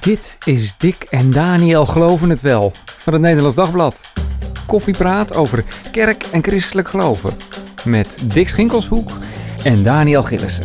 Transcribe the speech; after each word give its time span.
Dit 0.00 0.38
is 0.44 0.74
Dick 0.78 1.06
en 1.10 1.30
Daniel 1.30 1.86
Geloven 1.86 2.30
het 2.30 2.40
Wel 2.40 2.72
van 2.84 3.12
het 3.12 3.22
Nederlands 3.22 3.56
Dagblad. 3.56 4.00
Koffiepraat 4.66 5.34
over 5.34 5.64
kerk 5.92 6.24
en 6.32 6.42
christelijk 6.42 6.88
geloven. 6.88 7.36
Met 7.84 8.16
Dick 8.24 8.48
Schinkelshoek 8.48 9.10
en 9.64 9.82
Daniel 9.82 10.22
Gillissen. 10.22 10.64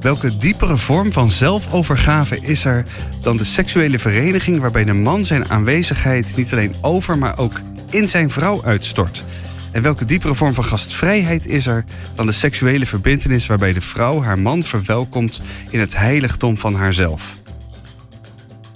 Welke 0.00 0.36
diepere 0.36 0.76
vorm 0.76 1.12
van 1.12 1.30
zelfovergave 1.30 2.40
is 2.40 2.64
er 2.64 2.84
dan 3.22 3.36
de 3.36 3.44
seksuele 3.44 3.98
vereniging 3.98 4.60
waarbij 4.60 4.84
de 4.84 4.92
man 4.92 5.24
zijn 5.24 5.50
aanwezigheid 5.50 6.36
niet 6.36 6.52
alleen 6.52 6.74
over, 6.80 7.18
maar 7.18 7.38
ook 7.38 7.60
in 7.90 8.08
zijn 8.08 8.30
vrouw 8.30 8.64
uitstort? 8.64 9.24
En 9.72 9.82
welke 9.82 10.04
diepere 10.04 10.34
vorm 10.34 10.54
van 10.54 10.64
gastvrijheid 10.64 11.46
is 11.46 11.66
er 11.66 11.84
dan 12.14 12.26
de 12.26 12.32
seksuele 12.32 12.86
verbintenis 12.86 13.46
waarbij 13.46 13.72
de 13.72 13.80
vrouw 13.80 14.22
haar 14.22 14.38
man 14.38 14.62
verwelkomt 14.62 15.40
in 15.70 15.80
het 15.80 15.96
heiligdom 15.96 16.58
van 16.58 16.74
haarzelf? 16.74 17.36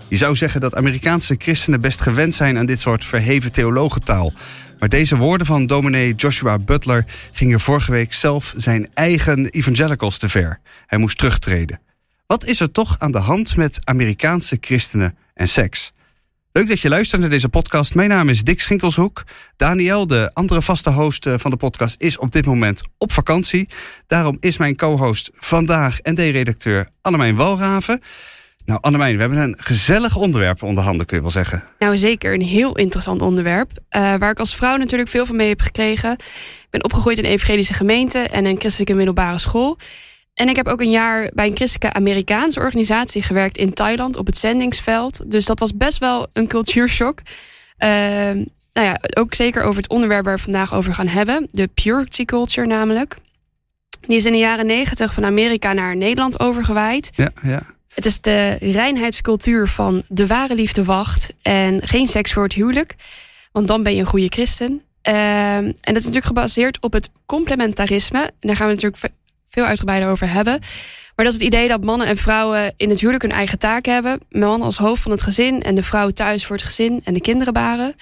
Je 0.08 0.16
zou 0.16 0.34
zeggen 0.34 0.60
dat 0.60 0.74
Amerikaanse 0.74 1.34
christenen 1.38 1.80
best 1.80 2.00
gewend 2.00 2.34
zijn 2.34 2.58
aan 2.58 2.66
dit 2.66 2.80
soort 2.80 3.04
verheven 3.04 3.52
theologentaal. 3.52 4.32
Maar 4.78 4.88
deze 4.88 5.16
woorden 5.16 5.46
van 5.46 5.66
dominee 5.66 6.14
Joshua 6.14 6.58
Butler 6.58 7.04
gingen 7.32 7.60
vorige 7.60 7.90
week 7.90 8.12
zelf 8.12 8.54
zijn 8.56 8.88
eigen 8.94 9.48
evangelicals 9.48 10.18
te 10.18 10.28
ver. 10.28 10.60
Hij 10.86 10.98
moest 10.98 11.18
terugtreden. 11.18 11.80
Wat 12.26 12.44
is 12.44 12.60
er 12.60 12.70
toch 12.70 12.96
aan 12.98 13.12
de 13.12 13.18
hand 13.18 13.56
met 13.56 13.78
Amerikaanse 13.84 14.58
christenen 14.60 15.16
en 15.34 15.48
seks? 15.48 15.92
Leuk 16.56 16.68
dat 16.68 16.80
je 16.80 16.88
luistert 16.88 17.20
naar 17.20 17.30
deze 17.30 17.48
podcast. 17.48 17.94
Mijn 17.94 18.08
naam 18.08 18.28
is 18.28 18.42
Dick 18.42 18.60
Schinkelshoek. 18.60 19.24
Daniel, 19.56 20.06
de 20.06 20.30
andere 20.32 20.62
vaste 20.62 20.90
host 20.90 21.26
eh, 21.26 21.34
van 21.36 21.50
de 21.50 21.56
podcast, 21.56 22.00
is 22.00 22.18
op 22.18 22.32
dit 22.32 22.46
moment 22.46 22.82
op 22.98 23.12
vakantie. 23.12 23.68
Daarom 24.06 24.36
is 24.40 24.58
mijn 24.58 24.76
co-host 24.76 25.30
vandaag 25.34 26.00
en 26.00 26.14
de 26.14 26.28
redacteur 26.28 26.88
Annemijn 27.00 27.36
Walraven. 27.36 28.00
Nou, 28.64 28.78
Annemijn, 28.82 29.14
we 29.14 29.20
hebben 29.20 29.38
een 29.38 29.56
gezellig 29.58 30.16
onderwerp 30.16 30.62
onder 30.62 30.84
handen, 30.84 31.06
kun 31.06 31.16
je 31.16 31.22
wel 31.22 31.32
zeggen. 31.32 31.64
Nou, 31.78 31.96
zeker. 31.96 32.34
Een 32.34 32.42
heel 32.42 32.76
interessant 32.76 33.20
onderwerp. 33.20 33.70
Uh, 33.70 34.14
waar 34.14 34.30
ik 34.30 34.38
als 34.38 34.56
vrouw 34.56 34.76
natuurlijk 34.76 35.10
veel 35.10 35.26
van 35.26 35.36
mee 35.36 35.48
heb 35.48 35.60
gekregen. 35.60 36.12
Ik 36.12 36.66
ben 36.70 36.84
opgegroeid 36.84 37.18
in 37.18 37.24
een 37.24 37.30
evangelische 37.30 37.74
gemeente 37.74 38.18
en 38.18 38.44
een 38.44 38.58
christelijke 38.58 38.94
middelbare 38.94 39.38
school. 39.38 39.78
En 40.34 40.48
ik 40.48 40.56
heb 40.56 40.66
ook 40.66 40.80
een 40.80 40.90
jaar 40.90 41.30
bij 41.34 41.46
een 41.46 41.56
christelijke 41.56 41.96
Amerikaanse 41.96 42.60
organisatie 42.60 43.22
gewerkt 43.22 43.58
in 43.58 43.72
Thailand 43.72 44.16
op 44.16 44.26
het 44.26 44.38
zendingsveld. 44.38 45.30
Dus 45.30 45.46
dat 45.46 45.58
was 45.58 45.76
best 45.76 45.98
wel 45.98 46.26
een 46.32 46.46
cultuurshock. 46.46 47.18
Uh, 47.78 47.88
nou 48.72 48.86
ja, 48.86 49.00
ook 49.16 49.34
zeker 49.34 49.62
over 49.62 49.82
het 49.82 49.90
onderwerp 49.90 50.24
waar 50.24 50.36
we 50.36 50.42
vandaag 50.42 50.74
over 50.74 50.94
gaan 50.94 51.06
hebben. 51.06 51.48
De 51.50 51.66
purity 51.66 52.24
culture 52.24 52.66
namelijk. 52.66 53.16
Die 54.06 54.16
is 54.16 54.24
in 54.24 54.32
de 54.32 54.38
jaren 54.38 54.66
negentig 54.66 55.14
van 55.14 55.24
Amerika 55.24 55.72
naar 55.72 55.96
Nederland 55.96 56.40
overgewaaid. 56.40 57.10
Ja, 57.14 57.30
ja. 57.42 57.62
Het 57.94 58.06
is 58.06 58.20
de 58.20 58.56
reinheidscultuur 58.60 59.68
van 59.68 60.02
de 60.08 60.26
ware 60.26 60.54
liefde 60.54 60.84
wacht 60.84 61.34
en 61.42 61.82
geen 61.82 62.06
seks 62.06 62.32
voor 62.32 62.42
het 62.42 62.52
huwelijk. 62.52 62.94
Want 63.52 63.66
dan 63.66 63.82
ben 63.82 63.94
je 63.94 64.00
een 64.00 64.06
goede 64.06 64.28
christen. 64.28 64.82
Uh, 65.08 65.56
en 65.56 65.74
dat 65.84 65.96
is 65.96 66.04
natuurlijk 66.04 66.26
gebaseerd 66.26 66.80
op 66.80 66.92
het 66.92 67.10
complementarisme. 67.26 68.18
En 68.18 68.32
daar 68.40 68.56
gaan 68.56 68.66
we 68.66 68.72
natuurlijk 68.72 69.02
veel 69.54 69.64
uitgebreider 69.64 70.08
over 70.08 70.30
hebben. 70.30 70.60
Maar 71.16 71.24
dat 71.24 71.34
is 71.34 71.40
het 71.40 71.54
idee 71.54 71.68
dat 71.68 71.84
mannen 71.84 72.06
en 72.06 72.16
vrouwen 72.16 72.74
in 72.76 72.88
het 72.88 73.00
huwelijk 73.00 73.22
hun 73.22 73.32
eigen 73.32 73.58
taak 73.58 73.84
hebben. 73.84 74.20
Man 74.28 74.62
als 74.62 74.76
hoofd 74.76 75.02
van 75.02 75.10
het 75.10 75.22
gezin 75.22 75.62
en 75.62 75.74
de 75.74 75.82
vrouw 75.82 76.10
thuis 76.10 76.46
voor 76.46 76.56
het 76.56 76.64
gezin 76.64 77.00
en 77.04 77.14
de 77.14 77.20
kinderen 77.20 77.52
baren. 77.52 77.94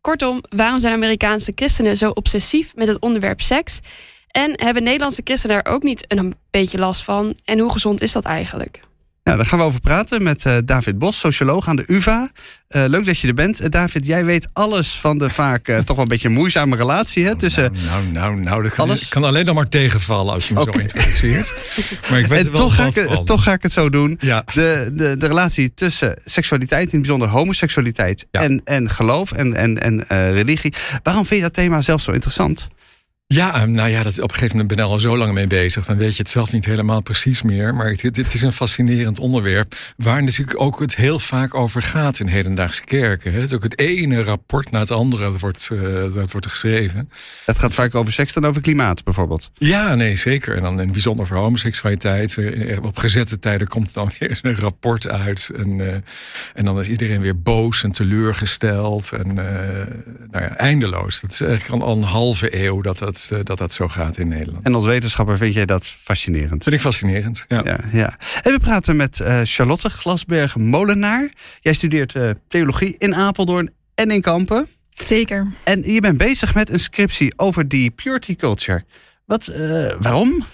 Kortom, 0.00 0.40
waarom 0.48 0.78
zijn 0.78 0.92
Amerikaanse 0.92 1.52
christenen 1.54 1.96
zo 1.96 2.10
obsessief 2.10 2.74
met 2.74 2.88
het 2.88 2.98
onderwerp 2.98 3.40
seks? 3.40 3.80
En 4.28 4.52
hebben 4.62 4.82
Nederlandse 4.82 5.20
christenen 5.24 5.62
er 5.62 5.72
ook 5.72 5.82
niet 5.82 6.04
een 6.08 6.34
beetje 6.50 6.78
last 6.78 7.02
van? 7.02 7.36
En 7.44 7.58
hoe 7.58 7.72
gezond 7.72 8.00
is 8.00 8.12
dat 8.12 8.24
eigenlijk? 8.24 8.80
Ja, 9.30 9.36
daar 9.36 9.46
gaan 9.46 9.58
we 9.58 9.64
over 9.64 9.80
praten 9.80 10.22
met 10.22 10.44
uh, 10.44 10.56
David 10.64 10.98
Bos, 10.98 11.18
socioloog 11.18 11.68
aan 11.68 11.76
de 11.76 11.84
UvA. 11.86 12.30
Uh, 12.68 12.84
leuk 12.86 13.06
dat 13.06 13.18
je 13.18 13.28
er 13.28 13.34
bent. 13.34 13.60
Uh, 13.60 13.68
David, 13.68 14.06
jij 14.06 14.24
weet 14.24 14.48
alles 14.52 14.94
van 14.94 15.18
de 15.18 15.30
vaak 15.30 15.64
toch 15.64 15.96
wel 15.96 15.98
een 15.98 16.08
beetje 16.08 16.28
moeizame 16.28 16.76
relatie 16.76 17.24
hè, 17.24 17.36
tussen... 17.36 17.62
Nou, 17.62 18.04
nou, 18.12 18.12
nou, 18.12 18.40
nou 18.40 18.62
dat 18.62 18.72
kan, 18.72 18.88
alles? 18.88 19.08
kan 19.08 19.24
alleen 19.24 19.44
nog 19.44 19.54
maar 19.54 19.68
tegenvallen 19.68 20.34
als 20.34 20.48
je 20.48 20.54
me 20.54 20.60
okay. 20.60 20.72
zo 20.72 20.80
introduceert. 20.80 21.52
maar 22.10 22.18
ik 22.18 22.26
weet 22.26 22.38
en 22.38 22.46
er 22.46 22.52
wel 22.52 22.60
toch, 22.60 22.74
ga 22.74 22.86
ik, 22.86 23.06
van. 23.08 23.24
toch 23.24 23.42
ga 23.42 23.52
ik 23.52 23.62
het 23.62 23.72
zo 23.72 23.90
doen. 23.90 24.18
Ja. 24.20 24.42
De, 24.54 24.90
de, 24.92 25.16
de 25.16 25.26
relatie 25.26 25.74
tussen 25.74 26.16
seksualiteit, 26.24 26.82
in 26.82 26.88
het 26.88 27.00
bijzonder 27.00 27.28
homoseksualiteit... 27.28 28.26
Ja. 28.30 28.40
En, 28.40 28.60
en 28.64 28.90
geloof 28.90 29.32
en, 29.32 29.54
en, 29.54 29.80
en 29.82 30.04
religie. 30.32 30.74
Waarom 31.02 31.26
vind 31.26 31.40
je 31.40 31.46
dat 31.46 31.54
thema 31.54 31.82
zelf 31.82 32.00
zo 32.00 32.12
interessant? 32.12 32.68
Ja, 33.32 33.66
nou 33.66 33.88
ja, 33.88 34.02
dat, 34.02 34.16
op 34.18 34.22
een 34.22 34.34
gegeven 34.34 34.56
moment 34.56 34.76
ben 34.76 34.84
ik 34.84 34.90
al 34.90 34.98
zo 34.98 35.16
lang 35.16 35.32
mee 35.32 35.46
bezig. 35.46 35.86
Dan 35.86 35.96
weet 35.96 36.16
je 36.16 36.22
het 36.22 36.30
zelf 36.30 36.52
niet 36.52 36.64
helemaal 36.64 37.00
precies 37.00 37.42
meer. 37.42 37.74
Maar 37.74 37.96
dit, 37.96 38.14
dit 38.14 38.34
is 38.34 38.42
een 38.42 38.52
fascinerend 38.52 39.18
onderwerp. 39.18 39.74
Waar 39.96 40.22
natuurlijk 40.22 40.60
ook 40.60 40.80
het 40.80 40.96
heel 40.96 41.18
vaak 41.18 41.54
over 41.54 41.82
gaat 41.82 42.18
in 42.18 42.26
hedendaagse 42.26 42.84
kerken. 42.84 43.32
Het 43.32 43.42
is 43.42 43.52
ook 43.52 43.62
het 43.62 43.78
ene 43.78 44.22
rapport 44.22 44.70
na 44.70 44.78
het 44.78 44.90
andere 44.90 45.30
dat 45.30 45.40
wordt, 45.40 45.70
uh, 45.72 46.14
dat 46.14 46.32
wordt 46.32 46.46
geschreven. 46.46 47.08
Het 47.44 47.58
gaat 47.58 47.74
vaak 47.74 47.94
over 47.94 48.12
seks 48.12 48.32
dan 48.32 48.44
over 48.44 48.62
klimaat 48.62 49.04
bijvoorbeeld. 49.04 49.50
Ja, 49.54 49.94
nee, 49.94 50.16
zeker. 50.16 50.56
En 50.56 50.62
dan 50.62 50.72
in 50.72 50.78
het 50.78 50.92
bijzonder 50.92 51.26
voor 51.26 51.36
homoseksualiteit. 51.36 52.38
Op 52.82 52.96
gezette 52.96 53.38
tijden 53.38 53.68
komt 53.68 53.94
dan 53.94 54.10
weer 54.18 54.38
een 54.42 54.56
rapport 54.56 55.08
uit. 55.08 55.50
En, 55.56 55.78
uh, 55.78 55.94
en 56.54 56.64
dan 56.64 56.80
is 56.80 56.88
iedereen 56.88 57.20
weer 57.20 57.42
boos 57.42 57.82
en 57.82 57.92
teleurgesteld. 57.92 59.12
En 59.12 59.28
uh, 59.28 59.34
nou 60.30 60.44
ja, 60.44 60.56
eindeloos. 60.56 61.20
Dat 61.20 61.30
is 61.30 61.40
eigenlijk 61.40 61.82
al 61.82 61.96
een 61.96 62.02
halve 62.02 62.64
eeuw 62.64 62.80
dat 62.80 62.98
dat 62.98 63.18
dat 63.28 63.58
dat 63.58 63.72
zo 63.72 63.88
gaat 63.88 64.18
in 64.18 64.28
Nederland. 64.28 64.64
En 64.64 64.74
als 64.74 64.86
wetenschapper 64.86 65.36
vind 65.36 65.54
jij 65.54 65.66
dat 65.66 65.86
fascinerend? 65.86 66.62
Vind 66.62 66.74
ik 66.74 66.80
fascinerend, 66.80 67.44
ja. 67.48 67.62
ja, 67.64 67.78
ja. 67.92 68.18
En 68.42 68.52
we 68.52 68.58
praten 68.60 68.96
met 68.96 69.18
uh, 69.18 69.40
Charlotte 69.44 69.90
Glasberg-Molenaar. 69.90 71.30
Jij 71.60 71.72
studeert 71.72 72.14
uh, 72.14 72.30
theologie 72.48 72.94
in 72.98 73.14
Apeldoorn 73.14 73.70
en 73.94 74.10
in 74.10 74.20
Kampen. 74.20 74.68
Zeker. 75.04 75.52
En 75.64 75.92
je 75.92 76.00
bent 76.00 76.16
bezig 76.16 76.54
met 76.54 76.70
een 76.70 76.80
scriptie 76.80 77.32
over 77.36 77.68
die 77.68 77.90
purity 77.90 78.36
culture. 78.36 78.84
Wat, 79.24 79.48
uh, 79.56 79.92
waarom? 80.00 80.44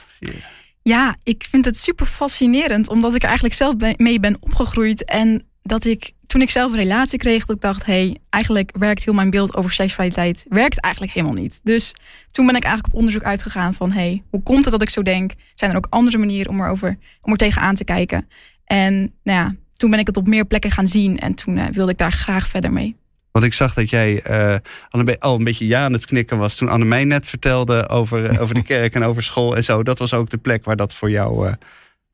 Ja, 0.82 1.16
ik 1.22 1.46
vind 1.50 1.64
het 1.64 1.76
super 1.76 2.06
fascinerend, 2.06 2.88
omdat 2.88 3.14
ik 3.14 3.20
er 3.20 3.26
eigenlijk 3.26 3.56
zelf 3.56 3.74
mee 3.96 4.20
ben 4.20 4.36
opgegroeid. 4.40 5.04
En 5.04 5.42
dat 5.62 5.84
ik 5.84 6.12
toen 6.26 6.40
ik 6.40 6.50
zelf 6.50 6.70
een 6.70 6.78
relatie 6.78 7.18
kreeg, 7.18 7.46
dat 7.46 7.56
ik 7.56 7.62
dacht, 7.62 7.86
hé, 7.86 7.92
hey, 7.92 8.16
eigenlijk 8.30 8.70
werkt 8.78 9.04
heel 9.04 9.14
mijn 9.14 9.30
beeld 9.30 9.56
over 9.56 9.72
seksualiteit 9.72 10.46
werkt 10.48 10.80
eigenlijk 10.80 11.14
helemaal 11.14 11.42
niet. 11.42 11.60
Dus 11.62 11.94
toen 12.30 12.46
ben 12.46 12.56
ik 12.56 12.62
eigenlijk 12.62 12.94
op 12.94 12.98
onderzoek 12.98 13.22
uitgegaan 13.22 13.74
van, 13.74 13.92
hé, 13.92 14.00
hey, 14.00 14.22
hoe 14.30 14.42
komt 14.42 14.62
het 14.62 14.72
dat 14.72 14.82
ik 14.82 14.90
zo 14.90 15.02
denk? 15.02 15.32
Zijn 15.54 15.70
er 15.70 15.76
ook 15.76 15.86
andere 15.90 16.18
manieren 16.18 16.50
om 16.50 16.60
erover, 16.60 16.98
om 17.22 17.32
er 17.32 17.38
tegenaan 17.38 17.74
te 17.74 17.84
kijken? 17.84 18.28
En 18.64 18.94
nou 19.22 19.38
ja, 19.38 19.54
toen 19.74 19.90
ben 19.90 19.98
ik 19.98 20.06
het 20.06 20.16
op 20.16 20.26
meer 20.26 20.44
plekken 20.44 20.70
gaan 20.70 20.88
zien 20.88 21.18
en 21.18 21.34
toen 21.34 21.56
uh, 21.56 21.64
wilde 21.72 21.92
ik 21.92 21.98
daar 21.98 22.12
graag 22.12 22.48
verder 22.48 22.72
mee. 22.72 22.96
Want 23.32 23.44
ik 23.44 23.54
zag 23.54 23.74
dat 23.74 23.90
jij 23.90 24.30
uh, 24.30 24.54
al, 24.90 25.00
een 25.00 25.18
al, 25.18 25.34
een 25.34 25.44
beetje 25.44 25.66
ja 25.66 25.84
aan 25.84 25.92
het 25.92 26.06
knikken 26.06 26.38
was 26.38 26.56
toen 26.56 26.68
Annemij 26.68 27.04
net 27.04 27.28
vertelde 27.28 27.88
over, 27.88 28.40
over 28.40 28.54
de 28.54 28.62
kerk 28.72 28.94
en 28.94 29.02
over 29.02 29.22
school 29.22 29.56
en 29.56 29.64
zo. 29.64 29.82
Dat 29.82 29.98
was 29.98 30.14
ook 30.14 30.30
de 30.30 30.38
plek 30.38 30.64
waar 30.64 30.76
dat 30.76 30.94
voor 30.94 31.10
jou 31.10 31.46
uh, 31.46 31.52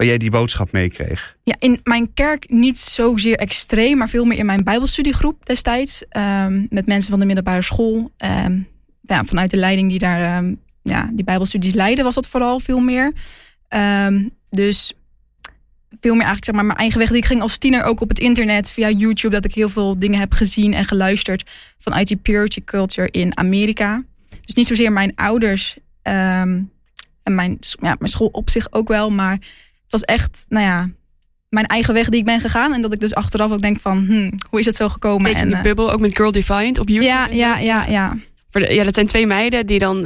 jij 0.04 0.18
die 0.18 0.30
boodschap 0.30 0.72
meekreeg? 0.72 1.36
Ja, 1.44 1.54
in 1.58 1.80
mijn 1.84 2.14
kerk 2.14 2.50
niet 2.50 2.78
zozeer 2.78 3.36
extreem, 3.36 3.98
maar 3.98 4.08
veel 4.08 4.24
meer 4.24 4.38
in 4.38 4.46
mijn 4.46 4.64
Bijbelstudiegroep 4.64 5.46
destijds. 5.46 6.04
Um, 6.16 6.66
met 6.70 6.86
mensen 6.86 7.10
van 7.10 7.20
de 7.20 7.26
middelbare 7.26 7.62
school. 7.62 8.10
Um, 8.46 8.68
ja, 9.00 9.24
vanuit 9.24 9.50
de 9.50 9.56
leiding 9.56 9.88
die 9.88 9.98
daar 9.98 10.38
um, 10.38 10.60
ja, 10.82 11.10
die 11.12 11.24
Bijbelstudies 11.24 11.74
leiden, 11.74 12.04
was 12.04 12.14
dat 12.14 12.28
vooral 12.28 12.60
veel 12.60 12.80
meer. 12.80 13.12
dus 14.50 14.92
veel 16.00 16.14
meer 16.14 16.24
eigenlijk 16.24 16.44
zeg 16.44 16.54
maar 16.54 16.64
mijn 16.64 16.78
eigen 16.78 16.98
weg. 16.98 17.10
Ik 17.10 17.24
ging 17.24 17.41
als 17.41 17.58
tiener 17.58 17.84
ook 17.84 18.00
op 18.00 18.08
het 18.08 18.18
internet 18.18 18.70
via 18.70 18.91
YouTube 18.91 19.34
dat 19.34 19.44
ik 19.44 19.54
heel 19.54 19.68
veel 19.68 19.98
dingen 19.98 20.18
heb 20.18 20.32
gezien 20.32 20.74
en 20.74 20.84
geluisterd 20.84 21.50
vanuit 21.78 22.08
die 22.08 22.16
purity 22.16 22.64
culture 22.64 23.08
in 23.10 23.36
Amerika. 23.36 24.02
Dus 24.41 24.54
niet 24.54 24.66
zozeer 24.66 24.92
mijn 24.92 25.12
ouders 25.14 25.76
en 26.02 27.34
mijn, 27.34 27.58
ja, 27.80 27.96
mijn 27.98 28.10
school 28.10 28.28
op 28.32 28.50
zich 28.50 28.72
ook 28.72 28.88
wel, 28.88 29.10
maar 29.10 29.38
was 29.92 30.03
echt, 30.03 30.44
nou 30.48 30.66
ja, 30.66 30.91
mijn 31.48 31.66
eigen 31.66 31.94
weg 31.94 32.09
die 32.09 32.21
ik 32.21 32.24
ben 32.24 32.41
gegaan. 32.41 32.72
En 32.72 32.83
dat 32.83 32.92
ik 32.92 33.00
dus 33.00 33.15
achteraf 33.15 33.50
ook 33.50 33.62
denk 33.62 33.80
van, 33.80 34.04
hm, 34.06 34.30
hoe 34.50 34.59
is 34.59 34.66
het 34.66 34.74
zo 34.74 34.89
gekomen? 34.89 35.22
Beetje 35.22 35.41
en 35.41 35.50
de 35.50 35.56
uh, 35.56 35.62
bubbel, 35.62 35.92
ook 35.92 36.00
met 36.00 36.16
Girl 36.16 36.33
Defiant 36.33 36.78
op 36.78 36.89
YouTube. 36.89 37.12
Ja, 37.12 37.28
ja, 37.30 37.59
ja, 37.59 37.86
ja. 37.86 38.15
Ja, 38.50 38.84
dat 38.84 38.94
zijn 38.94 39.06
twee 39.06 39.27
meiden 39.27 39.66
die 39.66 39.78
dan, 39.78 39.97
uh, 39.98 40.04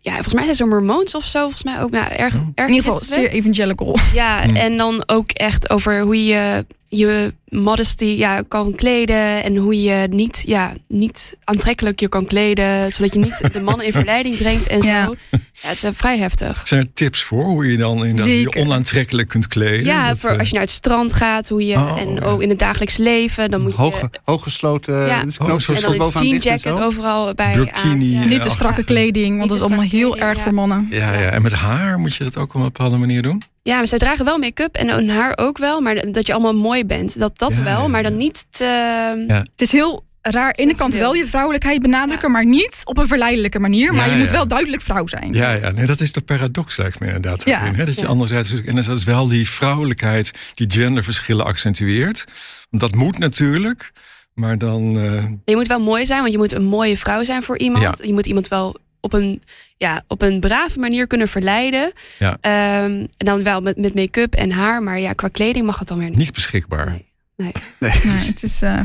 ja, 0.00 0.12
volgens 0.12 0.34
mij 0.34 0.44
zijn 0.44 0.56
ze 0.56 0.64
mormoons 0.64 1.14
of 1.14 1.24
zo. 1.24 1.40
Volgens 1.40 1.62
mij 1.62 1.80
ook, 1.80 1.90
nou, 1.90 2.12
erg, 2.12 2.34
erg 2.54 2.68
In 2.68 2.74
ieder 2.74 2.92
geval 2.92 3.04
zeer 3.04 3.30
evangelical. 3.30 3.96
Ja, 4.14 4.44
mm. 4.46 4.56
en 4.56 4.76
dan 4.76 5.02
ook 5.06 5.30
echt 5.30 5.70
over 5.70 6.00
hoe 6.00 6.24
je 6.24 6.66
je 6.88 7.34
modesty 7.48 8.04
ja, 8.04 8.42
kan 8.48 8.74
kleden 8.74 9.44
en 9.44 9.56
hoe 9.56 9.82
je 9.82 10.06
niet, 10.10 10.42
ja, 10.46 10.72
niet 10.86 11.36
aantrekkelijk 11.44 12.00
je 12.00 12.08
kan 12.08 12.26
kleden, 12.26 12.92
zodat 12.92 13.12
je 13.12 13.18
niet 13.18 13.52
de 13.52 13.60
mannen 13.60 13.86
in 13.86 13.92
verleiding 14.02 14.36
brengt 14.36 14.66
en 14.66 14.82
ja. 14.82 15.04
zo. 15.04 15.14
Ja, 15.30 15.68
het 15.68 15.76
is 15.76 15.84
uh, 15.84 15.90
vrij 15.94 16.18
heftig. 16.18 16.62
Zijn 16.64 16.80
er 16.80 16.92
tips 16.94 17.22
voor 17.22 17.44
hoe 17.44 17.70
je 17.70 17.76
dan 17.76 18.04
in 18.04 18.14
je 18.14 18.54
onaantrekkelijk 18.56 19.28
kunt 19.28 19.46
kleden? 19.46 19.84
Ja, 19.84 20.16
voor 20.16 20.32
uh... 20.32 20.38
als 20.38 20.48
je 20.48 20.54
naar 20.54 20.62
het 20.62 20.72
strand 20.72 21.12
gaat, 21.12 21.48
hoe 21.48 21.66
je 21.66 21.76
oh, 21.76 22.00
en 22.00 22.14
ja. 22.14 22.20
ook 22.20 22.42
in 22.42 22.48
het 22.48 22.58
dagelijks 22.58 22.96
leven, 22.96 23.50
dan 23.50 23.60
moet 23.60 23.76
je 23.76 23.82
Hoog, 23.82 24.08
hooggesloten, 24.24 25.06
ja. 25.06 25.24
knoopjes 25.36 25.82
en 25.82 25.98
dan 25.98 26.12
een 26.14 26.28
jean 26.28 26.38
jacket 26.38 26.80
overal 26.80 27.34
bij 27.34 27.52
Burkini, 27.54 28.16
aan. 28.16 28.28
Niet 28.28 28.42
te 28.42 28.50
strakke 28.50 28.84
kleding, 28.84 29.36
want 29.36 29.48
dat 29.48 29.58
is 29.58 29.64
allemaal 29.64 29.84
heel 29.84 30.18
erg 30.18 30.40
voor 30.40 30.54
mannen. 30.54 30.86
Ja, 30.90 31.12
ja, 31.12 31.30
en 31.30 31.42
met 31.42 31.52
haar 31.52 31.98
moet 31.98 32.14
je 32.14 32.24
dat 32.24 32.36
ook 32.36 32.48
op 32.48 32.54
een 32.54 32.62
bepaalde 32.62 32.96
manier 32.96 33.22
doen. 33.22 33.42
Ja, 33.68 33.76
maar 33.76 33.86
zij 33.86 33.98
dragen 33.98 34.24
wel 34.24 34.38
make-up 34.38 34.74
en 34.74 34.88
hun 34.88 35.10
haar 35.10 35.32
ook 35.38 35.58
wel. 35.58 35.80
Maar 35.80 36.10
dat 36.12 36.26
je 36.26 36.32
allemaal 36.32 36.54
mooi 36.54 36.84
bent, 36.84 37.18
dat, 37.18 37.38
dat 37.38 37.54
Ja, 37.56 37.62
wel. 37.62 37.80
ja, 37.82 37.88
Maar 37.88 38.02
dan 38.02 38.16
niet 38.16 38.46
te... 38.50 38.64
Ja. 39.28 39.38
Het 39.38 39.60
is 39.60 39.72
heel 39.72 40.04
raar. 40.20 40.52
In 40.56 40.68
de 40.68 40.74
kant 40.76 40.94
wel 40.94 41.14
je 41.14 41.26
vrouwelijkheid 41.26 41.82
benadrukken, 41.82 42.30
maar 42.30 42.44
niet 42.46 42.80
op 42.84 42.98
een 42.98 43.06
verleidelijke 43.08 43.58
manier. 43.58 43.94
Maar 43.94 44.06
Ja, 44.06 44.12
je 44.12 44.18
moet 44.18 44.30
ja. 44.30 44.36
wel 44.36 44.46
duidelijk 44.46 44.82
vrouw 44.82 45.06
zijn. 45.06 45.32
Ja, 45.32 45.52
ja, 45.52 45.70
nee, 45.70 45.86
dat 45.86 46.00
is 46.00 46.12
de 46.12 46.20
paradox, 46.20 46.76
lijkt 46.76 47.00
me 47.00 47.06
inderdaad. 47.06 47.44
Ja. 47.48 47.60
erin, 47.62 47.74
hè? 47.74 47.84
Dat 47.84 47.94
je 47.94 48.00
Ja. 48.00 48.06
anderzijds, 48.06 48.52
en 48.66 48.74
dat 48.74 48.88
is 48.88 49.04
wel 49.04 49.28
die 49.28 49.48
vrouwelijkheid 49.48 50.32
die 50.54 50.70
genderverschillen 50.70 51.44
accentueert. 51.44 52.24
Dat 52.70 52.94
moet 52.94 53.18
natuurlijk, 53.18 53.92
maar 54.34 54.58
dan. 54.58 54.96
eh, 54.98 55.24
Je 55.44 55.56
moet 55.56 55.66
wel 55.66 55.80
mooi 55.80 56.06
zijn, 56.06 56.20
want 56.20 56.32
je 56.32 56.38
moet 56.38 56.52
een 56.52 56.64
mooie 56.64 56.96
vrouw 56.96 57.24
zijn 57.24 57.42
voor 57.42 57.58
iemand. 57.58 57.98
Ja. 57.98 58.06
Je 58.06 58.12
moet 58.12 58.26
iemand 58.26 58.48
wel 58.48 58.76
op 59.08 59.20
een, 59.20 59.42
ja, 59.76 60.02
op 60.06 60.22
een 60.22 60.40
brave 60.40 60.78
manier 60.78 61.06
kunnen 61.06 61.28
verleiden. 61.28 61.92
Ja. 62.18 62.38
Ehm, 62.40 63.06
en 63.16 63.26
dan 63.26 63.42
wel 63.42 63.60
met, 63.60 63.76
met 63.76 63.94
make-up 63.94 64.34
en 64.34 64.50
haar. 64.50 64.82
Maar 64.82 65.00
ja, 65.00 65.12
qua 65.12 65.28
kleding 65.28 65.66
mag 65.66 65.78
het 65.78 65.88
dan 65.88 65.98
weer 65.98 66.08
niet. 66.08 66.18
niet 66.18 66.32
beschikbaar. 66.32 66.86
Nee. 66.86 67.06
Nee. 67.36 67.52
Nee. 67.78 67.92
Nee, 68.04 68.26
het 68.26 68.42
is, 68.42 68.62
eh, 68.62 68.80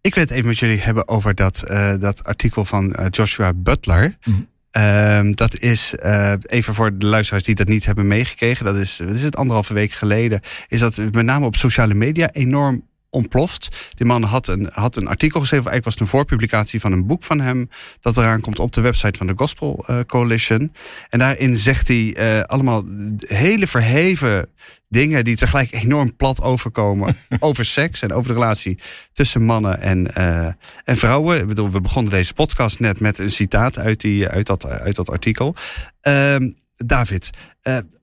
Ik 0.00 0.14
wil 0.14 0.22
het 0.22 0.32
even 0.32 0.46
met 0.46 0.58
jullie 0.58 0.80
hebben 0.80 1.08
over 1.08 1.34
dat, 1.34 1.62
eh, 1.62 1.94
dat 1.98 2.24
artikel 2.24 2.64
van 2.64 2.94
eh, 2.94 3.06
Joshua 3.10 3.52
Butler. 3.52 4.16
Mhm. 4.24 4.40
Ehm, 4.70 5.32
dat 5.32 5.58
is, 5.58 5.94
eh, 5.94 6.32
even 6.46 6.74
voor 6.74 6.98
de 6.98 7.06
luisteraars 7.06 7.44
die 7.44 7.54
dat 7.54 7.68
niet 7.68 7.86
hebben 7.86 8.06
meegekregen, 8.06 8.64
dat 8.64 8.76
is, 8.76 8.98
wat 8.98 9.14
is 9.14 9.22
het, 9.22 9.36
anderhalve 9.36 9.74
week 9.74 9.92
geleden, 9.92 10.40
is 10.68 10.80
dat 10.80 10.96
met 10.96 11.24
name 11.24 11.46
op 11.46 11.56
sociale 11.56 11.94
media 11.94 12.32
enorm 12.32 12.88
ontploft. 13.10 13.92
Die 13.94 14.06
man 14.06 14.22
had 14.22 14.46
een, 14.46 14.68
had 14.72 14.96
een 14.96 15.08
artikel 15.08 15.40
geschreven, 15.40 15.70
eigenlijk 15.70 15.84
was 15.84 15.92
het 15.94 16.02
een 16.02 16.18
voorpublicatie 16.18 16.80
van 16.80 16.92
een 16.92 17.06
boek 17.06 17.22
van 17.22 17.40
hem, 17.40 17.68
dat 18.00 18.16
eraan 18.16 18.40
komt 18.40 18.58
op 18.58 18.72
de 18.72 18.80
website 18.80 19.18
van 19.18 19.26
de 19.26 19.32
Gospel 19.36 19.84
eh, 19.86 20.00
Coalition. 20.06 20.72
En 21.08 21.18
daarin 21.18 21.56
zegt 21.56 21.88
hij 21.88 22.14
eh, 22.14 22.42
allemaal 22.42 22.84
hele 23.18 23.66
verheven 23.66 24.48
dingen 24.88 25.24
die 25.24 25.36
tegelijk 25.36 25.72
enorm 25.72 26.16
plat 26.16 26.42
overkomen 26.42 27.16
over 27.40 27.64
seks 27.64 28.02
en 28.02 28.12
over 28.12 28.28
de 28.28 28.38
relatie 28.38 28.78
tussen 29.12 29.42
mannen 29.42 29.80
en, 29.80 30.14
eh, 30.14 30.52
en 30.84 30.96
vrouwen. 30.96 31.40
Ik 31.40 31.46
bedoel, 31.46 31.70
we 31.70 31.80
begonnen 31.80 32.12
deze 32.12 32.34
podcast 32.34 32.80
net 32.80 33.00
met 33.00 33.18
een 33.18 33.32
citaat 33.32 33.78
uit, 33.78 34.00
die, 34.00 34.28
uit, 34.28 34.46
dat, 34.46 34.66
uit 34.66 34.96
dat 34.96 35.10
artikel. 35.10 35.54
Ehm, 36.00 36.50
David, 36.76 37.30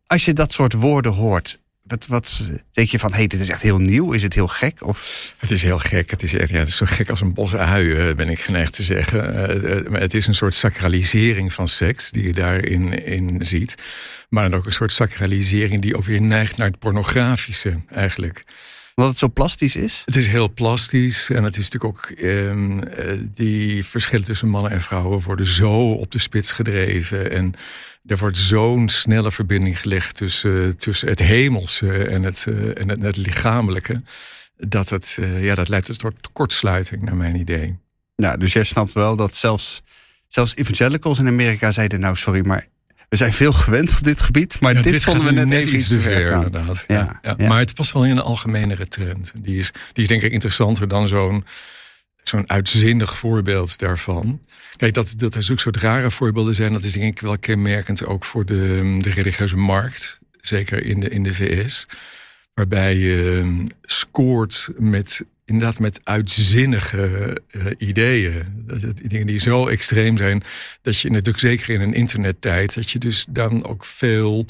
als 0.08 0.26
je 0.26 0.34
dat 0.34 0.52
soort 0.52 0.74
woorden 0.74 1.14
hoort, 1.14 1.60
wat, 1.88 2.08
wat 2.08 2.42
denk 2.72 2.90
je 2.90 3.00
van, 3.00 3.12
hé, 3.12 3.18
hey, 3.18 3.28
dit 3.28 3.40
is 3.40 3.50
echt 3.50 3.62
heel 3.62 3.78
nieuw? 3.78 4.12
Is 4.12 4.24
het 4.24 4.34
heel 4.34 4.48
gek? 4.48 4.86
Of, 4.86 5.34
Het 5.38 5.52
is 5.52 5.64
heel 5.64 5.80
gek. 5.80 6.12
Het 6.12 6.24
is, 6.24 6.34
echt, 6.34 6.50
ja, 6.50 6.58
het 6.58 6.68
is 6.68 6.76
zo 6.76 6.86
gek 6.90 7.10
als 7.10 7.22
een 7.22 7.34
bos 7.34 7.56
uien, 7.56 8.16
ben 8.16 8.30
ik 8.30 8.40
geneigd 8.40 8.74
te 8.74 8.84
zeggen. 8.84 9.34
Eh, 9.34 9.78
eh, 9.78 10.02
het 10.02 10.14
is 10.14 10.28
een 10.28 10.36
soort 10.36 10.54
sacralisering 10.54 11.54
van 11.54 11.68
seks 11.68 12.12
die 12.12 12.24
je 12.24 12.34
daarin 12.34 13.06
in 13.06 13.46
ziet. 13.46 13.76
Maar 14.30 14.54
ook 14.54 14.66
een 14.66 14.74
soort 14.74 14.92
sacralisering 14.92 15.82
die 15.82 15.98
ook 15.98 16.04
weer 16.04 16.22
neigt 16.22 16.58
naar 16.58 16.68
het 16.68 16.80
pornografische 16.80 17.82
eigenlijk. 17.92 18.44
Omdat 18.98 19.12
het 19.12 19.22
zo 19.22 19.30
plastisch 19.34 19.76
is? 19.76 20.02
Het 20.06 20.16
is 20.16 20.28
heel 20.28 20.54
plastisch 20.54 21.30
en 21.30 21.44
het 21.44 21.58
is 21.58 21.70
natuurlijk 21.70 21.98
ook 21.98 22.18
ehm, 22.18 22.80
eh, 22.80 23.20
die 23.34 23.86
verschillen 23.86 24.26
tussen 24.26 24.48
mannen 24.48 24.72
en 24.72 24.82
vrouwen 24.82 25.22
worden 25.22 25.46
zo 25.46 25.92
op 25.92 26.12
de 26.12 26.20
spits 26.20 26.52
gedreven 26.52 27.32
en 27.32 27.54
er 28.06 28.18
wordt 28.18 28.38
zo'n 28.38 28.90
snelle 28.90 29.32
verbinding 29.32 29.80
gelegd 29.80 30.16
tussen, 30.16 30.78
tussen 30.78 31.08
het 31.08 31.20
hemelse 31.20 32.08
en 32.08 32.24
het, 32.24 32.46
eh, 32.48 32.82
en 32.82 32.90
het, 32.90 33.02
het 33.02 33.18
lichamelijke 33.18 34.02
dat 34.58 34.90
het 34.90 35.18
eh, 35.20 35.44
ja 35.44 35.56
dat 35.56 35.70
leidt 35.70 35.88
dus 35.88 35.98
tot 35.98 36.32
kortsluiting 36.34 37.02
naar 37.02 37.16
mijn 37.16 37.36
idee. 37.36 37.78
Nou, 38.16 38.38
dus 38.38 38.54
jij 38.54 38.64
snapt 38.64 38.94
wel 38.94 39.16
dat 39.16 39.36
zelfs, 39.36 39.82
zelfs 40.28 40.56
evangelicals 40.56 41.20
in 41.20 41.28
Amerika 41.28 41.72
zeiden, 41.72 42.00
nou 42.00 42.16
sorry, 42.16 42.46
maar 42.46 42.68
we 43.10 43.16
zijn 43.16 43.34
veel 43.34 43.54
gewend 43.54 43.96
op 43.98 44.04
dit 44.04 44.22
gebied, 44.22 44.60
maar 44.60 44.74
Ja, 44.74 44.82
dit, 44.82 45.04
vonden 45.04 45.36
we 45.36 45.46
net 45.46 45.68
iets 45.68 45.88
te 45.88 46.00
ver. 46.00 46.32
inderdaad. 46.32 46.84
Ja, 46.88 47.20
Ja. 47.22 47.36
Maar 47.38 47.60
het 47.60 47.74
past 47.74 47.92
wel 47.92 48.06
in 48.06 48.12
een 48.12 48.20
algemenere 48.20 48.88
trend. 48.88 49.32
Die 49.42 49.58
is, 49.58 49.72
die 49.94 50.04
is 50.04 50.08
denk 50.08 50.22
ik 50.22 50.32
interessanter 50.32 50.88
dan 50.88 51.08
zo'n 51.08 51.46
zo'n 52.24 52.50
uitzinnig 52.50 53.18
voorbeeld 53.18 53.80
daarvan. 53.80 54.42
Kijk, 54.76 54.94
dat, 54.94 55.14
dat 55.18 55.36
er 55.36 55.44
zulke 55.44 55.62
soort 55.62 55.78
rare 55.78 56.12
voorbeelden 56.12 56.56
zijn, 56.56 56.74
dat 56.74 56.84
is 56.84 56.92
denk 56.92 57.16
ik 57.16 57.22
wel 57.22 57.38
kenmerkend 57.38 58.06
ook 58.06 58.26
voor 58.26 58.46
de, 58.46 58.98
de 59.02 59.10
religieuze 59.10 59.58
markt. 59.58 60.20
Zeker 60.42 60.84
in 60.86 61.00
de, 61.00 61.10
in 61.10 61.24
de 61.24 61.34
VS. 61.34 61.88
Waarbij 62.54 62.96
je 62.98 63.64
scoort 63.82 64.70
met 64.78 65.26
inderdaad 65.48 65.80
met 65.80 66.00
uitzinnige 66.04 67.38
eh, 67.52 67.62
ideeën. 67.78 68.44
Dat, 68.68 68.82
dat- 68.82 69.02
dingen 69.04 69.28
die 69.28 69.40
zo 69.40 69.68
extreem 69.68 70.18
zijn, 70.18 70.44
dat 70.82 71.00
je 71.00 71.10
natuurlijk 71.10 71.40
zeker 71.40 71.70
in 71.70 71.82
een 71.82 71.94
internettijd, 71.94 72.74
dat 72.74 72.90
je 72.90 73.00
dus 73.00 73.26
dan 73.30 73.66
ook 73.66 73.86
veel 73.86 74.46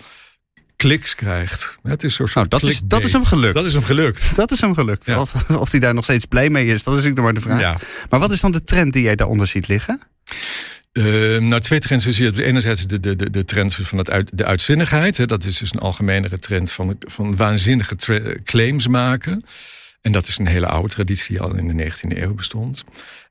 kliks 0.76 1.16
krijgt. 1.16 1.78
Het 1.84 2.04
is 2.04 2.14
soort 2.14 2.34
Nou, 2.36 2.48
dat 2.48 2.64
is- 2.64 2.82
dat 2.84 3.04
is 3.04 3.12
hem 3.14 3.24
gelukt. 3.24 3.54
Dat 3.56 3.66
is 3.66 3.74
hem 3.74 3.84
gelukt. 3.84 4.36
Dat 4.36 4.52
is 4.52 4.62
hem 4.62 4.74
gelukt. 4.74 5.06
Ja. 5.06 5.22
Of, 5.22 5.50
of 5.50 5.72
hij 5.72 5.80
daar 5.80 5.94
nog 5.94 6.04
steeds 6.04 6.26
blij 6.26 6.50
mee 6.50 6.66
is, 6.66 6.84
dat 6.84 6.96
is 6.98 7.04
natuurlijk 7.04 7.16
nog 7.16 7.26
maar 7.26 7.34
de 7.34 7.42
vraag. 7.42 7.60
Ja. 7.60 7.78
Maar 8.10 8.20
wat 8.20 8.32
is 8.32 8.40
dan 8.42 8.52
de 8.52 8.64
trend 8.64 8.94
die 8.94 9.04
jij 9.04 9.16
daaronder 9.16 9.48
ziet 9.48 9.68
liggen? 9.68 10.02
Eh, 10.92 11.04
nou, 11.38 11.60
twee 11.62 11.80
trends. 11.80 12.04
Dus 12.06 12.18
je 12.18 12.24
hebt 12.24 12.38
enerzijds 12.38 12.88
de, 12.88 13.00
de, 13.00 13.16
de, 13.16 13.30
de 13.30 13.46
trend 13.46 13.76
van 13.76 13.98
het 13.98 14.10
uit, 14.10 14.30
de 14.34 14.46
uitzinnigheid. 14.46 15.18
Hè, 15.18 15.26
dat 15.26 15.44
is 15.46 15.58
dus 15.58 15.72
een 15.74 15.80
algemenere 15.80 16.40
trend 16.40 16.72
van, 16.72 16.96
van 17.00 17.36
waanzinnige 17.36 17.96
claims 18.44 18.88
maken. 18.88 19.44
En 20.08 20.14
dat 20.14 20.28
is 20.28 20.38
een 20.38 20.48
hele 20.48 20.68
oude 20.68 20.88
traditie, 20.90 21.28
die 21.36 21.42
al 21.42 21.56
in 21.56 21.78
de 21.78 21.92
19e 21.92 22.18
eeuw 22.22 22.34
bestond. 22.34 22.84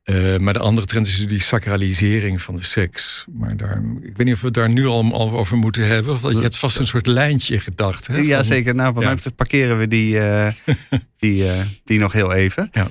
Eh, 0.03 0.37
maar 0.37 0.53
de 0.53 0.59
andere 0.59 0.87
trend 0.87 1.07
is 1.07 1.27
die 1.27 1.41
sacralisering 1.43 2.43
van 2.43 2.57
de 2.57 2.63
seks. 2.65 3.25
Maar 3.33 3.57
daar, 3.57 3.83
ik 4.03 4.17
weet 4.17 4.27
niet 4.27 4.35
of 4.35 4.41
we 4.41 4.47
het 4.47 4.55
daar 4.55 4.69
nu 4.71 4.87
al, 4.87 5.13
over 5.33 5.57
moeten 5.57 5.87
hebben. 5.87 6.13
Of 6.13 6.21
dat 6.21 6.33
je 6.33 6.43
hebt 6.43 6.57
vast 6.59 6.79
een 6.79 6.87
soort 6.87 7.07
lijntje 7.07 7.55
in 7.55 7.61
gedacht. 7.61 8.07
Hè, 8.07 8.17
ja, 8.17 8.37
van- 8.37 8.45
zeker. 8.45 8.75
Nou, 8.75 8.95
van 8.95 9.03
Ja. 9.03 9.09
mij 9.23 9.33
parkeren 9.37 9.79
we 9.79 9.89
die, 9.89 10.19
eh, 10.19 10.53
die, 11.19 11.49
eh, 11.51 11.61
die 11.85 11.99
nog 11.99 12.13
heel 12.13 12.33
even. 12.33 12.69
Ja. 12.73 12.89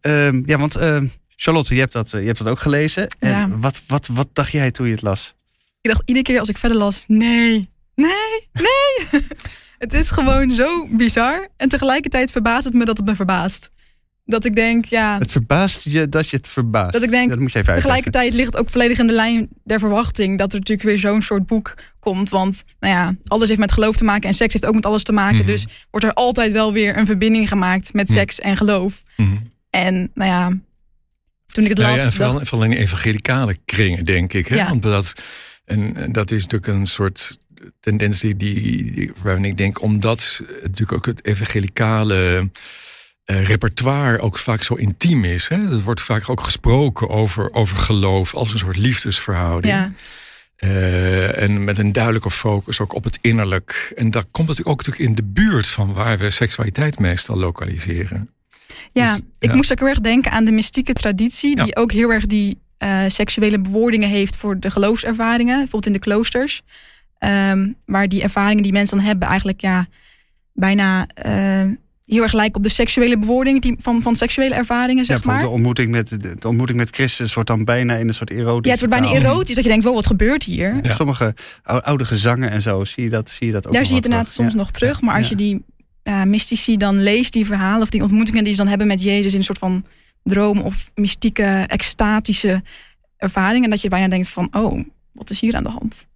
Ehm, 0.00 0.42
ja, 0.46 0.58
want 0.58 0.76
ehm, 0.76 1.06
Charlotte, 1.36 1.74
je 1.74 1.80
hebt, 1.80 1.92
dat, 1.92 2.10
je 2.10 2.16
hebt 2.16 2.38
dat 2.38 2.48
ook 2.48 2.60
gelezen. 2.60 3.08
En 3.18 3.30
Ja. 3.30 3.58
wat, 3.58 3.82
wat, 3.86 4.06
wat 4.12 4.28
dacht 4.32 4.52
jij 4.52 4.70
toen 4.70 4.86
je 4.86 4.92
het 4.92 5.02
las? 5.02 5.34
ik 5.80 5.90
dacht 5.90 6.02
iedere 6.04 6.26
keer 6.26 6.38
als 6.38 6.48
ik 6.48 6.58
verder 6.58 6.78
las, 6.78 7.04
nee, 7.06 7.60
nee, 7.94 8.48
nee. 8.52 9.20
het 9.78 9.92
is 9.92 10.10
gewoon 10.10 10.50
zo 10.50 10.86
bizar. 10.90 11.48
En 11.56 11.68
tegelijkertijd 11.68 12.30
verbaast 12.30 12.64
het 12.64 12.74
me 12.74 12.84
dat 12.84 12.96
het 12.96 13.06
me 13.06 13.14
verbaast. 13.16 13.72
Dat 14.26 14.44
ik 14.44 14.54
denk, 14.54 14.84
ja, 14.84 15.18
Het 15.18 15.30
verbaast 15.30 15.84
je 15.84 16.08
dat 16.08 16.28
je 16.28 16.36
het 16.36 16.48
verbaast. 16.48 16.92
Dat 16.92 17.02
ik 17.02 17.10
denk, 17.10 17.30
dat 17.30 17.38
moet 17.38 17.52
je 17.52 17.58
even 17.58 17.72
uitleggen. 17.72 17.82
Tegelijkertijd 18.02 18.34
ligt 18.34 18.52
het 18.52 18.56
ook 18.62 18.70
volledig 18.70 18.98
in 18.98 19.06
de 19.06 19.12
lijn 19.12 19.48
der 19.64 19.78
verwachting 19.78 20.38
dat 20.38 20.52
er 20.52 20.58
natuurlijk 20.58 20.88
weer 20.88 20.98
zo'n 20.98 21.22
soort 21.22 21.46
boek 21.46 21.74
komt. 22.00 22.28
Want 22.28 22.62
nou 22.80 22.94
ja, 22.94 23.14
alles 23.26 23.48
heeft 23.48 23.60
met 23.60 23.72
geloof 23.72 23.96
te 23.96 24.04
maken 24.04 24.28
en 24.28 24.34
seks 24.34 24.52
heeft 24.52 24.66
ook 24.66 24.74
met 24.74 24.86
alles 24.86 25.02
te 25.02 25.12
maken. 25.12 25.36
Mhm. 25.36 25.46
Dus 25.46 25.66
wordt 25.90 26.06
er 26.06 26.12
altijd 26.12 26.52
wel 26.52 26.72
weer 26.72 26.98
een 26.98 27.06
verbinding 27.06 27.48
gemaakt 27.48 27.92
met 27.92 28.08
Mhm. 28.08 28.18
seks 28.18 28.40
en 28.40 28.56
geloof. 28.56 29.02
Mhm. 29.16 29.36
En 29.70 30.10
nou 30.14 30.30
ja, 30.30 30.48
toen 31.46 31.62
ik 31.64 31.70
het 31.70 31.78
Nou 31.78 31.90
las, 31.96 32.04
ja, 32.04 32.10
vooral, 32.10 32.32
dacht- 32.32 32.48
vooral 32.48 32.66
in 32.70 32.76
evangelicale 32.76 33.56
kringen, 33.64 34.04
denk 34.04 34.32
ik. 34.32 34.46
Hè? 34.48 34.54
Ja. 34.56 34.68
Want 34.68 34.82
dat, 34.82 35.12
en 35.64 36.12
dat 36.12 36.30
is 36.30 36.42
natuurlijk 36.46 36.78
een 36.78 36.86
soort 36.86 37.38
tendens 37.80 38.20
die, 38.20 39.12
waarvan 39.22 39.44
ik 39.44 39.56
denk, 39.56 39.82
omdat 39.82 40.42
natuurlijk 40.62 40.92
ook 40.92 41.06
het 41.06 41.24
evangelicale 41.24 42.50
eh, 43.24 43.44
repertoire 43.46 44.18
ook 44.20 44.38
vaak 44.38 44.62
zo 44.62 44.74
intiem 44.74 45.24
is. 45.24 45.48
Hè? 45.48 45.56
Er 45.56 45.80
wordt 45.80 46.00
vaak 46.00 46.28
ook 46.28 46.40
gesproken 46.40 47.08
over, 47.08 47.52
over 47.52 47.76
geloof 47.76 48.34
als 48.34 48.52
een 48.52 48.58
soort 48.58 48.76
liefdesverhouding. 48.76 49.72
ja, 49.74 49.92
Eh, 50.56 51.42
en 51.42 51.64
met 51.64 51.78
een 51.78 51.92
duidelijke 51.92 52.30
focus 52.30 52.80
ook 52.80 52.94
op 52.94 53.04
het 53.04 53.18
innerlijk. 53.20 53.92
En 53.96 54.10
dat 54.10 54.26
komt 54.30 54.48
natuurlijk 54.48 54.80
ook 54.80 54.86
natuurlijk 54.86 55.08
in 55.10 55.14
de 55.24 55.40
buurt 55.40 55.68
van 55.68 55.92
waar 55.92 56.18
we 56.18 56.30
seksualiteit 56.30 56.98
meestal 56.98 57.36
lokaliseren. 57.36 58.30
ja, 58.92 59.04
Dus, 59.06 59.20
ik 59.38 59.48
ja. 59.50 59.54
moest 59.54 59.72
ook 59.72 59.78
heel 59.78 59.88
erg 59.88 60.00
denken 60.00 60.30
aan 60.30 60.44
de 60.44 60.50
mystieke 60.52 60.92
traditie, 60.92 61.56
Ja. 61.56 61.64
die 61.64 61.76
ook 61.76 61.92
heel 61.92 62.12
erg 62.12 62.26
die 62.26 62.58
eh, 62.78 63.04
seksuele 63.08 63.58
bewoordingen 63.60 64.08
heeft 64.08 64.36
voor 64.36 64.58
de 64.60 64.70
geloofservaringen, 64.70 65.54
bijvoorbeeld 65.54 65.86
in 65.86 65.92
de 65.92 65.98
kloosters. 65.98 66.62
Ehm, 67.24 67.68
waar 67.86 68.08
die 68.08 68.22
ervaringen 68.22 68.62
die 68.62 68.72
mensen 68.72 68.96
dan 68.96 69.06
hebben 69.06 69.28
eigenlijk 69.28 69.60
ja, 69.60 69.86
bijna 70.52 71.06
eh, 71.14 71.62
heel 72.04 72.22
erg 72.22 72.32
lijken 72.32 72.56
op 72.56 72.62
de 72.62 72.68
seksuele 72.68 73.18
bewoordingen 73.18 73.60
die, 73.60 73.76
van, 73.78 74.02
van 74.02 74.16
seksuele 74.16 74.54
ervaringen, 74.54 74.96
Ja, 74.96 75.04
zeg 75.04 75.16
bijvoorbeeld 75.22 75.42
maar. 75.42 75.50
de 75.50 75.54
ontmoeting, 75.56 75.90
met, 75.90 76.08
de, 76.08 76.36
de 76.38 76.48
ontmoeting 76.48 76.78
met 76.78 76.90
Christus 76.90 77.34
wordt 77.34 77.48
dan 77.48 77.64
bijna 77.64 77.94
in 77.96 78.08
een 78.08 78.14
soort 78.14 78.30
erotisch. 78.30 78.64
Ja, 78.72 78.78
het 78.78 78.80
wordt 78.88 79.00
bijna 79.02 79.18
erotisch. 79.28 79.54
Dat 79.54 79.64
je 79.64 79.70
denkt, 79.70 79.84
wow, 79.84 79.94
wat 79.94 80.06
gebeurt 80.06 80.42
hier? 80.42 80.78
Ja. 80.82 80.94
Sommige 80.94 81.34
ou- 81.62 81.80
oude 81.82 82.04
gezangen 82.04 82.50
en 82.50 82.62
zo, 82.62 82.84
zie 82.84 83.02
je 83.04 83.10
dat, 83.10 83.30
zie 83.30 83.46
je 83.46 83.52
dat 83.52 83.66
ook 83.66 83.72
Daar 83.72 83.82
zie 83.82 83.90
je 83.90 83.96
het 83.96 84.04
inderdaad 84.04 84.32
terug. 84.34 84.50
soms 84.50 84.62
nog 84.62 84.70
terug. 84.70 85.00
Maar 85.00 85.14
als 85.16 85.28
Ja. 85.28 85.30
je 85.30 85.36
die 85.36 85.64
ja, 86.02 86.24
mystici 86.24 86.76
dan 86.76 87.02
leest, 87.02 87.32
die 87.32 87.46
verhalen 87.46 87.82
of 87.82 87.90
die 87.90 88.02
ontmoetingen 88.02 88.44
die 88.44 88.52
ze 88.52 88.58
dan 88.58 88.68
hebben 88.68 88.86
met 88.86 89.02
Jezus 89.02 89.32
in 89.32 89.38
een 89.38 89.44
soort 89.44 89.58
van 89.58 89.84
droom 90.22 90.58
of 90.60 90.90
mystieke, 90.94 91.64
extatische 91.66 92.62
ervaringen. 93.16 93.70
Dat 93.70 93.80
je 93.80 93.88
bijna 93.88 94.08
denkt 94.08 94.28
van, 94.28 94.48
oh, 94.52 94.84
wat 95.12 95.30
is 95.30 95.40
hier 95.40 95.54
aan 95.56 95.64
de 95.64 95.70
hand? 95.70 96.06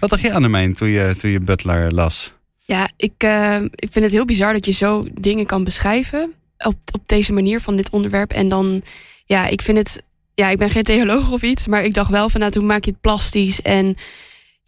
Wat 0.00 0.10
dacht 0.10 0.22
je 0.22 0.32
Annemijn 0.32 0.74
toen 0.74 0.88
je, 0.88 1.14
toen 1.18 1.30
je 1.30 1.40
Butler 1.40 1.92
las? 1.92 2.32
Ja, 2.58 2.90
ik, 2.96 3.12
eh, 3.16 3.60
ik 3.62 3.88
vind 3.92 4.04
het 4.04 4.14
heel 4.14 4.24
bizar 4.24 4.52
dat 4.52 4.66
je 4.66 4.72
zo 4.72 5.06
dingen 5.12 5.46
kan 5.46 5.64
beschrijven. 5.64 6.32
Op, 6.58 6.76
op 6.92 7.08
deze 7.08 7.32
manier 7.32 7.60
van 7.60 7.76
dit 7.76 7.90
onderwerp. 7.90 8.32
En 8.32 8.48
dan, 8.48 8.82
ja, 9.24 9.46
ik 9.46 9.62
vind 9.62 9.78
het. 9.78 10.02
Ja, 10.34 10.48
ik 10.48 10.58
ben 10.58 10.70
geen 10.70 10.82
theoloog 10.82 11.32
of 11.32 11.42
iets. 11.42 11.66
Maar 11.66 11.84
ik 11.84 11.94
dacht 11.94 12.10
wel 12.10 12.28
van, 12.28 12.40
nou, 12.40 12.52
toen 12.52 12.66
maak 12.66 12.84
je 12.84 12.90
het 12.90 13.00
plastisch. 13.00 13.62
En 13.62 13.96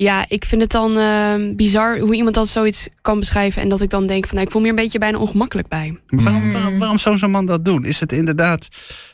Ja, 0.03 0.25
ik 0.29 0.45
vind 0.45 0.61
het 0.63 0.71
dan 0.71 0.97
uh, 0.97 1.35
bizar 1.57 1.99
hoe 1.99 2.15
iemand 2.15 2.35
dat 2.35 2.49
zoiets 2.49 2.89
kan 3.03 3.19
beschrijven. 3.19 3.63
En 3.63 3.69
dat 3.69 3.81
ik 3.83 3.91
dan 3.91 4.07
denk 4.07 4.25
van 4.27 4.35
nou, 4.35 4.47
ik 4.47 4.53
voel 4.53 4.61
me 4.63 4.69
hier 4.69 4.77
een 4.77 4.83
beetje 4.85 4.99
bijna 4.99 5.19
ongemakkelijk 5.19 5.69
bij. 5.69 5.99
Waarom, 6.07 6.43
Mm. 6.43 6.53
waarom, 6.53 6.79
waarom 6.79 6.99
zou 6.99 7.19
zo'n 7.19 7.31
man 7.31 7.47
dat 7.47 7.65
doen? 7.65 7.85
Is 7.85 8.01
het 8.01 8.13
inderdaad, 8.13 8.69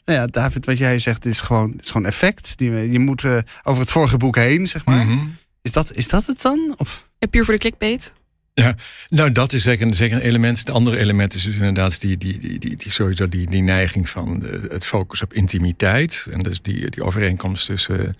nou 0.04 0.18
ja, 0.18 0.26
David, 0.26 0.66
wat 0.66 0.78
jij 0.78 0.98
zegt, 0.98 1.24
is 1.24 1.40
gewoon, 1.40 1.74
is 1.80 1.90
gewoon 1.90 2.06
effect. 2.06 2.58
Die, 2.58 2.90
je 2.92 2.98
moet 2.98 3.22
uh, 3.22 3.38
over 3.62 3.80
het 3.80 3.90
vorige 3.90 4.16
boek 4.16 4.36
heen, 4.36 4.68
zeg 4.68 4.84
maar. 4.84 5.06
Mhm. 5.06 5.26
is, 5.62 5.72
dat, 5.72 5.92
is 5.94 6.08
dat 6.08 6.26
het 6.26 6.42
dan? 6.42 6.74
Of? 6.76 7.08
Ja, 7.18 7.26
puur 7.28 7.44
voor 7.44 7.54
de 7.54 7.60
clickbait? 7.60 8.12
Ja, 8.54 8.74
nou 9.08 9.32
dat 9.32 9.52
is 9.52 9.62
zeker, 9.62 9.86
een- 9.86 9.94
zeker 9.94 10.16
een 10.16 10.22
element. 10.22 10.58
Het 10.58 10.70
andere 10.70 10.98
element 10.98 11.34
is 11.34 11.44
dus 11.44 11.54
inderdaad 11.54 12.00
die, 12.00 12.18
die, 12.18 12.38
die, 12.38 12.58
die, 12.58 12.76
die, 12.76 12.92
sowieso 12.92 13.28
die, 13.28 13.50
die 13.50 13.62
neiging 13.62 14.08
van 14.08 14.38
de- 14.40 14.66
het 14.70 14.86
focus 14.86 15.22
op 15.22 15.32
intimiteit. 15.32 16.26
En 16.30 16.38
dus 16.38 16.62
die, 16.62 16.90
die 16.90 17.04
overeenkomst 17.04 17.66
tussen 17.66 18.06
eh, 18.06 18.12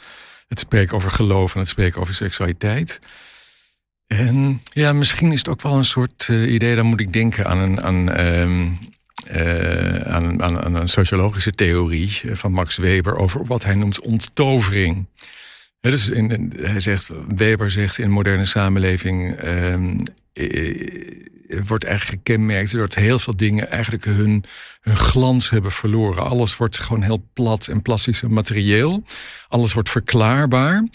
het 0.49 0.59
spreken 0.59 0.97
over 0.97 1.11
geloof 1.11 1.55
en 1.55 1.61
het 1.61 1.69
spreken 1.69 2.01
over 2.01 2.15
seksualiteit. 2.15 3.01
En 4.07 4.61
ja, 4.65 4.93
misschien 4.93 5.33
is 5.33 5.39
het 5.39 5.49
ook 5.49 5.63
wel 5.63 5.77
een 5.77 5.85
soort 5.85 6.27
eh, 6.29 6.53
idee, 6.53 6.75
dan 6.75 6.87
moet 6.87 7.01
ik 7.01 7.13
denken 7.13 7.47
aan 7.47 7.59
een, 7.59 7.83
aan, 7.83 8.11
ehm, 8.11 8.69
eh, 9.27 10.01
aan, 10.01 10.43
aan, 10.43 10.75
een 10.75 10.89
sociologische 10.89 11.51
theorie 11.51 12.21
eh, 12.25 12.35
van 12.35 12.53
Max 12.53 12.77
Weber 12.77 13.17
over 13.17 13.45
wat 13.45 13.65
hij 13.65 13.75
noemt 13.75 14.01
onttovering. 14.01 15.07
Dus 15.81 16.09
in, 16.09 16.53
hij 16.61 16.81
zegt, 16.81 17.11
Weber 17.37 17.71
zegt 17.71 17.99
in 17.99 18.11
moderne 18.11 18.45
samenleving 18.45 19.35
ehm, 19.35 19.91
eh, 19.91 19.97
wordt 21.67 21.85
eigenlijk 21.85 22.21
gekenmerkt 22.27 22.73
doordat 22.73 22.95
heel 22.95 23.19
veel 23.19 23.37
dingen 23.37 23.71
eigenlijk 23.71 24.05
hun, 24.05 24.45
hun 24.81 24.97
glans 24.97 25.51
hebben 25.51 25.73
verloren. 25.73 26.25
Alles 26.25 26.57
wordt 26.57 26.79
gewoon 26.79 27.03
heel 27.03 27.27
plat 27.33 27.67
en 27.67 27.83
plastisch 27.83 28.23
en 28.23 28.33
materieel. 28.33 29.05
Alles 29.49 29.73
wordt 29.73 29.91
verklaarbaar. 29.91 30.89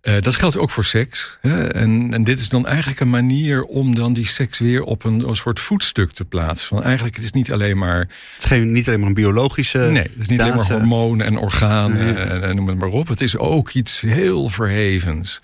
Eh, 0.00 0.14
dat 0.20 0.34
geldt 0.34 0.56
ook 0.58 0.70
voor 0.70 0.84
seks. 0.84 1.38
Hè? 1.40 1.68
En, 1.68 2.14
en 2.14 2.24
dit 2.24 2.40
is 2.40 2.48
dan 2.48 2.66
eigenlijk 2.66 3.00
een 3.00 3.10
manier 3.10 3.62
om 3.62 3.94
dan 3.94 4.12
die 4.12 4.26
seks 4.26 4.58
weer 4.58 4.82
op 4.82 5.04
een, 5.04 5.28
een 5.28 5.36
soort 5.36 5.60
voetstuk 5.60 6.12
te 6.12 6.24
plaatsen. 6.24 6.68
Van 6.68 6.82
eigenlijk, 6.82 7.16
het 7.16 7.24
is 7.24 7.32
niet 7.32 7.52
alleen 7.52 7.78
maar 7.78 7.98
Het 7.98 8.38
is 8.38 8.44
geen, 8.44 8.72
niet 8.72 8.86
alleen 8.88 9.00
maar 9.00 9.08
een 9.08 9.14
biologische. 9.14 9.78
Nee, 9.78 10.02
het 10.02 10.12
is 10.18 10.28
niet 10.28 10.40
alleen 10.40 10.54
maar 10.54 10.70
hormonen 10.72 11.26
en 11.26 11.38
organen 11.38 12.04
Nee. 12.04 12.14
en, 12.14 12.42
en 12.42 12.56
noem 12.56 12.68
het 12.68 12.78
maar 12.78 12.88
op. 12.88 13.08
Het 13.08 13.20
is 13.20 13.36
ook 13.36 13.70
iets 13.70 14.00
heel 14.00 14.48
verhevens. 14.48 15.40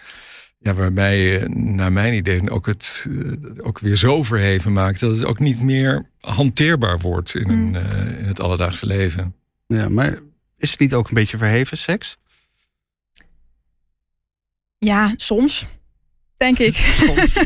Ja, 0.62 0.74
waarbij, 0.74 1.40
eh, 1.40 1.48
naar 1.48 1.92
mijn 1.92 2.14
idee, 2.14 2.50
ook 2.50 2.66
het 2.66 3.06
eh, 3.08 3.66
ook 3.66 3.78
weer 3.78 3.96
zo 3.96 4.22
verheven 4.22 4.72
maakt 4.72 5.00
dat 5.00 5.16
het 5.16 5.24
ook 5.24 5.38
niet 5.38 5.62
meer 5.62 6.08
hanteerbaar 6.20 6.98
wordt 6.98 7.34
in, 7.34 7.50
een, 7.50 7.76
eh, 7.76 8.18
in 8.18 8.24
het 8.24 8.40
alledaagse 8.40 8.86
leven. 8.86 9.34
Ja, 9.66 9.88
maar 9.88 10.18
is 10.56 10.70
het 10.70 10.80
niet 10.80 10.94
ook 10.94 11.08
een 11.08 11.14
beetje 11.14 11.36
verheven, 11.36 11.78
seks? 11.78 12.16
Ja, 14.78 15.14
soms. 15.16 15.66
Denk 16.36 16.58
ik. 16.58 16.74
Soms. 17.04 17.34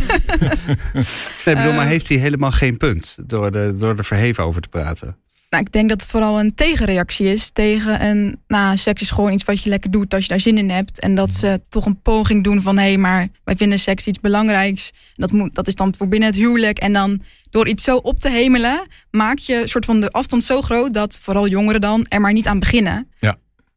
nee, 1.44 1.54
ik 1.54 1.62
bedoel, 1.62 1.72
maar 1.72 1.86
heeft 1.86 2.08
hij 2.08 2.16
helemaal 2.16 2.52
geen 2.52 2.76
punt 2.76 3.16
door, 3.22 3.52
de, 3.52 3.74
door 3.76 3.96
er 3.96 4.04
verheven 4.04 4.44
over 4.44 4.62
te 4.62 4.68
praten? 4.68 5.16
Nou, 5.56 5.68
ik 5.68 5.74
denk 5.74 5.88
dat 5.88 6.00
het 6.00 6.10
vooral 6.10 6.40
een 6.40 6.54
tegenreactie 6.54 7.26
is 7.26 7.50
tegen 7.50 8.04
een. 8.04 8.40
Nou, 8.46 8.76
seks 8.76 9.02
is 9.02 9.10
gewoon 9.10 9.32
iets 9.32 9.44
wat 9.44 9.62
je 9.62 9.68
lekker 9.70 9.90
doet 9.90 10.14
als 10.14 10.22
je 10.22 10.28
daar 10.28 10.40
zin 10.40 10.58
in 10.58 10.70
hebt. 10.70 11.00
En 11.00 11.14
dat 11.14 11.34
ze 11.34 11.60
toch 11.68 11.86
een 11.86 12.02
poging 12.02 12.44
doen 12.44 12.62
van 12.62 12.78
hé, 12.78 12.96
maar 12.96 13.28
wij 13.44 13.56
vinden 13.56 13.78
seks 13.78 14.06
iets 14.06 14.20
belangrijks. 14.20 14.92
Dat, 15.14 15.32
moet, 15.32 15.54
dat 15.54 15.66
is 15.66 15.74
dan 15.74 15.94
voor 15.96 16.08
binnen 16.08 16.28
het 16.28 16.38
huwelijk. 16.38 16.78
En 16.78 16.92
dan 16.92 17.20
door 17.50 17.68
iets 17.68 17.84
zo 17.84 17.96
op 17.96 18.18
te 18.18 18.30
hemelen, 18.30 18.86
maak 19.10 19.38
je 19.38 19.60
een 19.60 19.68
soort 19.68 19.84
van 19.84 20.00
de 20.00 20.10
afstand 20.10 20.44
zo 20.44 20.62
groot 20.62 20.94
dat 20.94 21.18
vooral 21.22 21.48
jongeren 21.48 21.80
dan 21.80 22.06
er 22.08 22.20
maar 22.20 22.32
niet 22.32 22.46
aan 22.46 22.58
beginnen. 22.58 23.10
Ja. 23.18 23.36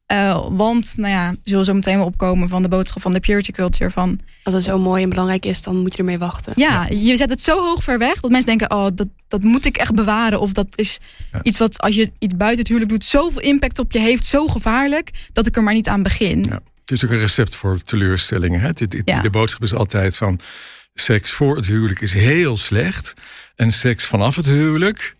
Eh, 0.09 0.47
want, 0.51 0.93
nou 0.97 1.13
ja, 1.13 1.33
zullen 1.43 1.65
zo 1.65 1.73
meteen 1.73 1.97
wel 1.97 2.05
opkomen 2.05 2.49
van 2.49 2.61
de 2.61 2.67
boodschap 2.67 3.01
van 3.01 3.11
de 3.13 3.19
purity 3.19 3.51
culture. 3.51 3.91
Van 3.91 4.19
Als 4.43 4.53
het 4.53 4.63
zo 4.63 4.79
mooi 4.79 5.03
en 5.03 5.09
belangrijk 5.09 5.45
is, 5.45 5.61
dan 5.61 5.77
moet 5.77 5.91
je 5.93 5.97
ermee 5.99 6.17
wachten. 6.17 6.53
ja, 6.55 6.87
je 6.89 7.15
zet 7.17 7.29
het 7.29 7.41
zo 7.41 7.61
hoog 7.63 7.83
ver 7.83 7.97
weg 7.97 8.19
dat 8.19 8.31
mensen 8.31 8.49
denken: 8.57 8.71
oh, 8.77 8.87
dat, 8.93 9.07
dat 9.27 9.43
moet 9.43 9.65
ik 9.65 9.77
echt 9.77 9.93
bewaren. 9.95 10.39
Of 10.39 10.51
dat 10.53 10.67
is 10.75 10.99
Ja. 11.31 11.39
iets 11.43 11.57
wat 11.57 11.79
als 11.81 11.95
je 11.95 12.11
iets 12.19 12.35
buiten 12.35 12.59
het 12.59 12.67
huwelijk 12.67 12.91
doet, 12.91 13.05
zoveel 13.05 13.41
impact 13.41 13.79
op 13.79 13.91
je 13.91 13.99
heeft, 13.99 14.25
zo 14.25 14.47
gevaarlijk, 14.47 15.11
dat 15.33 15.47
ik 15.47 15.55
er 15.55 15.63
maar 15.63 15.73
niet 15.73 15.87
aan 15.87 16.03
begin. 16.03 16.43
Ja. 16.43 16.59
Het 16.81 16.91
is 16.91 17.05
ook 17.05 17.11
een 17.11 17.19
recept 17.19 17.55
voor 17.55 17.79
teleurstellingen. 17.83 18.59
Hè? 18.61 18.73
Dit- 18.73 18.91
dit- 18.91 19.01
Ja. 19.05 19.21
De 19.21 19.29
boodschap 19.29 19.63
is 19.63 19.73
altijd 19.73 20.17
van 20.17 20.39
seks 20.93 21.31
voor 21.31 21.55
het 21.55 21.65
huwelijk 21.65 22.01
is 22.01 22.13
heel 22.13 22.57
slecht. 22.57 23.13
En 23.55 23.71
seks 23.73 24.05
vanaf 24.05 24.35
het 24.35 24.45
huwelijk, 24.45 25.15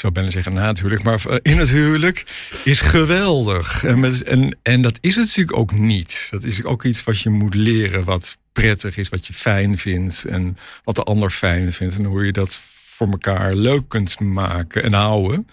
zou 0.00 0.12
bijna 0.12 0.30
zeggen 0.30 0.54
na 0.54 0.66
het 0.66 0.78
huwelijk, 0.78 1.02
maar 1.02 1.26
eh, 1.26 1.36
in 1.42 1.58
het 1.58 1.70
huwelijk 1.70 2.24
is 2.64 2.80
geweldig. 2.80 3.84
En, 3.84 4.00
met, 4.00 4.22
en, 4.22 4.58
en 4.62 4.82
dat 4.82 4.98
is 5.00 5.16
het 5.16 5.26
natuurlijk 5.26 5.56
ook 5.56 5.72
niet. 5.72 6.28
Dat 6.30 6.44
is 6.44 6.64
ook 6.64 6.84
iets 6.84 7.04
wat 7.04 7.20
je 7.20 7.30
moet 7.30 7.54
leren, 7.54 8.04
wat 8.04 8.36
prettig 8.52 8.96
is, 8.96 9.08
wat 9.08 9.26
je 9.26 9.32
fijn 9.32 9.78
vindt 9.78 10.24
en 10.24 10.56
wat 10.84 10.94
de 10.94 11.02
ander 11.02 11.30
fijn 11.30 11.72
vindt. 11.72 11.96
En 11.96 12.04
hoe 12.04 12.24
je 12.24 12.32
dat 12.32 12.60
voor 13.00 13.10
elkaar 13.10 13.54
leuk 13.54 13.88
kunt 13.88 14.20
maken 14.20 14.82
en 14.82 14.92
houden. 14.92 15.46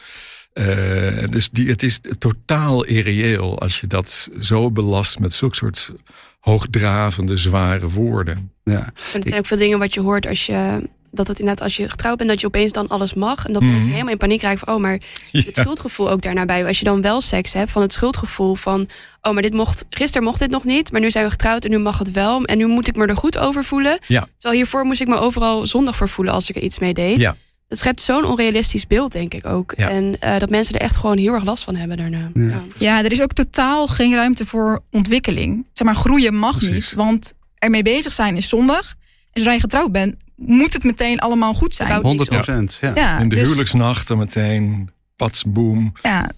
Eh, 0.54 1.24
dus 1.30 1.50
die, 1.50 1.70
het 1.70 1.84
is 1.84 2.00
totaal 2.18 2.84
irreëel 2.84 3.60
als 3.60 3.80
je 3.80 3.88
dat 3.88 4.30
zo 4.39 4.72
belast 4.72 5.20
met 5.20 5.34
zulke 5.34 5.56
soort 5.56 5.92
hoogdravende, 6.39 7.38
zware 7.38 7.89
woorden. 7.89 8.51
Ja. 8.63 8.80
En 8.80 8.94
het 9.12 9.27
zijn 9.27 9.39
ook 9.39 9.46
veel 9.46 9.58
dingen 9.58 9.80
wat 9.80 9.94
je 9.94 10.01
hoort 10.01 10.27
als 10.27 10.46
je. 10.46 10.89
Dat 11.12 11.28
het 11.28 11.40
inderdaad 11.40 11.64
als 11.64 11.78
je 11.78 11.90
getrouwd 11.90 12.18
bent, 12.18 12.30
dat 12.30 12.42
je 12.42 12.48
opeens 12.48 12.72
dan 12.72 12.88
alles 12.88 13.14
mag. 13.14 13.46
En 13.46 13.54
dat 13.54 13.62
Mhm. 13.62 13.72
mensen 13.72 13.92
helemaal 13.92 14.12
in 14.12 14.18
paniek 14.18 14.42
raken 14.42 14.60
van, 14.60 14.74
oh, 14.76 14.82
maar 14.82 14.92
het 15.32 15.56
Ja. 15.56 15.62
schuldgevoel 15.62 16.10
ook 16.10 16.22
daarna 16.22 16.46
bij. 16.46 16.66
Als 16.66 16.80
je 16.80 16.86
dan 16.86 17.02
wel 17.02 17.22
seks 17.22 17.54
hebt, 17.54 17.72
van 17.72 17.82
het 17.82 17.94
schuldgevoel 17.94 18.56
van, 18.56 18.88
oh, 19.22 19.34
maar 19.34 19.42
dit 19.42 19.54
mocht, 19.54 19.86
gisteren 19.90 20.28
mocht 20.28 20.40
dit 20.40 20.50
nog 20.50 20.64
niet, 20.64 20.92
maar 20.92 21.02
nu 21.02 21.12
zijn 21.12 21.26
we 21.26 21.32
getrouwd 21.32 21.66
en 21.66 21.72
nu 21.72 21.78
mag 21.78 21.98
het 22.00 22.12
wel. 22.12 22.44
En 22.46 22.58
nu 22.58 22.66
moet 22.68 22.88
ik 22.88 22.96
me 22.96 23.06
er 23.06 23.18
goed 23.18 23.38
over 23.38 23.64
voelen. 23.64 24.00
Ja. 24.08 24.28
Terwijl 24.38 24.62
hiervoor 24.62 24.86
moest 24.86 25.02
ik 25.02 25.08
me 25.08 25.16
overal 25.18 25.68
zondag 25.68 25.96
voor 25.96 26.10
voelen 26.10 26.34
als 26.34 26.50
ik 26.50 26.56
er 26.56 26.62
iets 26.62 26.80
mee 26.80 26.94
deed. 26.94 27.20
Ja. 27.20 27.36
Dat 27.68 27.78
schept 27.80 28.02
zo'n 28.02 28.26
onrealistisch 28.26 28.88
beeld, 28.88 29.12
denk 29.12 29.34
ik 29.34 29.46
ook. 29.46 29.74
Ja. 29.78 29.90
En 29.90 30.20
eh, 30.20 30.40
dat 30.40 30.50
mensen 30.50 30.76
er 30.76 30.82
echt 30.82 30.98
gewoon 30.98 31.18
heel 31.18 31.34
erg 31.34 31.44
last 31.44 31.64
van 31.64 31.76
hebben 31.76 31.98
daarna. 31.98 32.32
Ja. 32.34 32.42
Ja. 32.44 32.64
Ja, 32.78 33.04
er 33.04 33.12
is 33.12 33.22
ook 33.22 33.34
totaal 33.34 33.88
geen 33.88 34.14
ruimte 34.14 34.46
voor 34.46 34.84
ontwikkeling. 34.92 35.68
Zeg 35.74 35.88
maar, 35.88 35.96
groeien 35.96 36.36
mag 36.36 36.58
Precies. 36.58 36.74
niet, 36.74 36.94
want 36.94 37.34
ermee 37.58 37.84
bezig 37.84 38.14
zijn 38.14 38.36
is 38.38 38.50
zondag. 38.50 38.90
En 39.32 39.42
zodra 39.42 39.52
je 39.54 39.60
getrouwd 39.60 39.92
bent, 39.92 40.16
moet 40.38 40.74
het 40.74 40.84
meteen 40.84 41.20
allemaal 41.20 41.53
goed 41.53 41.75
zijn. 41.75 41.89
Bouwt 41.89 42.03
100 42.03 42.29
procent. 42.29 42.77
Ja. 42.82 42.91
Ja, 42.96 43.17
In 43.20 43.29
de 43.29 43.36
dus- 43.36 43.44
huwelijksnacht 43.44 44.08
dan 44.08 44.17
meteen, 44.17 44.89
pats, 45.15 45.44
boom. 45.48 45.94
Ja, 46.01 46.32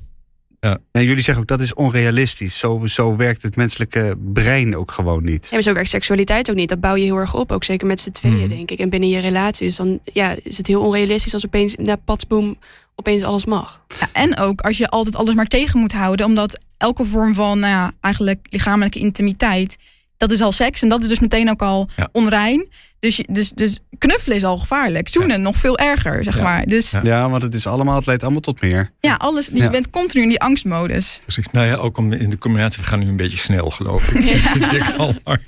En 0.92 1.04
jullie 1.04 1.22
zeggen 1.24 1.44
ook 1.44 1.48
dat 1.50 1.62
is 1.62 1.74
onrealistisch. 1.74 2.58
Zo, 2.58 2.86
zo 2.86 3.16
werkt 3.16 3.42
het 3.42 3.56
menselijke 3.56 4.18
brein 4.34 4.76
ook 4.76 4.92
gewoon 4.92 5.24
niet. 5.24 5.44
Ja, 5.44 5.50
maar 5.52 5.62
zo 5.62 5.74
werkt 5.74 5.90
seksualiteit 5.90 6.50
ook 6.50 6.56
niet. 6.56 6.70
Dat 6.70 6.80
bouw 6.80 6.96
je 6.96 7.04
heel 7.04 7.18
erg 7.18 7.34
op, 7.36 7.52
ook 7.52 7.64
zeker 7.64 7.88
met 7.88 8.00
z'n 8.00 8.12
tweeën, 8.12 8.36
Mhm. 8.38 8.48
denk 8.48 8.72
ik. 8.72 8.80
En 8.80 8.90
binnen 8.90 9.10
je 9.10 9.20
relatie. 9.20 9.68
Dus 9.68 9.76
dan 9.76 10.00
ja, 10.14 10.36
is 10.44 10.58
het 10.58 10.68
heel 10.68 10.82
onrealistisch 10.82 11.34
als 11.34 11.46
opeens 11.46 11.76
na 11.76 11.96
patsboom 11.96 12.58
opeens 12.96 13.24
alles 13.24 13.46
mag. 13.46 13.82
Ja, 14.00 14.10
en 14.14 14.38
ook 14.38 14.62
als 14.62 14.78
je 14.78 14.90
altijd 14.90 15.16
alles 15.16 15.34
maar 15.36 15.46
tegen 15.48 15.80
moet 15.80 15.92
houden. 15.92 16.26
Omdat 16.26 16.60
elke 16.78 17.06
vorm 17.06 17.34
van 17.34 17.60
nou 17.60 17.72
ja, 17.74 17.92
eigenlijk 18.02 18.48
lichamelijke 18.50 19.00
intimiteit. 19.00 19.78
Dat 20.18 20.32
is 20.32 20.42
al 20.42 20.52
seks. 20.52 20.82
En 20.82 20.90
dat 20.90 21.04
is 21.04 21.10
dus 21.10 21.20
meteen 21.20 21.50
ook 21.50 21.62
al 21.62 21.90
Ja. 21.96 22.10
onrein. 22.12 22.68
Dus, 23.00 23.24
dus, 23.30 23.52
dus 23.52 23.80
knuffelen 23.98 24.38
is 24.38 24.44
al 24.44 24.58
gevaarlijk. 24.58 25.08
Zoenen 25.08 25.42
nog 25.42 25.56
veel 25.56 25.78
erger, 25.78 26.24
zeg 26.24 26.36
Ja. 26.36 26.44
maar. 26.44 26.66
Dus 26.66 26.92
Ja. 26.92 27.00
ja, 27.04 27.10
Ja, 27.18 27.30
want 27.30 27.42
het 27.44 27.56
is 27.56 27.68
allemaal, 27.68 27.96
het 27.96 28.06
leidt 28.06 28.24
allemaal 28.24 28.42
tot 28.42 28.62
meer. 28.62 28.92
alles. 29.18 29.48
Je 29.48 29.56
Ja. 29.58 29.70
bent 29.70 29.90
continu 29.90 30.24
in 30.24 30.30
die 30.30 30.42
angstmodus. 30.42 31.20
Precies. 31.24 31.48
Nou 31.52 31.68
ja, 31.68 31.76
ook 31.76 31.98
om 31.98 32.14
in 32.14 32.30
de 32.30 32.38
combinatie, 32.38 32.82
we 32.82 32.88
gaan 32.88 33.00
nu 33.00 33.08
een 33.08 33.16
beetje 33.16 33.38
snel 33.38 33.70
geloof 33.70 34.12
ik. 34.12 34.26
Zit 34.54 34.72
ik 34.74 34.94
al 34.98 35.14
maar. 35.24 35.42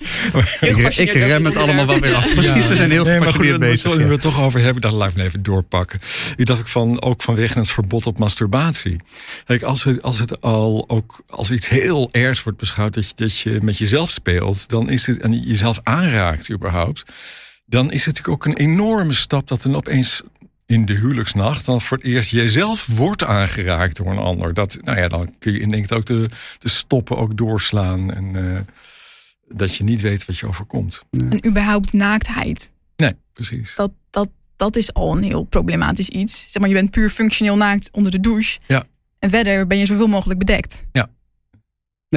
Heel 0.60 0.78
Ik, 0.86 1.12
rem 1.14 1.46
het 1.46 1.58
allemaal 1.58 1.86
wel 1.86 2.00
weer 2.00 2.16
af. 2.16 2.34
Precies, 2.34 2.68
we 2.68 2.76
zijn 2.76 2.92
heel 2.92 3.04
nee, 3.04 3.20
maar 3.20 3.28
goed, 3.28 3.42
we 3.42 3.58
bezig. 3.58 3.86
moeten 3.86 4.02
ja. 4.02 4.08
we 4.08 4.14
het 4.14 4.22
toch 4.22 4.42
over 4.42 4.60
hebben, 4.60 4.82
dan 4.82 4.94
laat 4.94 5.10
ik 5.10 5.16
me 5.16 5.24
even 5.24 5.44
doorpakken. 5.44 6.00
Ik 6.36 6.46
dacht 6.46 6.60
ook 6.60 6.68
van, 6.68 7.02
ook 7.02 7.22
vanwege 7.22 7.58
het 7.60 7.72
verbod 7.72 8.06
op 8.06 8.18
masturbatie. 8.18 9.00
Kijk, 9.46 9.64
als 9.64 9.84
het, 9.84 10.02
als 10.04 10.20
het 10.20 10.42
al 10.42 10.86
ook 10.88 11.22
als 11.30 11.52
iets 11.52 11.70
heel 11.70 12.10
ergs 12.12 12.44
wordt 12.44 12.60
beschouwd 12.60 12.94
dat 12.94 13.08
je, 13.08 13.14
dat 13.16 13.38
je 13.38 13.60
met 13.62 13.78
jezelf 13.78 14.10
speelt, 14.12 14.70
dan 14.70 14.90
is 14.90 15.08
het 15.08 15.18
en 15.22 15.40
jezelf 15.42 15.80
aanraakt 15.84 16.52
überhaupt, 16.52 17.04
dan 17.72 17.92
is 17.92 18.06
het 18.06 18.16
natuurlijk 18.16 18.48
ook 18.48 18.54
een 18.54 18.62
enorme 18.66 19.14
stap 19.14 19.48
dat 19.48 19.62
dan 19.62 19.76
opeens 19.76 20.22
in 20.66 20.86
de 20.86 20.94
huwelijksnacht 20.94 21.66
dan 21.66 21.82
voor 21.82 21.98
het 21.98 22.06
eerst 22.06 22.32
jezelf 22.32 22.88
wordt 22.88 23.24
aangeraakt 23.24 23.98
door 23.98 24.12
een 24.12 24.18
ander. 24.18 24.54
Dat, 24.54 24.78
nou 24.82 24.98
ja, 24.98 25.08
dan 25.08 25.36
kun 25.40 25.54
je 25.54 25.60
in 25.60 25.70
denk 25.70 25.84
ik 25.84 25.92
ook 25.92 26.06
de, 26.06 26.30
de 26.60 26.70
stoppen 26.70 27.18
ook 27.18 27.38
doorslaan 27.38 28.14
en 28.14 28.56
eh, 28.56 28.60
dat 29.48 29.76
je 29.76 29.84
niet 29.84 30.02
weet 30.02 30.26
wat 30.26 30.38
je 30.38 30.48
overkomt. 30.48 31.02
En 31.12 31.48
überhaupt 31.48 31.94
naaktheid. 31.94 32.72
Nee, 32.96 33.16
precies. 33.34 33.76
Dat, 33.76 33.92
dat, 34.10 34.30
dat 34.56 34.76
is 34.76 34.94
al 34.94 35.18
een 35.18 35.24
heel 35.24 35.44
problematisch 35.44 36.10
iets. 36.10 36.46
Zeg 36.48 36.62
maar, 36.62 36.70
je 36.70 36.76
bent 36.76 36.92
puur 36.92 37.10
functioneel 37.10 37.58
naakt 37.58 37.90
onder 37.92 38.12
de 38.12 38.20
douche. 38.20 38.60
Ja. 38.68 38.84
En 39.20 39.30
verder 39.30 39.68
ben 39.68 39.78
je 39.78 39.86
zoveel 39.86 40.08
mogelijk 40.08 40.40
bedekt. 40.40 40.84
Ja, 40.92 41.10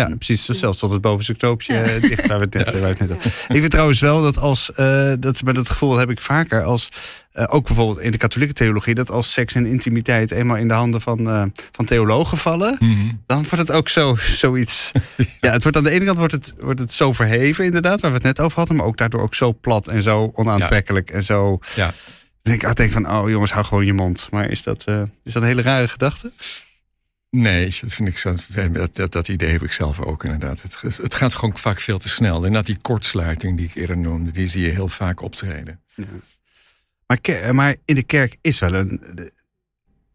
precies. 0.02 0.44
Zelfs 0.44 0.78
tot 0.78 0.92
het 0.92 1.00
bovenste 1.00 1.34
knoopje 1.34 1.74
ja. 1.74 1.98
dicht 1.98 2.26
waar 2.26 2.38
we 2.38 2.44
het 2.44 2.54
net, 2.54 2.80
waar 2.80 2.88
het 2.88 2.98
net 2.98 3.22
ja. 3.22 3.30
Ik 3.54 3.60
vind 3.60 3.70
trouwens 3.70 4.00
wel 4.00 4.22
dat 4.22 4.38
als, 4.38 4.70
uh, 4.76 5.12
dat, 5.18 5.42
maar 5.42 5.54
dat 5.54 5.70
gevoel 5.70 5.96
heb 5.96 6.10
ik 6.10 6.20
vaker 6.20 6.62
als, 6.62 6.88
uh, 7.32 7.44
ook 7.48 7.66
bijvoorbeeld 7.66 7.98
in 7.98 8.10
de 8.10 8.18
katholieke 8.18 8.54
theologie, 8.54 8.94
dat 8.94 9.10
als 9.10 9.32
seks 9.32 9.54
en 9.54 9.66
intimiteit 9.66 10.30
eenmaal 10.30 10.56
in 10.56 10.68
de 10.68 10.74
handen 10.74 11.00
van, 11.00 11.28
uh, 11.28 11.42
van 11.72 11.84
theologen 11.84 12.38
vallen, 12.38 12.76
mm 12.78 12.94
-hmm. 12.94 13.22
dan 13.26 13.36
wordt 13.50 13.68
het 13.68 13.70
ook 13.70 13.88
zo, 13.88 14.16
zoiets. 14.20 14.92
ja, 15.40 15.52
het 15.52 15.62
wordt 15.62 15.76
aan 15.76 15.84
de 15.84 15.90
ene 15.90 16.04
kant 16.04 16.18
wordt 16.18 16.32
het, 16.32 16.54
wordt 16.58 16.80
het 16.80 16.92
zo 16.92 17.12
verheven, 17.12 17.64
inderdaad, 17.64 18.00
waar 18.00 18.10
we 18.10 18.16
het 18.16 18.26
net 18.26 18.40
over 18.40 18.58
hadden, 18.58 18.76
maar 18.76 18.86
ook 18.86 18.96
daardoor 18.96 19.22
ook 19.22 19.34
zo 19.34 19.52
plat 19.60 19.88
en 19.88 20.02
zo 20.02 20.30
onaantrekkelijk 20.34 21.10
en 21.10 21.22
zo. 21.22 21.58
Ja. 21.74 21.84
Dan 22.42 22.58
denk 22.58 22.62
ik, 22.62 22.76
denk 22.76 22.92
van, 22.92 23.10
oh 23.10 23.30
jongens, 23.30 23.52
hou 23.52 23.64
gewoon 23.64 23.86
je 23.86 23.92
mond. 23.92 24.28
Maar 24.30 24.50
is 24.50 24.62
dat, 24.62 24.86
is 25.24 25.32
dat 25.32 25.42
een 25.42 25.48
hele 25.48 25.62
rare 25.62 25.88
gedachte? 25.88 26.32
Nee, 27.34 27.76
dat 27.80 27.92
vind 27.92 28.08
ik 28.08 28.18
zo. 28.18 28.34
Dat, 28.72 28.94
dat, 28.94 29.12
dat, 29.12 29.28
idee 29.28 29.50
heb 29.50 29.62
ik 29.62 29.72
zelf 29.72 30.00
ook 30.00 30.24
inderdaad. 30.24 30.62
Het, 30.62 30.96
het 30.96 31.14
gaat 31.14 31.34
gewoon 31.34 31.58
vaak 31.58 31.80
veel 31.80 31.98
te 31.98 32.08
snel. 32.08 32.46
En 32.46 32.52
dat 32.52 32.66
die 32.66 32.78
kortsluiting 32.82 33.56
die 33.56 33.66
ik 33.66 33.74
eerder 33.74 33.96
noemde, 33.98 34.30
die 34.30 34.48
zie 34.48 34.62
je 34.62 34.70
heel 34.70 34.88
vaak 34.88 35.22
optreden. 35.22 35.80
Ja. 35.94 36.04
Maar, 37.06 37.54
maar 37.54 37.76
in 37.84 37.94
de 37.94 38.02
kerk 38.02 38.36
is 38.40 38.58
wel 38.58 38.74
een. 38.74 39.00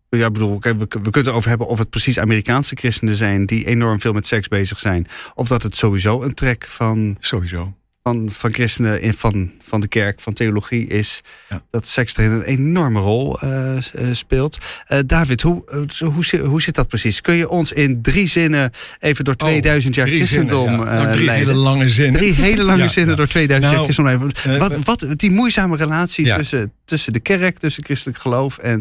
Ja, 0.09 0.31
bedoel, 0.31 0.59
we, 0.59 0.75
we 0.77 0.87
kunnen 0.87 1.11
het 1.11 1.27
over 1.27 1.49
hebben 1.49 1.67
of 1.67 1.77
het 1.77 1.89
precies 1.89 2.19
Amerikaanse 2.19 2.75
christenen 2.75 3.15
zijn 3.15 3.45
die 3.45 3.65
enorm 3.65 3.99
veel 3.99 4.13
met 4.13 4.27
seks 4.27 4.47
bezig 4.47 4.79
zijn. 4.79 5.07
Of 5.35 5.47
dat 5.47 5.63
het 5.63 5.75
sowieso 5.75 6.21
een 6.21 6.33
trek 6.33 6.65
van. 6.65 7.17
Sowieso 7.19 7.73
van, 8.03 8.29
van 8.29 8.53
christenen 8.53 9.01
in, 9.01 9.13
van, 9.13 9.51
van 9.61 9.81
de 9.81 9.87
kerk, 9.87 10.21
van 10.21 10.33
theologie, 10.33 10.87
is 10.87 11.21
ja. 11.49 11.63
dat 11.71 11.87
seks 11.87 12.17
erin 12.17 12.31
een 12.31 12.41
enorme 12.41 12.99
rol 12.99 13.43
uh, 13.43 13.77
speelt. 14.11 14.57
Uh, 14.87 14.99
David, 15.05 15.41
hoe, 15.41 15.87
uh, 16.01 16.09
hoe, 16.09 16.39
hoe 16.39 16.61
zit 16.61 16.75
dat 16.75 16.87
precies? 16.87 17.21
Kun 17.21 17.35
je 17.35 17.49
ons 17.49 17.71
in 17.71 18.01
drie 18.01 18.27
zinnen 18.27 18.71
even 18.99 19.25
door 19.25 19.35
2000 19.35 19.91
oh, 19.91 19.97
jaar 19.97 20.15
christendom 20.15 20.67
zinnen, 20.67 20.85
ja. 20.85 20.93
nou, 20.93 21.11
drie 21.11 21.25
leiden? 21.25 21.47
hele 21.47 21.59
lange 21.59 21.89
zinnen. 21.89 22.21
Drie 22.21 22.33
hele 22.33 22.63
lange 22.63 22.83
ja, 22.83 22.89
zinnen 22.89 23.15
door 23.15 23.27
2000 23.27 23.73
nou, 23.73 23.87
jaar 23.87 23.93
christendom. 23.93 24.59
Wat, 24.59 24.83
wat, 24.83 25.19
die 25.19 25.31
moeizame 25.31 25.75
relatie 25.75 26.35
tussen, 26.35 26.73
tussen 26.85 27.13
de 27.13 27.19
kerk, 27.19 27.57
tussen 27.57 27.83
christelijk 27.83 28.17
geloof 28.17 28.57
en, 28.57 28.79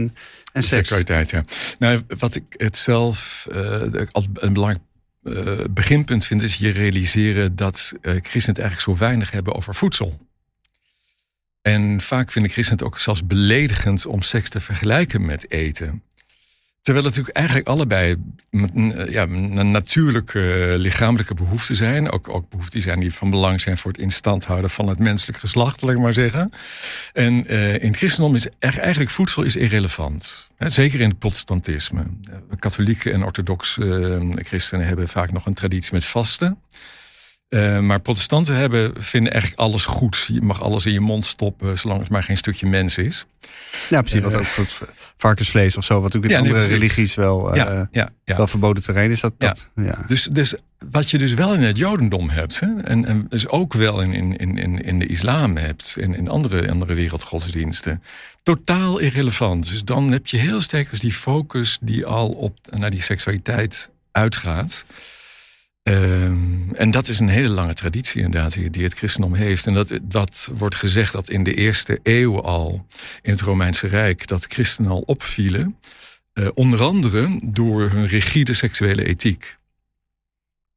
en 0.53 0.63
seks. 0.63 0.69
Seksualiteit, 0.69 1.31
ja. 1.31 1.45
Nou, 1.79 2.01
wat 2.19 2.35
ik 2.35 2.45
het 2.49 2.79
zelf 2.79 3.47
als 4.11 4.27
een 4.35 4.53
belangrijk 4.53 4.87
uh, 5.31 5.65
beginpunt 5.71 6.25
vind, 6.25 6.43
is 6.43 6.55
je 6.55 6.71
realiseren 6.71 7.57
dat 7.57 7.93
uh, 7.95 8.01
christenen 8.03 8.47
het 8.47 8.59
eigenlijk 8.59 8.81
zo 8.81 9.05
weinig 9.05 9.31
hebben 9.31 9.55
over 9.55 9.75
voedsel. 9.75 10.27
En 11.63 12.01
vaak 12.01 12.33
vinden 12.33 12.51
christenen 12.51 12.79
het 12.79 12.93
ook 12.93 13.01
zelfs 13.01 13.27
beledigend 13.27 14.07
om 14.07 14.23
seks 14.23 14.51
te 14.51 14.61
vergelijken 14.61 15.25
met 15.25 15.51
eten. 15.51 16.03
Terwijl 16.83 17.07
het 17.07 17.17
natuurlijk 17.17 17.37
eigenlijk 17.37 17.69
allebei 17.69 18.17
ja, 19.09 19.25
natuurlijke 19.63 20.75
lichamelijke 20.79 21.35
behoeften 21.35 21.77
zijn. 21.77 22.11
Ook, 22.11 22.29
ook 22.29 22.51
behoeften 22.51 22.81
zijn 22.81 23.01
die 23.01 23.15
van 23.15 23.31
belang 23.31 23.61
zijn 23.61 23.79
voor 23.79 23.91
het 23.91 24.01
instand 24.01 24.45
houden 24.45 24.71
van 24.71 24.89
het 24.89 24.99
menselijk 24.99 25.39
geslacht, 25.39 25.83
laat 25.83 25.93
ik 25.93 25.99
maar 25.99 26.13
zeggen. 26.13 26.51
En 27.13 27.53
uh, 27.53 27.75
in 27.75 27.89
het 27.89 27.97
christendom 27.97 28.35
is 28.35 28.47
eigenlijk 28.59 29.11
voedsel 29.11 29.43
is 29.43 29.57
irrelevant. 29.57 30.49
Zeker 30.59 31.01
in 31.01 31.09
het 31.09 31.19
protestantisme. 31.19 32.07
Katholieken 32.59 33.13
en 33.13 33.25
orthodoxe 33.25 34.33
christenen 34.35 34.87
hebben 34.87 35.09
vaak 35.09 35.33
nog 35.33 35.47
een 35.47 35.55
traditie 35.55 35.93
met 35.93 36.05
vasten. 36.05 36.59
Uh, 37.49 37.79
maar 37.79 38.01
protestanten 38.01 38.55
hebben, 38.55 38.93
vinden 39.03 39.33
eigenlijk 39.33 39.61
alles 39.61 39.85
goed. 39.85 40.25
Je 40.33 40.43
mag 40.43 40.63
alles 40.63 40.87
in 40.87 40.93
je 40.93 41.01
mond 41.01 41.27
stoppen, 41.27 41.79
zolang 41.79 42.01
het 42.01 42.09
maar 42.09 42.23
geen 42.23 42.37
stukje 42.37 42.67
mens 42.67 42.99
is. 42.99 43.27
Ja, 43.89 44.01
precies. 44.01 44.21
Wat 44.21 44.35
ook 44.35 44.45
voor 44.45 44.65
het 44.65 44.81
varkensvlees 45.17 45.77
of 45.77 45.85
zo, 45.85 46.01
wat 46.01 46.17
ook 46.17 46.25
in 46.25 46.31
ja, 46.31 46.39
andere 46.39 46.67
religies 46.67 47.15
wel, 47.15 47.57
uh, 47.57 47.83
ja, 47.91 48.11
ja, 48.25 48.37
wel 48.37 48.47
verboden 48.47 48.83
terrein 48.83 49.11
is. 49.11 49.21
Dat, 49.21 49.33
dat, 49.39 49.69
ja. 49.75 50.05
Dus, 50.07 50.29
dus 50.33 50.55
wat 50.91 51.11
je 51.11 51.19
dus 51.19 51.35
wel 51.35 51.55
in 51.55 51.63
het 51.63 51.77
Jodendom 51.77 52.29
hebt, 52.29 52.61
hè, 52.61 52.77
en, 52.85 53.05
en 53.05 53.27
dus 53.29 53.49
ook 53.49 53.75
wel 53.75 54.01
in, 54.01 54.37
in, 54.37 54.57
in, 54.57 54.85
in 54.85 54.99
de 54.99 55.07
islam 55.07 55.57
hebt, 55.57 55.97
en 56.01 56.15
in 56.15 56.29
andere, 56.29 56.71
andere 56.71 56.95
wereldgodsdiensten, 56.95 58.03
totaal 58.43 58.99
irrelevant. 58.99 59.71
Dus 59.71 59.85
dan 59.85 60.13
heb 60.13 60.27
je 60.27 60.37
heel 60.37 60.61
sterk 60.61 60.91
dus 60.91 61.01
die 61.01 61.13
focus 61.13 61.79
die 61.81 62.07
al 62.07 62.29
op 62.29 62.59
naar 62.71 62.91
die 62.91 63.03
seksualiteit 63.03 63.91
uitgaat. 64.13 64.85
Um, 65.89 66.75
en 66.75 66.91
dat 66.91 67.09
is 67.09 67.19
een 67.19 67.29
hele 67.29 67.49
lange 67.49 67.75
traditie 67.75 68.23
inderdaad 68.23 68.73
die 68.73 68.85
het 68.85 68.95
christendom 68.95 69.35
heeft. 69.35 69.67
En 69.67 69.75
dat, 69.75 69.99
dat 70.03 70.51
wordt 70.55 70.75
gezegd 70.75 71.13
dat 71.13 71.29
in 71.29 71.43
de 71.43 71.55
eerste 71.55 72.01
eeuw 72.03 72.43
al 72.43 72.87
in 73.23 73.31
het 73.31 73.41
Romeinse 73.41 73.87
Rijk 73.87 74.27
dat 74.27 74.45
christenen 74.45 74.91
al 74.91 75.01
opvielen. 75.07 75.77
Uh, 76.35 76.49
onder 76.55 76.83
andere 76.83 77.41
door 77.45 77.91
hun 77.91 78.07
rigide 78.07 78.55
seksuele 78.55 79.05
ethiek. 79.05 79.57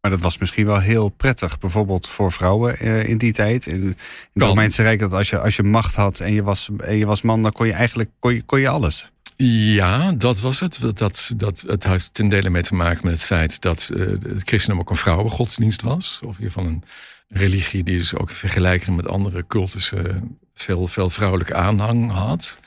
Maar 0.02 0.12
dat 0.12 0.22
was 0.22 0.38
misschien 0.38 0.66
wel 0.66 0.80
heel 0.80 1.10
prettig, 1.10 1.60
bijvoorbeeld 1.60 2.08
voor 2.08 2.32
vrouwen 2.32 2.86
uh, 2.86 3.08
in 3.08 3.18
die 3.18 3.34
tijd. 3.34 3.66
In, 3.66 3.82
in 3.82 3.96
het 4.34 4.44
Romeinse 4.44 4.82
Rijk, 4.82 5.00
dat 5.00 5.14
als 5.14 5.30
je, 5.30 5.40
als 5.40 5.56
je 5.56 5.64
macht 5.64 5.96
had 5.96 6.20
en 6.20 6.34
je 6.34 6.44
was, 6.44 6.70
en 6.78 6.96
je 6.96 7.06
was 7.06 7.22
man, 7.22 7.42
dan 7.42 7.52
kon 7.52 7.68
je 7.68 7.74
eigenlijk 7.74 8.10
kon 8.20 8.34
je, 8.34 8.42
kon 8.42 8.60
je 8.60 8.70
alles. 8.70 9.12
Ja, 9.36 10.12
dat 10.12 10.40
was 10.40 10.60
het. 10.60 10.80
Dat, 10.96 11.32
dat, 11.38 11.64
het 11.68 11.84
heeft 11.84 12.14
ten 12.14 12.28
dele 12.28 12.50
mee 12.50 12.62
te 12.62 12.76
maken 12.76 13.02
met 13.04 13.14
het 13.14 13.26
feit 13.26 13.62
dat 13.62 13.90
uh, 13.94 14.08
het 14.08 14.42
christendom 14.46 14.80
ook 14.80 14.90
een 14.90 14.96
vrouwengodsdienst 14.96 15.82
was. 15.82 16.20
Of 16.22 16.38
in 16.38 16.44
ieder 16.44 16.52
geval 16.52 16.66
een 16.66 16.84
religie 17.28 17.84
die 17.84 17.98
dus 17.98 18.16
ook 18.16 18.30
vergelijking 18.30 18.96
met 18.96 19.08
andere 19.08 19.48
cultussen 19.48 20.38
veel, 20.54 20.88
veel 20.88 21.10
vrouwelijke 21.10 21.54
aanhang 21.54 22.12
had. 22.12 22.58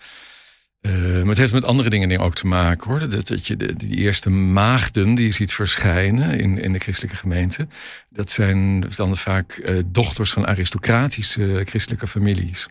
Uh, 0.87 0.92
maar 0.92 1.29
het 1.29 1.38
heeft 1.38 1.53
met 1.53 1.64
andere 1.64 1.90
dingen 1.90 2.20
ook 2.20 2.35
te 2.35 2.46
maken 2.46 2.90
hoor. 2.90 3.09
Dat, 3.09 3.27
dat 3.27 3.46
je 3.46 3.57
de, 3.57 3.74
die 3.74 3.96
eerste 3.96 4.31
maagden 4.31 5.14
die 5.14 5.27
je 5.27 5.33
ziet 5.33 5.53
verschijnen 5.53 6.38
in, 6.38 6.59
in 6.59 6.72
de 6.72 6.79
christelijke 6.79 7.16
gemeente, 7.16 7.66
dat 8.09 8.31
zijn 8.31 8.81
dan 8.96 9.16
vaak 9.16 9.61
uh, 9.64 9.83
dochters 9.87 10.33
van 10.33 10.46
aristocratische 10.46 11.62
christelijke 11.64 12.07
families. 12.07 12.66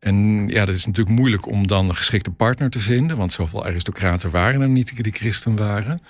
En 0.00 0.48
ja, 0.48 0.64
dat 0.64 0.74
is 0.74 0.86
natuurlijk 0.86 1.16
moeilijk 1.16 1.46
om 1.46 1.66
dan 1.66 1.88
een 1.88 1.94
geschikte 1.94 2.30
partner 2.30 2.70
te 2.70 2.78
vinden, 2.78 3.16
want 3.16 3.32
zoveel 3.32 3.64
aristocraten 3.64 4.30
waren 4.30 4.60
er 4.60 4.68
niet 4.68 5.02
die 5.02 5.12
christen 5.12 5.56
waren. 5.56 6.00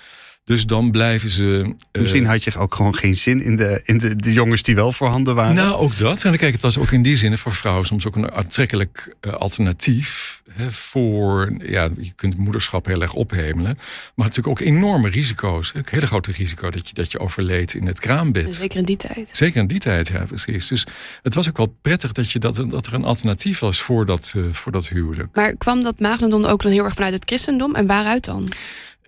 Dus 0.43 0.65
dan 0.65 0.91
blijven 0.91 1.29
ze. 1.29 1.43
Uh, 1.91 2.01
Misschien 2.01 2.25
had 2.25 2.43
je 2.43 2.57
ook 2.57 2.75
gewoon 2.75 2.95
geen 2.95 3.17
zin 3.17 3.43
in, 3.43 3.55
de, 3.55 3.81
in 3.83 3.97
de, 3.97 4.15
de 4.15 4.33
jongens 4.33 4.63
die 4.63 4.75
wel 4.75 4.91
voorhanden 4.91 5.35
waren. 5.35 5.55
Nou, 5.55 5.75
ook 5.75 5.97
dat. 5.97 6.23
En 6.23 6.29
dan 6.29 6.37
kijk, 6.37 6.53
het 6.53 6.61
was 6.61 6.77
ook 6.77 6.91
in 6.91 7.01
die 7.01 7.15
zin 7.15 7.37
voor 7.37 7.53
vrouwen 7.53 7.85
soms 7.85 8.07
ook 8.07 8.15
een 8.15 8.31
aantrekkelijk 8.31 9.15
uh, 9.21 9.33
alternatief. 9.33 10.41
Hè, 10.51 10.71
voor, 10.71 11.53
ja, 11.63 11.89
je 11.97 12.11
kunt 12.15 12.37
moederschap 12.37 12.85
heel 12.85 13.01
erg 13.01 13.13
ophemelen. 13.13 13.77
Maar 14.15 14.27
natuurlijk 14.27 14.47
ook 14.47 14.67
enorme 14.67 15.09
risico's. 15.09 15.71
Een 15.75 15.83
hele 15.89 16.07
grote 16.07 16.31
risico 16.31 16.69
dat 16.69 16.87
je, 16.87 16.93
dat 16.93 17.11
je 17.11 17.19
overleed 17.19 17.73
in 17.73 17.87
het 17.87 17.99
kraambed. 17.99 18.55
Zeker 18.55 18.79
in 18.79 18.85
die 18.85 18.97
tijd. 18.97 19.29
Zeker 19.31 19.61
in 19.61 19.67
die 19.67 19.79
tijd, 19.79 20.07
ja, 20.07 20.23
precies. 20.23 20.67
Dus 20.67 20.85
het 21.21 21.33
was 21.33 21.49
ook 21.49 21.57
wel 21.57 21.75
prettig 21.81 22.11
dat, 22.11 22.31
je 22.31 22.39
dat, 22.39 22.65
dat 22.69 22.87
er 22.87 22.93
een 22.93 23.03
alternatief 23.03 23.59
was 23.59 23.81
voor 23.81 24.05
dat, 24.05 24.33
uh, 24.37 24.45
voor 24.51 24.71
dat 24.71 24.87
huwelijk. 24.87 25.35
Maar 25.35 25.55
kwam 25.55 25.83
dat 25.83 25.99
maagdendom 25.99 26.45
ook 26.45 26.61
dan 26.61 26.71
heel 26.71 26.83
erg 26.83 26.93
vanuit 26.93 27.13
het 27.13 27.23
christendom? 27.25 27.75
En 27.75 27.87
waaruit 27.87 28.25
dan? 28.25 28.51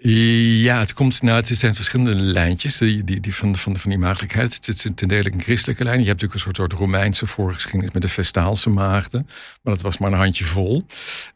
Ja, 0.05 0.79
het 0.79 0.93
komt, 0.93 1.21
nou, 1.21 1.37
het 1.37 1.47
zijn 1.47 1.75
verschillende 1.75 2.15
lijntjes 2.15 2.77
die, 2.77 3.03
die, 3.03 3.19
die 3.19 3.35
van, 3.35 3.55
van, 3.55 3.77
van 3.77 3.89
die 3.89 3.99
maagdelijkheid. 3.99 4.53
Het 4.55 4.67
is 4.67 4.87
ten 4.95 5.07
dele 5.07 5.31
een 5.31 5.41
christelijke 5.41 5.83
lijn. 5.83 5.99
Je 5.99 6.07
hebt 6.07 6.21
natuurlijk 6.21 6.47
een 6.47 6.53
soort, 6.53 6.71
soort 6.71 6.81
Romeinse 6.81 7.27
voorgeschiedenis 7.27 7.91
met 7.91 8.01
de 8.01 8.07
Vestaalse 8.07 8.69
maagden. 8.69 9.27
Maar 9.61 9.73
dat 9.73 9.81
was 9.81 9.97
maar 9.97 10.11
een 10.11 10.17
handje 10.17 10.43
vol. 10.43 10.85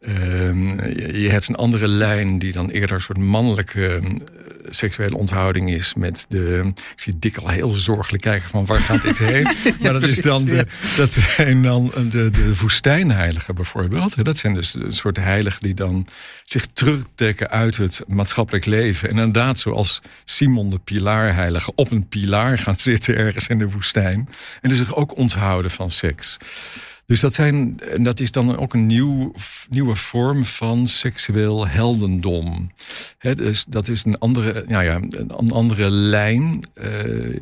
Um, 0.00 0.84
je, 1.16 1.28
hebt 1.30 1.48
een 1.48 1.54
andere 1.54 1.88
lijn 1.88 2.38
die 2.38 2.52
dan 2.52 2.70
eerder 2.70 2.96
een 2.96 3.02
soort 3.02 3.18
mannelijke 3.18 4.00
uh, 4.02 4.10
seksuele 4.70 5.16
onthouding 5.16 5.70
is. 5.70 5.94
Met 5.94 6.26
de, 6.28 6.70
ik 6.74 7.00
zie 7.00 7.18
Dick 7.18 7.36
al 7.36 7.48
heel 7.48 7.68
zorgelijk 7.68 8.22
kijken 8.22 8.48
van 8.48 8.66
waar 8.66 8.80
gaat 8.80 9.02
dit 9.02 9.18
heen? 9.18 9.42
maar 9.80 9.92
dat, 9.92 10.02
is 10.02 10.20
dan 10.20 10.44
de, 10.44 10.66
dat 10.96 11.12
zijn 11.12 11.62
dan 11.62 11.92
de, 12.10 12.30
de 12.30 12.56
woestijnheiligen 12.60 13.54
bijvoorbeeld. 13.54 14.24
Dat 14.24 14.38
zijn 14.38 14.54
dus 14.54 14.74
een 14.74 14.92
soort 14.92 15.16
heiligen 15.16 15.60
die 15.60 15.74
dan 15.74 16.06
zich 16.44 16.66
terugtrekken 16.72 17.50
uit 17.50 17.76
het 17.76 18.02
maatschappelijk 18.06 18.64
leven. 18.64 19.10
En 19.10 19.16
inderdaad, 19.16 19.58
zoals 19.58 20.00
Simon 20.24 20.70
de 20.70 20.78
Pilaarheilige, 20.78 21.72
op 21.74 21.90
een 21.90 22.08
pilaar 22.08 22.58
gaan 22.58 22.78
zitten 22.78 23.16
ergens 23.16 23.46
in 23.46 23.58
de 23.58 23.70
woestijn. 23.70 24.28
En 24.60 24.68
dus 24.68 24.78
zich 24.78 24.94
ook 24.94 25.16
onthouden 25.16 25.70
van 25.70 25.90
seks. 25.90 26.36
Dus 27.08 27.20
dat, 27.20 27.34
zijn, 27.34 27.80
dat 28.00 28.20
is 28.20 28.30
dan 28.30 28.56
ook 28.56 28.74
een 28.74 28.86
nieuw, 28.86 29.32
nieuwe 29.68 29.94
vorm 29.94 30.44
van 30.44 30.86
seksueel 30.86 31.66
heldendom. 31.68 32.72
He, 33.18 33.34
dus 33.34 33.64
dat 33.68 33.88
is 33.88 34.04
een 34.04 34.18
andere, 34.18 34.64
nou 34.66 34.84
ja, 34.84 35.00
een 35.38 35.50
andere 35.50 35.90
lijn. 35.90 36.60
Uh, 36.74 37.32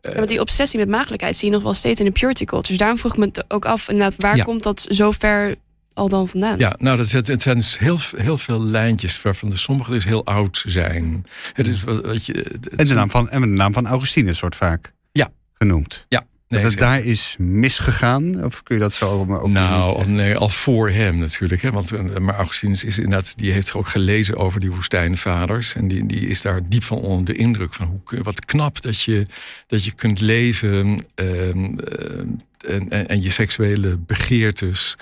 ja, 0.00 0.14
want 0.14 0.28
die 0.28 0.40
obsessie 0.40 0.78
met 0.78 0.88
maagdelijkheid 0.88 1.36
zie 1.36 1.48
je 1.48 1.54
nog 1.54 1.62
wel 1.62 1.74
steeds 1.74 2.00
in 2.00 2.06
de 2.06 2.12
purity 2.12 2.44
culture. 2.44 2.68
Dus 2.68 2.78
daarom 2.78 2.98
vroeg 2.98 3.12
ik 3.12 3.18
me 3.18 3.44
ook 3.48 3.64
af, 3.64 3.88
inderdaad, 3.88 4.14
waar 4.22 4.36
ja. 4.36 4.44
komt 4.44 4.62
dat 4.62 4.86
zo 4.90 5.10
ver 5.10 5.56
al 5.94 6.08
dan 6.08 6.28
vandaan? 6.28 6.58
Ja, 6.58 6.74
nou, 6.78 6.96
dat, 6.96 7.10
het, 7.10 7.26
het 7.26 7.42
zijn 7.42 7.56
dus 7.56 7.78
heel, 7.78 7.98
heel 8.16 8.38
veel 8.38 8.62
lijntjes 8.62 9.22
waarvan 9.22 9.48
de 9.48 9.56
sommige 9.56 9.90
dus 9.90 10.04
heel 10.04 10.24
oud 10.24 10.64
zijn. 10.66 11.26
Het 11.52 11.68
is, 11.68 11.82
wat 11.82 12.26
je, 12.26 12.32
het 12.32 12.68
en, 12.68 12.86
de 12.86 12.94
naam 12.94 13.10
van, 13.10 13.30
en 13.30 13.40
de 13.40 13.46
naam 13.46 13.72
van 13.72 13.86
Augustinus 13.86 14.40
wordt 14.40 14.56
vaak 14.56 14.92
ja. 15.12 15.28
genoemd. 15.52 16.04
Ja, 16.08 16.26
dat 16.52 16.62
het 16.62 16.78
daar 16.78 17.00
is 17.00 17.36
misgegaan? 17.38 18.44
Of 18.44 18.62
kun 18.62 18.74
je 18.74 18.80
dat 18.80 18.94
zo 18.94 19.24
maar 19.24 19.40
ook 19.40 19.48
Nou, 19.48 19.98
niet- 19.98 20.06
nee, 20.08 20.36
al 20.36 20.48
voor 20.48 20.90
hem 20.90 21.16
natuurlijk. 21.18 21.62
Hè? 21.62 21.70
Want 21.70 21.92
eh, 21.92 22.16
maar 22.18 22.34
Augustinus 22.34 22.84
is 22.84 22.98
inderdaad, 22.98 23.36
die 23.36 23.52
heeft 23.52 23.74
ook 23.74 23.86
gelezen 23.88 24.36
over 24.36 24.60
die 24.60 24.70
woestijnvaders. 24.72 25.74
En 25.74 25.88
die, 25.88 26.06
die 26.06 26.26
is 26.28 26.42
daar 26.42 26.68
diep 26.68 26.82
van 26.82 26.98
onder 26.98 27.34
de 27.34 27.40
indruk 27.40 27.74
van 27.74 27.86
hoe 28.06 28.22
wat 28.22 28.44
knap 28.44 28.82
dat 28.82 29.00
je, 29.00 29.26
dat 29.66 29.84
je 29.84 29.92
kunt 29.94 30.20
leven 30.20 31.04
ehm, 31.14 31.78
ehm, 31.78 32.26
en, 32.66 32.90
en, 32.90 33.08
en 33.08 33.22
je 33.22 33.30
seksuele 33.30 33.96
begeertes 33.96 34.96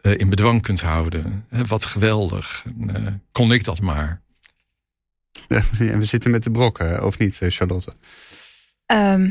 eh, 0.00 0.12
in 0.16 0.28
bedwang 0.28 0.62
kunt 0.62 0.80
houden. 0.80 1.44
Hè, 1.50 1.64
wat 1.64 1.84
geweldig. 1.84 2.64
En, 2.80 2.96
eh, 3.06 3.12
kon 3.32 3.52
ik 3.52 3.64
dat 3.64 3.80
maar. 3.80 4.20
En 5.78 5.98
we 5.98 6.04
zitten 6.04 6.30
met 6.30 6.44
de 6.44 6.50
brokken, 6.50 7.04
of 7.04 7.18
niet, 7.18 7.42
eh, 7.42 7.50
Charlotte? 7.50 7.94
Ehm, 8.86 9.30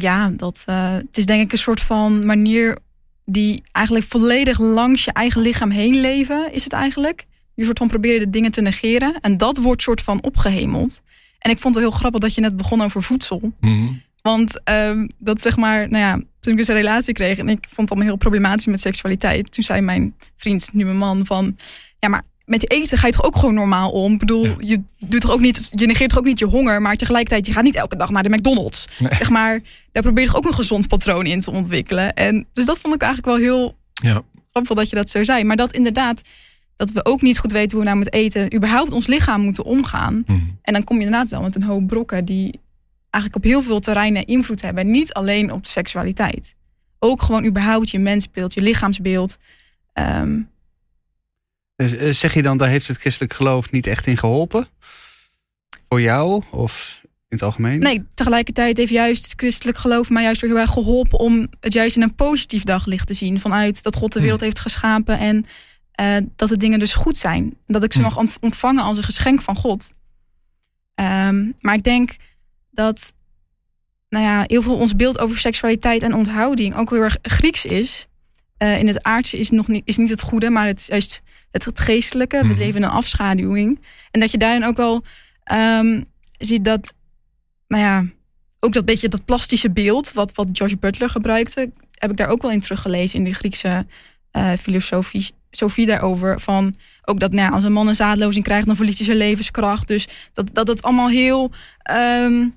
ja, 0.00 0.30
dat, 0.36 0.62
eh, 0.66 0.92
het 0.92 1.18
is 1.18 1.26
denk 1.26 1.42
ik 1.42 1.52
een 1.52 1.58
soort 1.58 1.80
van 1.80 2.26
manier 2.26 2.78
die 3.24 3.62
eigenlijk 3.72 4.06
volledig 4.06 4.58
langs 4.58 5.04
je 5.04 5.12
eigen 5.12 5.40
lichaam 5.40 5.70
heen 5.70 6.00
leven, 6.00 6.52
is 6.52 6.64
het 6.64 6.72
eigenlijk. 6.72 7.26
Je 7.54 7.64
soort 7.64 7.78
van 7.78 7.88
proberen 7.88 8.18
de 8.18 8.30
dingen 8.30 8.50
te 8.50 8.60
negeren. 8.60 9.20
En 9.20 9.36
dat 9.36 9.56
wordt 9.58 9.82
soort 9.82 10.02
van 10.02 10.22
opgehemeld. 10.22 11.00
En 11.38 11.50
ik 11.50 11.58
vond 11.58 11.74
het 11.74 11.84
heel 11.84 11.92
grappig 11.92 12.20
dat 12.20 12.34
je 12.34 12.40
net 12.40 12.56
begon 12.56 12.82
over 12.82 13.02
voedsel. 13.02 13.52
Mhm. 13.60 13.92
Want 14.22 14.62
ehm, 14.64 15.08
dat 15.18 15.40
zeg 15.40 15.56
maar, 15.56 15.90
nou 15.90 16.04
ja, 16.04 16.14
toen 16.40 16.52
ik 16.52 16.58
dus 16.58 16.68
een 16.68 16.74
relatie 16.74 17.14
kreeg 17.14 17.38
en 17.38 17.48
ik 17.48 17.58
vond 17.60 17.76
het 17.76 17.90
allemaal 17.90 18.08
heel 18.08 18.16
problematisch 18.16 18.66
met 18.66 18.80
seksualiteit. 18.80 19.52
Toen 19.52 19.64
zei 19.64 19.80
mijn 19.80 20.14
vriend, 20.36 20.68
nu 20.72 20.84
mijn 20.84 20.96
man, 20.96 21.26
van 21.26 21.56
ja, 21.98 22.08
maar 22.08 22.22
met 22.46 22.70
eten 22.70 22.98
ga 22.98 23.06
je 23.06 23.12
toch 23.12 23.24
ook 23.24 23.36
gewoon 23.36 23.54
normaal 23.54 23.90
om? 23.90 24.12
Ik 24.12 24.18
bedoel, 24.18 24.44
Ja. 24.44 24.54
je 24.58 24.82
doet 24.98 25.20
toch 25.20 25.30
ook 25.30 25.40
niet, 25.40 25.72
je 25.74 25.86
negeert 25.86 26.10
toch 26.10 26.18
ook 26.18 26.24
niet 26.24 26.38
je 26.38 26.44
honger, 26.44 26.82
maar 26.82 26.96
tegelijkertijd, 26.96 27.46
je 27.46 27.52
gaat 27.52 27.62
niet 27.64 27.74
elke 27.74 27.96
dag 27.96 28.10
naar 28.10 28.22
de 28.22 28.28
McDonald's. 28.28 28.84
Nee. 28.98 29.14
Zeg 29.14 29.30
maar, 29.30 29.60
daar 29.92 30.02
probeer 30.02 30.22
je 30.24 30.28
toch 30.30 30.38
ook 30.38 30.44
een 30.46 30.54
gezond 30.54 30.88
patroon 30.88 31.26
in 31.26 31.40
te 31.40 31.50
ontwikkelen. 31.50 32.14
En 32.14 32.46
dus 32.52 32.64
dat 32.64 32.78
vond 32.78 32.94
ik 32.94 33.02
eigenlijk 33.02 33.36
wel 33.38 33.46
heel 33.48 33.76
Ja. 33.92 34.22
grappig 34.50 34.76
dat 34.76 34.90
je 34.90 34.96
dat 34.96 35.10
zo 35.10 35.24
zei. 35.24 35.44
Maar 35.44 35.56
dat 35.56 35.72
inderdaad, 35.72 36.20
dat 36.76 36.90
we 36.92 37.04
ook 37.04 37.22
niet 37.22 37.38
goed 37.38 37.52
weten 37.52 37.70
hoe 37.76 37.80
we 37.80 37.92
nou 37.92 37.98
met 38.04 38.12
eten, 38.12 38.54
überhaupt 38.54 38.92
ons 38.92 39.06
lichaam 39.06 39.40
moeten 39.40 39.64
omgaan. 39.64 40.22
Mhm. 40.26 40.38
En 40.62 40.72
dan 40.72 40.84
kom 40.84 40.96
je 40.98 41.04
inderdaad 41.04 41.30
wel 41.30 41.40
met 41.42 41.54
een 41.56 41.62
hoop 41.62 41.86
brokken 41.86 42.24
die 42.24 42.60
eigenlijk 43.10 43.44
op 43.44 43.50
heel 43.50 43.62
veel 43.62 43.80
terreinen 43.80 44.26
invloed 44.26 44.62
hebben. 44.62 44.82
En 44.84 44.90
niet 44.90 45.12
alleen 45.12 45.52
op 45.52 45.62
de 45.64 45.68
seksualiteit. 45.70 46.54
Ook 46.98 47.22
gewoon 47.22 47.44
überhaupt 47.44 47.90
je 47.90 47.98
mensbeeld, 47.98 48.54
je 48.54 48.60
lichaamsbeeld. 48.62 49.36
Eh, 49.92 50.22
Zeg 52.10 52.34
je 52.34 52.42
dan, 52.42 52.56
daar 52.58 52.68
heeft 52.68 52.88
het 52.88 52.96
christelijk 52.96 53.34
geloof 53.34 53.70
niet 53.70 53.86
echt 53.86 54.06
in 54.06 54.16
geholpen? 54.16 54.68
Voor 55.88 56.00
jou 56.00 56.42
of 56.50 57.00
in 57.02 57.08
het 57.36 57.42
algemeen? 57.42 57.78
nee, 57.78 58.04
tegelijkertijd 58.14 58.76
heeft 58.76 58.90
juist 58.92 59.24
het 59.24 59.34
christelijk 59.36 59.78
geloof 59.78 60.10
mij 60.10 60.22
juist 60.22 60.40
weer 60.40 60.50
heel 60.50 60.58
erg 60.60 60.70
geholpen 60.70 61.18
om 61.18 61.48
het 61.60 61.72
juist 61.72 61.96
in 61.96 62.02
een 62.02 62.14
positief 62.14 62.62
daglicht 62.64 63.06
te 63.06 63.14
zien. 63.14 63.40
Vanuit 63.40 63.82
dat 63.82 63.96
God 63.96 64.12
de 64.12 64.20
wereld 64.20 64.40
heeft 64.40 64.58
geschapen 64.58 65.18
en 65.18 65.46
eh, 65.92 66.16
dat 66.36 66.48
de 66.48 66.56
dingen 66.56 66.78
dus 66.78 66.94
goed 66.94 67.16
zijn. 67.16 67.56
Dat 67.66 67.84
ik 67.84 67.92
ze 67.92 67.98
Hmm. 67.98 68.08
mag 68.08 68.18
ont- 68.18 68.36
ontvangen 68.40 68.82
als 68.84 68.96
een 68.96 69.02
geschenk 69.04 69.40
van 69.42 69.56
God. 69.56 69.92
Ehm, 70.94 71.50
maar 71.60 71.74
ik 71.74 71.82
denk 71.82 72.16
dat 72.70 73.14
nou 74.08 74.24
ja, 74.24 74.44
heel 74.46 74.62
veel 74.62 74.76
ons 74.76 74.96
beeld 74.96 75.18
over 75.18 75.38
seksualiteit 75.38 76.02
en 76.02 76.14
onthouding 76.14 76.74
ook 76.76 76.90
heel 76.90 77.00
erg 77.02 77.18
Grieks 77.22 77.64
is. 77.64 78.06
Eh, 78.56 78.78
in 78.78 78.86
het 78.86 79.02
aardse 79.02 79.38
is, 79.38 79.50
nog 79.50 79.68
niet, 79.68 79.82
is 79.84 79.96
niet 79.96 80.10
het 80.10 80.20
goede, 80.20 80.50
maar 80.50 80.66
het 80.66 80.78
is 80.80 80.86
juist 80.86 81.22
het, 81.50 81.64
het 81.64 81.80
geestelijke. 81.80 82.38
We 82.38 82.44
Mhm. 82.46 82.58
leven 82.58 82.76
in 82.76 82.82
een 82.82 82.90
afschaduwing. 82.90 83.80
En 84.10 84.20
dat 84.20 84.30
je 84.30 84.38
daarin 84.38 84.64
ook 84.64 84.76
wel 84.76 85.02
ehm, 85.44 86.02
ziet 86.38 86.64
dat, 86.64 86.94
nou 87.68 87.82
ja, 87.82 88.04
ook 88.60 88.72
dat 88.72 88.84
beetje 88.84 89.08
dat 89.08 89.24
plastische 89.24 89.70
beeld, 89.70 90.12
wat, 90.12 90.34
wat 90.34 90.48
Josh 90.52 90.72
Butler 90.72 91.10
gebruikte, 91.10 91.70
heb 91.94 92.10
ik 92.10 92.16
daar 92.16 92.28
ook 92.28 92.42
wel 92.42 92.50
in 92.50 92.60
teruggelezen 92.60 93.18
in 93.18 93.24
de 93.24 93.34
Griekse 93.34 93.86
eh, 94.30 94.52
filosofie 94.60 95.30
Sophie 95.50 95.86
daarover. 95.86 96.40
Van 96.40 96.76
ook 97.04 97.20
dat 97.20 97.32
nou 97.32 97.48
ja, 97.48 97.54
als 97.54 97.64
een 97.64 97.72
man 97.72 97.88
een 97.88 97.94
zaadlozing 97.96 98.44
krijgt, 98.44 98.66
dan 98.66 98.76
verliest 98.76 98.96
hij 98.98 99.06
zijn 99.06 99.18
levenskracht. 99.18 99.88
Dus 99.88 100.08
dat 100.32 100.48
dat 100.52 100.68
het 100.68 100.82
allemaal 100.82 101.08
heel. 101.08 101.50
ehm 101.82 102.48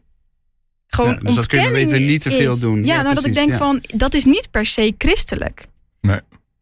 gewoon 0.88 1.14
Ja, 1.14 1.20
dus 1.20 1.36
dat 1.36 1.46
kun 1.46 1.62
je 1.62 1.72
beter 1.72 2.00
niet 2.00 2.22
te 2.22 2.32
veel 2.32 2.60
doen. 2.60 2.86
Ja, 2.86 2.96
Ja, 2.96 3.02
nou 3.02 3.16
dat 3.16 3.26
ik 3.26 3.34
denk 3.34 3.54
van 3.54 3.84
dat 3.96 4.14
is 4.14 4.26
niet 4.26 4.48
per 4.52 4.66
se 4.66 4.94
christelijk. 4.98 5.66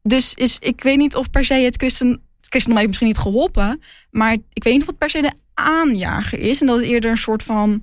Dus 0.07 0.33
is, 0.33 0.57
ik 0.59 0.83
weet 0.83 0.97
niet 0.97 1.15
of 1.15 1.29
per 1.29 1.45
se 1.45 1.53
het 1.53 1.75
christen, 1.75 2.09
het 2.09 2.47
christendom 2.49 2.75
heeft 2.77 2.87
misschien 2.87 3.07
niet 3.07 3.17
geholpen, 3.17 3.81
maar 4.11 4.33
ik 4.53 4.63
weet 4.63 4.73
niet 4.73 4.81
of 4.81 4.87
het 4.87 4.97
per 4.97 5.09
se 5.09 5.21
de 5.21 5.31
aanjager 5.53 6.39
is 6.39 6.61
en 6.61 6.67
dat 6.67 6.75
het 6.77 6.85
eerder 6.85 7.11
een 7.11 7.17
soort 7.17 7.43
van 7.43 7.81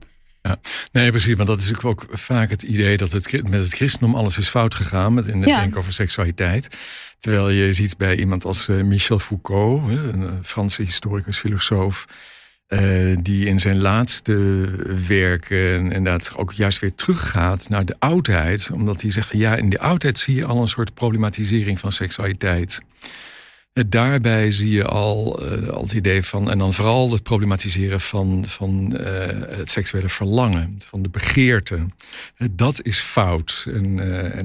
Nee, 0.93 1.11
precies. 1.11 1.35
Want 1.35 1.49
dat 1.49 1.61
is 1.61 1.69
natuurlijk 1.71 2.03
ook 2.03 2.19
vaak 2.19 2.51
het 2.51 2.63
idee 2.63 2.97
dat 2.97 3.13
het, 3.13 3.43
met 3.43 3.61
het 3.61 3.75
christendom 3.75 4.15
alles 4.15 4.39
is 4.39 4.49
fout 4.49 4.75
gegaan. 4.75 5.15
Met 5.15 5.27
in 5.27 5.41
het 5.41 5.49
Ja. 5.49 5.61
denken 5.61 5.79
over 5.79 5.93
seksualiteit. 5.93 6.69
Terwijl 7.19 7.49
je 7.49 7.73
ziet 7.73 7.97
bij 7.97 8.17
iemand 8.17 8.45
als 8.45 8.69
eh, 8.69 8.83
Michel 8.83 9.19
Foucault, 9.19 9.89
een 9.89 10.23
eh, 10.23 10.33
Franse 10.43 10.83
historicus, 10.83 11.39
filosoof. 11.39 12.05
Eh, 12.79 13.17
die 13.23 13.47
in 13.47 13.61
zijn 13.61 13.79
laatste 13.81 14.33
werken 15.07 15.93
inderdaad 15.93 16.33
ook 16.37 16.53
juist 16.53 16.79
weer 16.79 16.95
teruggaat 16.95 17.69
naar 17.69 17.85
de 17.85 17.97
oudheid. 17.99 18.71
Omdat 18.73 19.03
hij 19.03 19.11
zegt 19.11 19.29
van 19.29 19.39
ja, 19.39 19.57
in 19.57 19.71
de 19.71 19.81
oudheid 19.81 20.19
zie 20.19 20.35
je 20.35 20.45
al 20.45 20.61
een 20.63 20.69
soort 20.69 20.95
problematisering 20.95 21.79
van 21.81 21.93
seksualiteit. 21.93 22.81
Eh, 23.73 23.85
Daarbij 23.89 24.51
zie 24.51 24.71
je 24.71 24.85
al, 24.85 25.43
eh, 25.51 25.69
al 25.69 25.83
het 25.83 25.93
idee 25.93 26.23
van, 26.23 26.51
en 26.51 26.59
dan 26.59 26.73
vooral 26.73 27.13
het 27.13 27.23
problematiseren 27.23 28.01
van, 28.01 28.45
van 28.47 28.95
het 29.49 29.71
seksuele 29.71 30.09
verlangen, 30.09 30.79
van 30.87 31.03
de 31.03 31.09
begeerte. 31.09 31.87
Dat 32.51 32.83
is 32.83 32.99
fout. 32.99 33.65
En, 33.69 33.99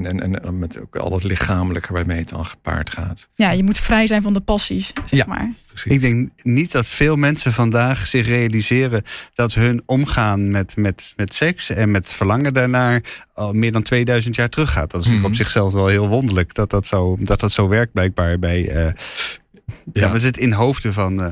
en, 0.06 0.22
en, 0.22 0.44
en 0.44 0.60
met 0.60 0.80
ook 0.80 0.96
al 0.96 1.14
het 1.14 1.24
lichamelijke 1.24 1.94
waarmee 1.94 2.18
het 2.20 2.30
dan 2.30 2.46
gepaard 2.46 2.90
gaat. 2.90 3.30
ja, 3.36 3.52
je 3.52 3.64
moet 3.64 3.78
vrij 3.78 4.08
zijn 4.08 4.22
van 4.22 4.34
de 4.34 4.40
passies, 4.42 4.88
zeg 5.06 5.20
Ja. 5.20 5.26
maar. 5.28 5.52
Precies. 5.70 5.92
Ik 5.92 6.02
denk 6.02 6.30
niet 6.44 6.72
dat 6.72 6.88
veel 6.88 7.16
mensen 7.16 7.54
vandaag 7.54 8.08
zich 8.08 8.28
realiseren 8.28 9.04
dat 9.34 9.54
hun 9.54 9.82
omgaan 9.86 10.52
met, 10.52 10.76
met, 10.78 11.14
met 11.16 11.34
seks 11.34 11.70
en 11.70 11.92
met 11.92 12.14
verlangen 12.14 12.54
daarnaar 12.54 13.04
al 13.34 13.54
meer 13.54 13.72
dan 13.72 13.82
2000 13.84 14.36
jaar 14.36 14.50
teruggaat. 14.50 14.92
Dat 14.92 15.02
is 15.02 15.08
natuurlijk 15.08 15.22
Mhm. 15.22 15.32
op 15.32 15.36
zichzelf 15.46 15.74
wel 15.74 15.88
heel 15.88 16.08
wonderlijk 16.08 16.54
dat 16.54 16.70
dat 16.70 16.88
zo, 16.88 17.18
dat 17.20 17.40
dat 17.40 17.52
zo 17.52 17.68
werkt 17.68 17.92
blijkbaar 17.94 18.40
bij. 18.40 18.70
eh, 18.70 18.84
ja, 18.86 18.94
Ja. 19.94 20.12
we 20.12 20.20
zitten 20.20 20.42
in 20.42 20.52
hoofden 20.52 20.94
van. 20.94 21.22
eh. 21.24 21.28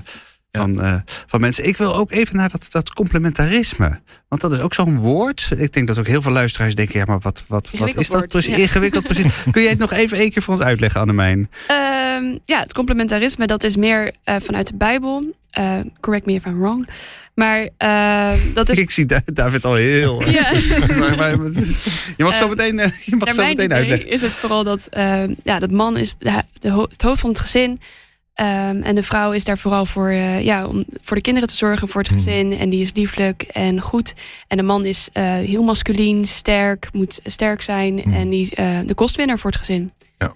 Van, 0.58 0.82
eh, 0.82 0.94
van 1.26 1.42
mensen. 1.42 1.66
Ik 1.68 1.78
wil 1.78 1.96
ook 1.96 2.12
even 2.12 2.36
naar 2.36 2.50
dat, 2.50 2.68
dat 2.72 2.94
complementarisme. 2.94 4.00
Want 4.28 4.42
dat 4.42 4.52
is 4.52 4.60
ook 4.60 4.74
zo'n 4.74 4.98
woord. 4.98 5.50
Ik 5.58 5.74
denk 5.74 5.88
dat 5.88 6.00
ook 6.00 6.08
heel 6.08 6.22
veel 6.22 6.32
luisteraars 6.32 6.76
denken: 6.76 7.00
ja, 7.00 7.06
maar 7.06 7.20
wat, 7.20 7.44
wat, 7.48 7.72
wat 7.78 7.96
is 7.96 8.10
dat 8.10 8.28
precies? 8.28 8.56
ja. 8.56 8.62
Ingewikkeld 8.62 9.04
precies. 9.04 9.44
Kun 9.52 9.62
jij 9.62 9.72
het 9.72 9.80
nog 9.80 9.92
even 9.92 10.18
één 10.18 10.30
keer 10.32 10.42
voor 10.42 10.54
ons 10.54 10.64
uitleggen, 10.64 11.02
Annemijn? 11.02 11.50
Ehm, 11.68 12.38
ja, 12.46 12.60
het 12.60 12.74
complementarisme, 12.74 13.48
dat 13.48 13.64
is 13.64 13.76
meer 13.76 14.12
eh, 14.24 14.36
vanuit 14.42 14.68
de 14.68 14.76
Bijbel. 14.76 15.36
Eh, 15.52 15.80
correct 16.00 16.26
me 16.26 16.34
if 16.34 16.46
I'm 16.46 16.60
wrong. 16.60 16.88
Maar 17.34 17.70
ehm, 17.78 18.38
dat 18.54 18.70
is... 18.70 18.78
Ik 18.88 18.92
zie 18.92 19.06
Da- 19.06 19.22
David 19.26 19.66
al 19.66 19.74
heel. 19.74 20.24
Ja. 20.30 20.52
maar, 20.98 21.16
maar, 21.18 21.32
je 22.18 22.24
mag 22.24 22.36
zo 22.36 22.44
Eh, 22.44 22.50
meteen, 22.50 22.94
je 23.06 23.16
mag 23.16 23.34
zo 23.34 23.46
meteen 23.46 23.74
uitleggen. 23.74 24.10
is 24.10 24.22
het 24.22 24.32
vooral 24.32 24.64
dat 24.64 24.88
ehm, 24.90 25.34
ja, 25.44 25.60
dat 25.60 25.72
man 25.72 25.98
is 25.98 26.16
de, 26.20 26.44
de 26.60 26.70
ho- 26.70 26.88
het 26.90 27.02
hoofd 27.02 27.20
van 27.20 27.30
het 27.30 27.40
gezin. 27.40 27.80
Ehm, 28.38 28.82
en 28.82 28.96
de 28.96 29.04
vrouw 29.04 29.32
is 29.32 29.44
daar 29.44 29.58
vooral 29.58 29.86
voor, 29.86 30.10
eh, 30.10 30.44
ja, 30.44 30.66
om 30.68 30.86
voor 31.02 31.16
de 31.16 31.22
kinderen 31.24 31.50
te 31.50 31.56
zorgen, 31.56 31.88
voor 31.88 32.02
het 32.02 32.10
Hmm. 32.10 32.18
gezin. 32.18 32.58
En 32.58 32.70
die 32.70 32.82
is 32.82 32.92
lieflijk 32.94 33.42
en 33.42 33.82
goed. 33.82 34.14
En 34.48 34.58
de 34.58 34.64
man 34.64 34.86
is 34.86 35.10
eh, 35.14 35.24
heel 35.24 35.64
masculien, 35.64 36.26
sterk, 36.26 36.88
moet 36.92 37.20
sterk 37.24 37.62
zijn. 37.62 38.00
Hmm. 38.00 38.14
En 38.14 38.30
die 38.30 38.42
is 38.42 38.54
eh, 38.54 38.80
de 38.86 38.94
kostwinner 38.94 39.40
voor 39.40 39.50
het 39.50 39.60
gezin. 39.60 39.92
Ja. 40.18 40.36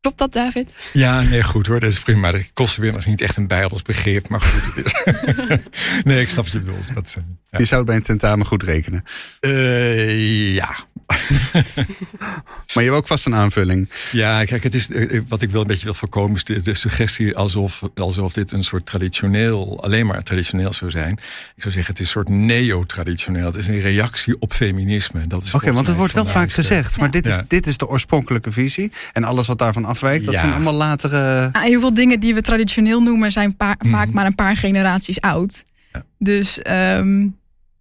Klopt 0.00 0.18
dat, 0.18 0.32
David? 0.32 0.72
Ja, 0.92 1.22
nee, 1.22 1.42
goed 1.42 1.66
hoor. 1.66 1.80
Dat 1.80 1.90
is 1.90 2.00
prima. 2.00 2.30
De 2.30 2.44
kostenwinner 2.52 3.00
is 3.00 3.06
niet 3.06 3.20
echt 3.20 3.36
een 3.36 3.46
bijbels 3.46 3.82
begrip, 3.82 4.28
maar 4.28 4.40
goed. 4.40 4.74
Het 4.74 4.84
is. 4.86 6.02
nee, 6.04 6.20
ik 6.20 6.28
snap 6.28 6.44
wat 6.44 6.52
je 6.52 6.60
bedoelt. 6.60 6.94
Dat, 6.94 7.16
ja. 7.50 7.58
Je 7.58 7.64
zou 7.64 7.80
het 7.80 7.86
bij 7.86 7.96
een 7.96 8.02
tentamen 8.02 8.46
goed 8.46 8.62
rekenen. 8.62 9.04
Eh, 9.40 10.54
ja. 10.54 10.76
Maar 12.74 12.82
je 12.84 12.90
hebt 12.90 12.96
ook 13.02 13.06
vast 13.06 13.26
een 13.26 13.34
aanvulling. 13.34 13.88
Ja, 14.12 14.44
kijk, 14.44 14.62
het 14.62 14.74
is, 14.74 14.90
eh, 14.90 15.20
wat 15.28 15.42
ik 15.42 15.50
wel 15.50 15.60
een 15.60 15.66
beetje 15.66 15.84
wil 15.84 15.94
voorkomen 15.94 16.36
is 16.36 16.44
de, 16.44 16.62
de 16.62 16.74
suggestie 16.74 17.36
alsof, 17.36 17.82
alsof 17.94 18.32
dit 18.32 18.52
een 18.52 18.64
soort 18.64 18.86
traditioneel, 18.86 19.82
alleen 19.84 20.06
maar 20.06 20.22
traditioneel 20.22 20.72
zou 20.72 20.90
zijn. 20.90 21.12
Ik 21.56 21.62
zou 21.62 21.72
zeggen, 21.74 21.92
het 21.92 21.98
is 22.00 22.06
een 22.06 22.12
soort 22.12 22.28
neo-traditioneel. 22.28 23.46
Het 23.46 23.56
is 23.56 23.66
een 23.66 23.80
reactie 23.80 24.36
op 24.40 24.52
feminisme. 24.52 25.20
Dat 25.26 25.42
is 25.44 25.54
Oké, 25.54 25.72
want 25.72 25.86
het 25.86 25.96
wordt 25.96 26.12
wel 26.12 26.26
vaak 26.26 26.52
gezegd. 26.52 26.98
Maar 26.98 27.10
dit 27.10 27.26
is, 27.26 27.36
Ja. 27.36 27.44
dit 27.48 27.66
is 27.66 27.76
de 27.76 27.88
oorspronkelijke 27.88 28.52
visie. 28.52 28.92
En 29.12 29.24
alles 29.24 29.46
wat 29.46 29.58
daarvan 29.58 29.84
afwijkt, 29.84 30.24
dat 30.24 30.34
Ja. 30.34 30.40
zijn 30.40 30.52
allemaal 30.52 30.74
latere... 30.74 31.48
Ja, 31.52 31.60
heel 31.60 31.80
veel 31.80 31.94
dingen 31.94 32.20
die 32.20 32.34
we 32.34 32.40
traditioneel 32.40 33.02
noemen 33.02 33.32
zijn 33.32 33.54
Mhm. 33.58 33.88
vaak 33.90 34.12
maar 34.12 34.26
een 34.26 34.34
paar 34.34 34.56
generaties 34.56 35.20
oud. 35.20 35.64
Ja. 35.92 36.04
Dus 36.18 36.62
ehm, 36.62 37.26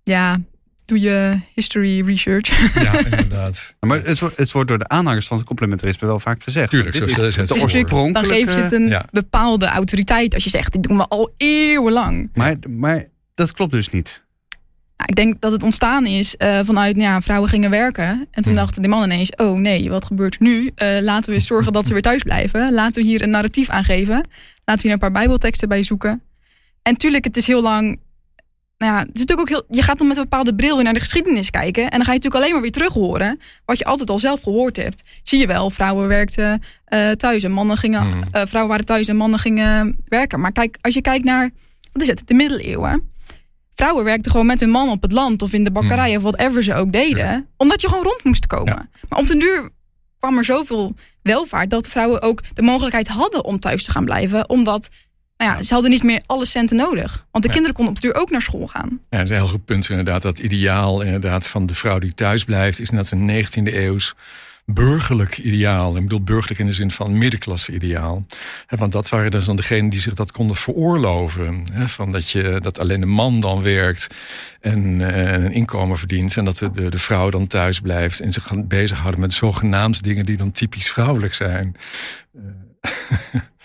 ja, 0.03 0.37
doe 0.89 0.99
je 0.99 1.39
history 1.53 2.05
research. 2.05 2.73
Ja, 2.83 2.97
inderdaad. 3.11 3.75
Maar 3.79 4.01
het, 4.03 4.19
wordt- 4.19 4.37
het 4.37 4.51
wordt 4.51 4.67
door 4.67 4.77
de 4.79 4.87
aanhangers 4.87 5.27
van 5.27 5.37
het 5.37 5.45
complementarisme 5.45 6.07
wel 6.07 6.19
vaak 6.19 6.43
gezegd. 6.43 6.69
Tuurlijk, 6.69 6.91
Dit 6.93 7.01
zo 7.01 7.07
is 7.09 7.15
het 7.15 7.47
de 7.47 7.53
Dus 7.53 7.59
dan 8.13 8.25
geef 8.25 8.55
je 8.55 8.61
het 8.61 8.71
een 8.71 8.87
Ja. 8.87 9.05
bepaalde 9.11 9.65
autoriteit 9.65 10.33
als 10.33 10.43
je 10.43 10.49
zegt, 10.49 10.71
dit 10.73 10.83
doen 10.83 10.97
we 10.97 11.07
al 11.07 11.33
eeuwenlang. 11.37 12.29
Maar, 12.33 12.55
maar 12.69 13.05
dat 13.35 13.51
klopt 13.51 13.71
dus 13.71 13.89
niet. 13.89 14.21
Nou, 14.97 15.09
ik 15.11 15.15
denk 15.15 15.41
dat 15.41 15.51
het 15.51 15.63
ontstaan 15.63 16.05
is 16.05 16.35
uh, 16.37 16.59
vanuit, 16.63 16.95
nou 16.95 17.09
ja, 17.09 17.21
vrouwen 17.21 17.49
gingen 17.49 17.69
werken. 17.69 18.05
En 18.05 18.27
toen 18.31 18.43
Hmm. 18.43 18.55
dachten 18.55 18.81
die 18.81 18.91
mannen 18.91 19.11
ineens, 19.11 19.35
oh 19.35 19.57
nee, 19.59 19.89
wat 19.89 20.05
gebeurt 20.05 20.35
er 20.35 20.41
nu? 20.41 20.71
Eh, 20.75 21.01
laten 21.01 21.29
we 21.29 21.35
eens 21.35 21.47
zorgen 21.47 21.73
dat 21.73 21.87
ze 21.87 21.93
weer 21.93 22.01
thuis 22.01 22.23
blijven. 22.23 22.73
Laten 22.73 23.01
we 23.01 23.07
hier 23.07 23.21
een 23.21 23.29
narratief 23.29 23.69
aangeven. 23.69 24.13
Laten 24.65 24.81
we 24.81 24.81
hier 24.81 24.91
een 24.91 24.99
paar 24.99 25.11
bijbelteksten 25.11 25.67
bij 25.69 25.83
zoeken. 25.83 26.21
En 26.81 26.95
tuurlijk, 26.97 27.23
het 27.23 27.37
is 27.37 27.47
heel 27.47 27.61
lang... 27.61 27.99
Nou 28.79 28.93
ja, 28.93 28.99
het 28.99 29.09
is 29.13 29.19
natuurlijk 29.19 29.39
ook 29.39 29.49
heel, 29.49 29.77
je 29.77 29.81
gaat 29.81 29.97
dan 29.97 30.07
met 30.07 30.17
een 30.17 30.23
bepaalde 30.23 30.55
bril 30.55 30.75
weer 30.75 30.83
naar 30.83 30.93
de 30.93 30.99
geschiedenis 30.99 31.49
kijken. 31.49 31.83
En 31.83 31.89
dan 31.89 32.05
ga 32.05 32.11
je 32.11 32.17
natuurlijk 32.17 32.35
alleen 32.35 32.51
maar 32.51 32.61
weer 32.61 32.71
terug 32.71 32.93
horen. 32.93 33.39
Wat 33.65 33.77
je 33.77 33.85
altijd 33.85 34.09
al 34.09 34.19
zelf 34.19 34.41
gehoord 34.41 34.75
hebt. 34.75 35.01
Zie 35.23 35.39
je 35.39 35.47
wel, 35.47 35.69
vrouwen 35.69 36.07
werkten 36.07 36.61
eh, 36.85 37.11
thuis 37.11 37.43
en 37.43 37.51
mannen 37.51 37.77
gingen... 37.77 38.01
Hmm. 38.01 38.23
eh, 38.31 38.45
vrouwen 38.45 38.71
waren 38.71 38.85
thuis 38.85 39.07
en 39.07 39.15
mannen 39.15 39.39
gingen 39.39 39.97
werken. 40.07 40.39
Maar 40.39 40.51
kijk, 40.51 40.77
als 40.81 40.93
je 40.93 41.01
kijkt 41.01 41.25
naar, 41.25 41.49
wat 41.91 42.01
is 42.01 42.07
het, 42.07 42.21
de 42.25 42.33
middeleeuwen. 42.33 43.11
Vrouwen 43.75 44.03
werkten 44.03 44.31
gewoon 44.31 44.45
met 44.45 44.59
hun 44.59 44.69
man 44.69 44.89
op 44.89 45.01
het 45.01 45.11
land 45.11 45.41
of 45.41 45.53
in 45.53 45.63
de 45.63 45.71
bakkerij 45.71 46.15
of 46.15 46.23
whatever 46.23 46.63
ze 46.63 46.73
ook 46.73 46.91
deden. 46.91 47.47
Omdat 47.57 47.81
je 47.81 47.87
gewoon 47.87 48.03
rond 48.03 48.23
moest 48.23 48.47
komen. 48.47 48.73
Ja. 48.73 48.89
Maar 49.09 49.19
op 49.19 49.27
den 49.27 49.39
duur 49.39 49.69
kwam 50.19 50.37
er 50.37 50.45
zoveel 50.45 50.95
welvaart 51.21 51.69
dat 51.69 51.87
vrouwen 51.87 52.21
ook 52.21 52.41
de 52.53 52.61
mogelijkheid 52.61 53.07
hadden 53.07 53.45
om 53.45 53.59
thuis 53.59 53.83
te 53.83 53.91
gaan 53.91 54.05
blijven. 54.05 54.49
Omdat 54.49 54.89
nou 55.39 55.51
ja, 55.57 55.63
ze 55.63 55.73
hadden 55.73 55.91
niet 55.91 56.03
meer 56.03 56.21
alle 56.25 56.45
centen 56.45 56.77
nodig. 56.77 57.25
Want 57.31 57.43
de 57.43 57.49
Ja. 57.49 57.55
kinderen 57.55 57.75
konden 57.75 57.93
op 57.95 58.01
de 58.01 58.07
duur 58.07 58.21
ook 58.21 58.29
naar 58.29 58.41
school 58.41 58.67
gaan. 58.67 58.89
Ja, 59.09 59.17
dat 59.17 59.21
is 59.21 59.29
een 59.29 59.35
heel 59.35 59.47
goed 59.47 59.65
punt 59.65 59.89
inderdaad. 59.89 60.21
Dat 60.21 60.39
ideaal 60.39 61.01
inderdaad 61.01 61.47
van 61.47 61.65
de 61.65 61.73
vrouw 61.75 61.99
die 61.99 62.13
thuis 62.13 62.43
blijft... 62.43 62.79
is 62.79 62.89
net 62.89 63.11
een 63.11 63.45
19e 63.45 63.73
eeuws 63.73 64.13
burgerlijk 64.65 65.37
ideaal. 65.37 65.95
Ik 65.95 66.01
bedoel 66.03 66.21
burgerlijk 66.23 66.59
in 66.59 66.65
de 66.65 66.73
zin 66.73 66.91
van 66.91 67.17
middenklasse 67.17 67.71
ideaal. 67.73 68.25
Want 68.67 68.91
dat 68.91 69.09
waren 69.09 69.31
dus 69.31 69.45
dan 69.45 69.55
degenen 69.55 69.89
die 69.89 69.99
zich 69.99 70.13
dat 70.13 70.31
konden 70.31 70.55
veroorloven. 70.55 71.65
Van 71.73 72.11
dat, 72.11 72.29
je, 72.29 72.59
dat 72.61 72.79
alleen 72.79 72.99
de 72.99 73.05
man 73.05 73.39
dan 73.39 73.61
werkt 73.61 74.07
en 74.61 75.01
eh, 75.13 75.43
een 75.43 75.51
inkomen 75.51 75.97
verdient... 75.97 76.37
en 76.37 76.45
dat 76.45 76.57
de, 76.57 76.71
de, 76.71 76.89
de 76.89 76.99
vrouw 76.99 77.29
dan 77.29 77.47
thuis 77.47 77.79
blijft 77.79 78.19
en 78.19 78.33
zich 78.33 78.43
gaat 78.43 78.67
bezighouden... 78.67 79.19
met 79.19 79.33
zogenaamd 79.33 80.03
dingen 80.03 80.25
die 80.25 80.37
dan 80.37 80.51
typisch 80.51 80.89
vrouwelijk 80.89 81.33
zijn. 81.33 81.75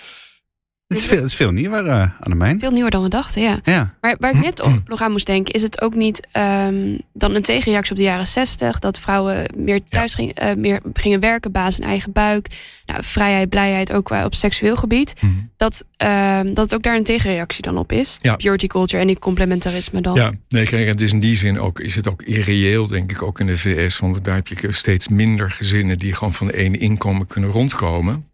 Het 0.87 0.99
is 0.99 1.05
veel, 1.05 1.16
het 1.16 1.27
is 1.27 1.35
veel 1.35 1.51
nieuwer, 1.51 1.87
eh 1.87 2.11
Annemijn. 2.20 2.61
Veel 2.61 2.70
nieuwer 2.70 2.90
dan 2.90 3.03
we 3.03 3.09
dachten, 3.09 3.42
ja. 3.42 3.59
Ja. 3.64 3.94
Maar 4.01 4.16
waar 4.18 4.35
ik 4.35 4.42
net 4.42 4.61
op, 4.61 4.83
nog 4.87 5.01
aan 5.01 5.11
moest 5.11 5.27
denken, 5.27 5.55
is 5.55 5.62
het 5.62 5.81
ook 5.81 5.94
niet 5.94 6.27
ehm, 6.33 6.99
dan 7.12 7.35
een 7.35 7.42
tegenreactie 7.42 7.90
op 7.90 7.97
de 7.97 8.03
jaren 8.03 8.27
zestig, 8.27 8.79
dat 8.79 8.99
vrouwen 8.99 9.51
meer 9.57 9.81
thuis 9.88 10.14
gingen, 10.14 10.35
eh, 10.35 10.57
meer 10.57 10.81
gingen 10.92 11.20
werken, 11.20 11.53
baas 11.53 11.79
in 11.79 11.87
eigen 11.87 12.12
buik, 12.12 12.49
nou, 12.87 13.03
vrijheid, 13.03 13.49
blijheid, 13.49 13.92
ook 13.92 14.05
qua 14.05 14.25
op 14.25 14.35
seksueel 14.35 14.77
gebied, 14.77 15.12
dat, 15.57 15.85
ehm, 15.97 16.44
dat 16.47 16.64
het 16.64 16.75
ook 16.75 16.83
daar 16.83 16.97
een 16.97 17.05
tegenreactie 17.05 17.62
dan 17.62 17.79
op 17.79 17.92
is. 17.92 18.18
Ja. 18.23 18.37
Purity 18.37 18.66
culture 18.66 19.01
en 19.01 19.07
die 19.07 19.18
complementarisme 19.18 20.01
dan. 20.01 20.14
Ja, 20.14 20.33
nee, 20.49 20.64
kijk, 20.64 20.87
het 20.87 21.01
is 21.01 21.12
in 21.12 21.20
die 21.20 21.37
zin 21.37 21.61
ook, 21.61 21.81
is 21.81 21.94
het 21.94 22.09
ook 22.09 22.23
irreëel, 22.23 22.87
denk 22.87 23.11
ik, 23.11 23.23
ook 23.23 23.40
in 23.40 23.47
de 23.47 23.59
VS. 23.59 23.99
Want 23.99 24.25
daar 24.25 24.35
heb 24.35 24.49
je 24.49 24.73
steeds 24.73 25.09
minder 25.09 25.51
gezinnen 25.51 25.99
die 25.99 26.14
gewoon 26.14 26.35
van 26.35 26.47
de 26.47 26.57
ene 26.57 26.79
inkomen 26.79 27.27
kunnen 27.27 27.51
rondkomen. 27.51 28.29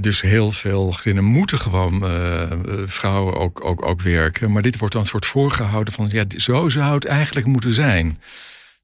Dus 0.00 0.20
heel 0.20 0.52
veel 0.52 0.92
gezinnen 0.92 1.24
moeten 1.24 1.58
gewoon 1.58 2.04
eh, 2.04 2.42
eh, 2.42 2.58
vrouwen 2.84 3.34
ook, 3.34 3.64
ook, 3.64 3.86
ook 3.86 4.00
werken. 4.00 4.52
Maar 4.52 4.62
dit 4.62 4.78
wordt 4.78 4.94
dan 4.94 5.02
een 5.02 5.08
soort 5.08 5.26
voorgehouden 5.26 5.92
van, 5.92 6.08
ja, 6.10 6.24
zo 6.36 6.68
zou 6.68 6.94
het 6.94 7.04
eigenlijk 7.04 7.46
moeten 7.46 7.74
zijn. 7.74 8.20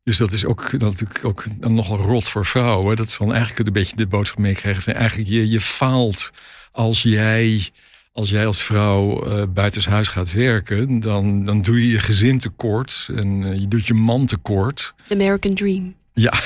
Dus 0.05 0.16
dat 0.16 0.33
is 0.33 0.44
ook, 0.44 0.72
natuurlijk 0.72 1.25
ook 1.25 1.44
nogal 1.59 1.96
rot 1.96 2.29
voor 2.29 2.46
vrouwen. 2.46 2.96
Dat 2.96 3.11
ze 3.11 3.18
dan 3.18 3.33
eigenlijk 3.33 3.66
een 3.66 3.72
beetje 3.72 3.96
de 3.96 4.07
boodschap 4.07 4.38
meekrijgen 4.38 4.83
van 4.83 4.92
eigenlijk 4.92 5.31
je, 5.31 5.48
je 5.48 5.61
faalt 5.61 6.31
als 6.72 7.03
jij 7.03 7.70
als 8.12 8.31
jij 8.31 8.46
als 8.46 8.62
vrouw 8.62 9.27
uh, 9.27 9.42
buitenshuis 9.48 10.09
gaat 10.09 10.33
werken, 10.33 11.01
dan, 11.01 11.44
dan 11.44 11.62
doe 11.62 11.81
je 11.81 11.92
je 11.92 11.98
gezin 11.98 12.38
tekort 12.38 13.09
en 13.14 13.42
uh, 13.42 13.59
je 13.59 13.68
doet 13.68 13.87
je 13.87 13.94
man 13.94 14.27
tekort. 14.27 14.94
The 15.09 15.14
American 15.14 15.55
Dream. 15.55 15.94
Ja. 16.12 16.33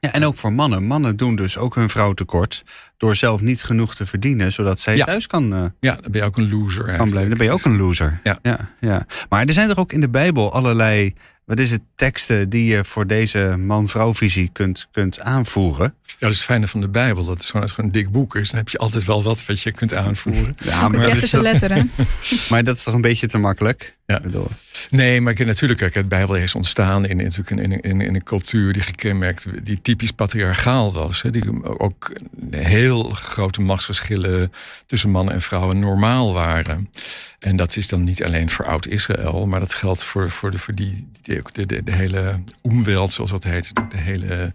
ja. 0.00 0.12
En 0.12 0.24
ook 0.24 0.36
voor 0.36 0.52
mannen. 0.52 0.84
Mannen 0.84 1.16
doen 1.16 1.36
dus 1.36 1.58
ook 1.58 1.74
hun 1.74 1.88
vrouw 1.88 2.12
tekort 2.12 2.64
door 2.96 3.16
zelf 3.16 3.40
niet 3.40 3.62
genoeg 3.62 3.94
te 3.94 4.06
verdienen, 4.06 4.52
zodat 4.52 4.80
zij 4.80 4.96
ja. 4.96 5.04
thuis 5.04 5.26
kan. 5.26 5.54
Uh, 5.54 5.64
ja, 5.80 5.94
dan 5.94 6.10
ben 6.10 6.20
je 6.20 6.26
ook 6.26 6.36
een 6.36 6.50
loser. 6.50 6.96
Kan 6.96 7.10
blijven. 7.10 7.28
Dan 7.28 7.38
ben 7.38 7.46
je 7.46 7.52
ook 7.52 7.64
een 7.64 7.76
loser. 7.76 8.20
Ja. 8.22 8.38
Ja, 8.42 8.70
ja. 8.80 9.06
Maar 9.28 9.44
er 9.44 9.52
zijn 9.52 9.70
er 9.70 9.78
ook 9.78 9.92
in 9.92 10.00
de 10.00 10.08
Bijbel 10.08 10.52
allerlei 10.52 11.14
wat 11.46 11.58
is 11.58 11.70
het, 11.70 11.82
teksten 11.96 12.48
die 12.48 12.64
je 12.64 12.84
voor 12.84 13.06
deze 13.06 13.56
man-vrouw 13.58 14.14
visie 14.14 14.50
kunt, 14.52 14.88
kunt 14.92 15.20
aanvoeren? 15.20 15.94
Ja, 16.02 16.14
dat 16.18 16.30
is 16.30 16.36
het 16.36 16.46
fijne 16.46 16.68
van 16.68 16.80
de 16.80 16.88
Bijbel. 16.88 17.24
Dat 17.24 17.38
is 17.38 17.50
gewoon, 17.50 17.68
een 17.76 17.92
dik 17.92 18.10
boek 18.10 18.36
is. 18.36 18.50
Dan 18.50 18.58
heb 18.58 18.68
je 18.68 18.78
altijd 18.78 19.04
wel 19.04 19.22
wat 19.22 19.46
wat 19.46 19.60
je 19.60 19.72
kunt 19.72 19.94
aanvoeren. 19.94 20.56
Ja, 20.64 20.88
maar, 20.88 21.00
dat 21.00 21.22
is 21.22 21.30
dat, 21.30 21.42
letteren. 21.42 21.90
maar 22.50 22.64
dat 22.64 22.76
is 22.76 22.82
toch 22.82 22.94
een 22.94 23.00
beetje 23.00 23.26
te 23.26 23.38
makkelijk? 23.38 23.96
Ja. 24.06 24.20
Bedoel. 24.20 24.48
Nee, 24.90 25.20
maar 25.20 25.34
natuurlijk, 25.44 25.80
kijk, 25.80 25.94
het 25.94 26.08
Bijbel 26.08 26.36
is 26.36 26.54
ontstaan 26.54 27.06
in, 27.06 27.16
natuurlijk 27.16 27.50
in, 27.50 27.58
in, 27.58 27.80
in, 27.80 28.00
in 28.00 28.14
een 28.14 28.22
cultuur 28.22 28.72
die 28.72 28.82
gekenmerkt, 28.82 29.46
die 29.62 29.80
typisch 29.82 30.10
patriarchaal 30.10 30.92
was. 30.92 31.22
Hè, 31.22 31.30
die 31.30 31.78
ook 31.78 32.12
heel 32.50 33.02
grote 33.02 33.60
machtsverschillen 33.60 34.52
tussen 34.86 35.10
mannen 35.10 35.34
en 35.34 35.42
vrouwen 35.42 35.78
normaal 35.78 36.32
waren. 36.32 36.90
En 37.38 37.56
dat 37.56 37.76
is 37.76 37.88
dan 37.88 38.04
niet 38.04 38.24
alleen 38.24 38.50
voor 38.50 38.64
oud-Israël, 38.64 39.46
maar 39.46 39.60
dat 39.60 39.74
geldt 39.74 40.04
voor, 40.04 40.30
voor, 40.30 40.50
de, 40.50 40.58
voor 40.58 40.74
die, 40.74 41.08
de, 41.22 41.66
de, 41.66 41.85
de 41.86 41.92
hele 41.92 42.42
omweld, 42.62 43.12
zoals 43.12 43.30
dat 43.30 43.44
heet, 43.44 43.72
de 43.90 43.96
hele 43.96 44.52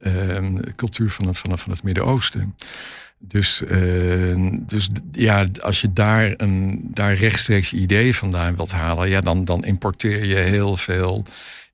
uh, 0.00 0.48
cultuur 0.76 1.10
van 1.10 1.26
het, 1.26 1.38
van 1.38 1.50
het, 1.50 1.60
van 1.60 1.72
het 1.72 1.82
Midden-Oosten. 1.82 2.54
Dus, 3.18 3.62
uh, 3.62 4.50
dus 4.66 4.88
ja, 5.12 5.46
als 5.60 5.80
je 5.80 5.92
daar, 5.92 6.34
een, 6.36 6.80
daar 6.94 7.14
rechtstreeks 7.14 7.72
ideeën 7.72 8.14
vandaan 8.14 8.56
wilt 8.56 8.72
halen, 8.72 9.08
ja, 9.08 9.20
dan, 9.20 9.44
dan 9.44 9.64
importeer 9.64 10.24
je 10.24 10.34
heel 10.34 10.76
veel 10.76 11.24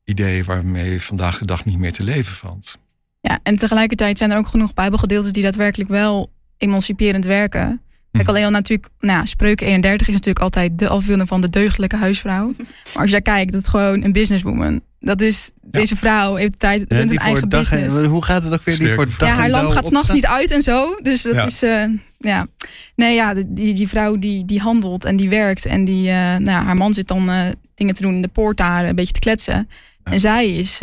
ideeën 0.05 0.45
waarmee 0.45 0.91
je 0.91 1.01
vandaag 1.01 1.39
de 1.39 1.47
dag 1.47 1.65
niet 1.65 1.79
meer 1.79 1.93
te 1.93 2.05
leven 2.05 2.35
valt. 2.35 2.79
Ja, 3.21 3.41
en 3.43 3.57
tegelijkertijd 3.57 4.19
zijn 4.19 4.31
er 4.31 4.39
ook 4.39 4.49
genoeg 4.49 4.75
Bijbelgedeelten 4.75 5.33
die 5.33 5.43
daadwerkelijk 5.43 5.91
wel 5.91 6.33
emanciperend 6.57 7.25
werken. 7.25 7.83
Kijk, 8.11 8.29
alleen 8.29 8.45
al 8.45 8.51
natuurlijk, 8.51 8.89
nou, 9.01 9.27
Spreuken 9.27 9.67
31 9.67 10.09
is 10.09 10.15
natuurlijk 10.15 10.45
altijd 10.45 10.79
de 10.79 10.89
afbeelding 10.89 11.29
van 11.29 11.41
de 11.41 11.51
deugdelijke 11.51 11.97
huisvrouw. 11.97 12.53
Maar 12.95 13.03
als 13.03 13.11
jij 13.11 13.23
kijkt, 13.23 13.53
dat 13.53 13.61
is 13.61 13.69
gewoon 13.69 14.03
een 14.03 14.13
businesswoman. 14.13 14.83
Dat 15.01 15.21
is, 15.21 15.51
ja. 15.55 15.69
deze 15.71 15.97
vrouw 15.97 16.35
heeft 16.35 16.59
tijd, 16.59 16.85
ja, 16.89 16.97
runt 16.97 17.11
een 17.11 17.19
eigen 17.19 17.49
business. 17.49 17.97
En, 17.97 18.05
hoe 18.05 18.25
gaat 18.25 18.43
het 18.43 18.53
ook 18.53 18.63
weer? 18.63 18.79
Die 18.79 18.91
voor 18.91 19.07
dag 19.19 19.29
ja, 19.29 19.35
haar 19.35 19.51
lamp 19.51 19.71
gaat 19.71 19.87
s'nachts 19.87 20.13
niet 20.13 20.27
uit 20.27 20.51
en 20.51 20.63
zo. 20.63 20.99
Dus 21.03 21.23
dat 21.23 21.35
ja. 21.35 21.45
is, 21.45 21.63
uh, 21.63 21.85
ja. 22.19 22.47
Nee, 22.95 23.15
ja, 23.15 23.35
die, 23.35 23.75
die 23.75 23.89
vrouw 23.89 24.17
die, 24.17 24.45
die 24.45 24.61
handelt 24.61 25.05
en 25.05 25.17
die 25.17 25.29
werkt. 25.29 25.67
En 25.67 25.85
die, 25.85 26.09
uh, 26.09 26.37
nou, 26.37 26.65
haar 26.65 26.77
man 26.77 26.95
zit 26.95 27.09
dan 27.09 27.31
uh, 27.31 27.47
dingen 27.75 27.95
te 27.95 28.03
doen 28.03 28.15
in 28.15 28.23
de 28.23 28.29
poort 28.29 28.57
daar, 28.57 28.85
een 28.85 28.95
beetje 28.95 29.13
te 29.13 29.21
kletsen. 29.21 29.69
Ja. 30.05 30.13
En 30.13 30.21
zij 30.21 30.55
is 30.55 30.79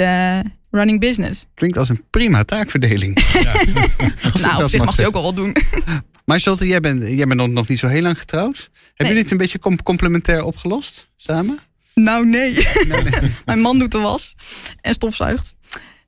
running 0.72 1.00
business. 1.00 1.46
Klinkt 1.54 1.78
als 1.78 1.90
een 1.90 2.04
prima 2.10 2.44
taakverdeling. 2.44 3.16
nou, 4.42 4.64
op 4.64 4.70
zich 4.70 4.86
mag 4.86 4.96
ze 4.96 5.08
ook 5.08 5.16
al 5.16 5.24
wat 5.24 5.36
doen. 5.36 5.56
Maar 6.28 6.40
Charlotte, 6.40 6.68
jij 6.68 6.80
bent, 6.80 7.08
jij 7.08 7.26
bent 7.26 7.52
nog 7.52 7.68
niet 7.68 7.80
zo 7.80 7.88
heel 7.88 8.02
lang 8.02 8.20
getrouwd. 8.20 8.58
Hebben 8.58 8.92
nee. 8.98 9.08
jullie 9.08 9.22
het 9.22 9.32
een 9.32 9.38
beetje 9.38 9.60
com 9.60 9.84
complementair 9.84 10.44
opgelost 10.44 11.10
samen? 11.18 11.60
Nou, 12.04 12.26
nee. 12.26 12.54
nee, 12.88 13.04
nee. 13.04 13.32
Mijn 13.46 13.60
man 13.60 13.80
doet 13.80 13.92
de 13.92 13.98
was 13.98 14.36
en 14.82 14.94
stofzuigt. 14.94 15.56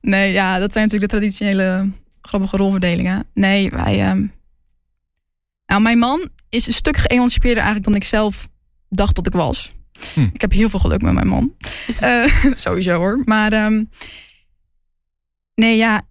Nee, 0.00 0.32
ja, 0.32 0.58
dat 0.58 0.72
zijn 0.72 0.84
natuurlijk 0.84 1.12
de 1.12 1.18
traditionele 1.18 1.90
grappige 2.22 2.56
rolverdelingen. 2.56 3.26
Nee, 3.34 3.70
wij. 3.70 4.14
Uh... 4.14 4.28
Nou, 5.66 5.82
mijn 5.82 5.98
man 5.98 6.28
is 6.48 6.66
een 6.66 6.72
stuk 6.72 6.96
geëmancipeerder 6.96 7.62
eigenlijk 7.62 7.86
dan 7.86 7.94
ik 7.94 8.04
zelf 8.04 8.48
dacht 8.88 9.14
dat 9.14 9.26
ik 9.26 9.32
was. 9.32 9.72
Hm. 10.14 10.28
Ik 10.32 10.40
heb 10.40 10.52
heel 10.52 10.68
veel 10.68 10.78
geluk 10.78 11.02
met 11.02 11.12
mijn 11.12 11.28
man. 11.28 11.54
uh, 12.02 12.24
sowieso 12.66 12.96
hoor. 12.96 13.22
Maar 13.24 13.52
um... 13.64 13.88
nee, 15.54 15.76
ja, 15.76 16.02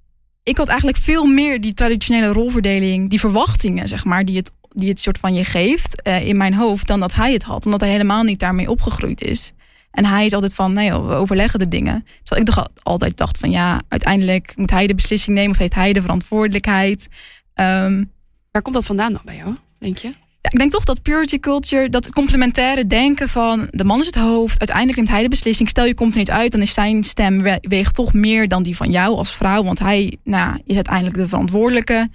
ik 0.44 0.58
had 0.58 0.68
eigenlijk 0.68 0.98
veel 0.98 1.26
meer 1.26 1.62
die 1.62 1.74
traditionele 1.74 2.28
rolverdeling, 2.28 3.10
die 3.10 3.20
verwachtingen, 3.20 3.88
zeg 3.88 4.06
maar, 4.06 4.26
die 4.26 4.38
het, 4.38 4.52
die 4.70 4.89
het 4.89 5.00
soort 5.00 5.18
van 5.18 5.34
je 5.34 5.46
geeft 5.46 6.08
uh, 6.08 6.28
in 6.28 6.38
mijn 6.38 6.54
hoofd, 6.54 6.88
dan 6.88 7.00
dat 7.00 7.13
hij 7.13 7.34
het 7.34 7.44
had. 7.44 7.65
Omdat 7.65 7.80
hij 7.80 7.89
helemaal 7.89 8.24
niet 8.24 8.39
daarmee 8.39 8.70
opgegroeid 8.70 9.22
is. 9.22 9.54
En 9.91 10.06
hij 10.06 10.25
is 10.25 10.34
altijd 10.34 10.54
van, 10.54 10.73
nee, 10.73 10.91
we 10.91 11.13
overleggen 11.13 11.60
de 11.60 11.67
dingen. 11.67 12.06
Terwijl 12.23 12.47
ik 12.47 12.54
toch 12.54 12.67
altijd 12.84 13.17
dacht 13.17 13.38
van, 13.38 13.49
ja, 13.49 13.82
uiteindelijk 13.88 14.54
moet 14.56 14.71
hij 14.71 14.88
de 14.88 14.95
beslissing 14.95 15.36
nemen 15.36 15.52
of 15.52 15.58
heeft 15.58 15.75
hij 15.75 15.93
de 15.93 16.02
verantwoordelijkheid. 16.02 17.08
Um, 17.56 18.12
Waar 18.52 18.62
komt 18.62 18.75
dat 18.75 18.86
vandaan 18.86 19.13
dan 19.13 19.21
bij 19.25 19.36
jou, 19.36 19.56
denk 19.80 19.97
je? 19.97 20.08
Ja, 20.41 20.49
ik 20.49 20.58
denk 20.58 20.71
toch 20.71 20.84
dat 20.84 21.02
purity 21.02 21.39
culture, 21.39 21.89
dat 21.89 22.13
complementaire 22.13 22.88
denken 22.88 23.30
van 23.30 23.67
de 23.71 23.84
man 23.84 23.99
is 23.99 24.06
het 24.06 24.15
hoofd, 24.15 24.60
uiteindelijk 24.60 24.97
neemt 24.97 25.10
hij 25.10 25.21
de 25.21 25.30
beslissing. 25.30 25.69
Stel 25.69 25.86
je 25.86 25.93
komt 25.93 26.12
er 26.12 26.17
niet 26.17 26.32
uit, 26.32 26.52
dan 26.52 26.62
is 26.62 26.73
zijn 26.73 27.04
stem 27.04 27.41
weegt 27.62 27.95
toch 27.95 28.13
meer 28.13 28.47
dan 28.47 28.63
die 28.63 28.75
van 28.75 28.91
jou 28.91 29.15
als 29.15 29.36
vrouw, 29.36 29.63
want 29.63 29.80
hij 29.80 30.17
nou, 30.23 30.62
is 30.65 30.75
uiteindelijk 30.75 31.15
de 31.15 31.28
verantwoordelijke. 31.28 32.10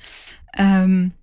Um, 0.60 1.14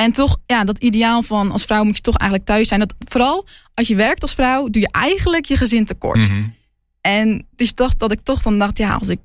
en 0.00 0.12
toch, 0.12 0.38
ja, 0.46 0.64
dat 0.64 0.78
ideaal 0.78 1.22
van 1.22 1.50
als 1.50 1.64
vrouw 1.64 1.84
moet 1.84 1.96
je 1.96 2.02
toch 2.02 2.16
eigenlijk 2.16 2.50
thuis 2.50 2.68
zijn. 2.68 2.80
Dat 2.80 2.94
vooral 2.98 3.46
als 3.74 3.88
je 3.88 3.94
werkt 3.94 4.22
als 4.22 4.34
vrouw, 4.34 4.68
doe 4.68 4.82
je 4.82 4.88
eigenlijk 4.90 5.44
je 5.44 5.56
gezin 5.56 5.84
tekort. 5.84 6.16
Mm 6.16 6.24
-hmm. 6.24 6.54
En 7.00 7.46
dus 7.56 7.74
dacht 7.74 7.98
dat 7.98 8.12
ik 8.12 8.20
toch 8.20 8.42
dan 8.42 8.58
dacht, 8.58 8.78
ja, 8.78 8.94
als 8.94 9.08
ik 9.08 9.18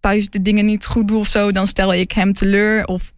thuis 0.00 0.28
de 0.28 0.42
dingen 0.42 0.66
niet 0.66 0.86
goed 0.86 1.08
doe 1.08 1.18
of 1.18 1.28
zo, 1.28 1.52
dan 1.52 1.66
stel 1.66 1.94
ik 1.94 2.12
hem 2.12 2.32
teleur. 2.32 2.86
Of 2.86 3.12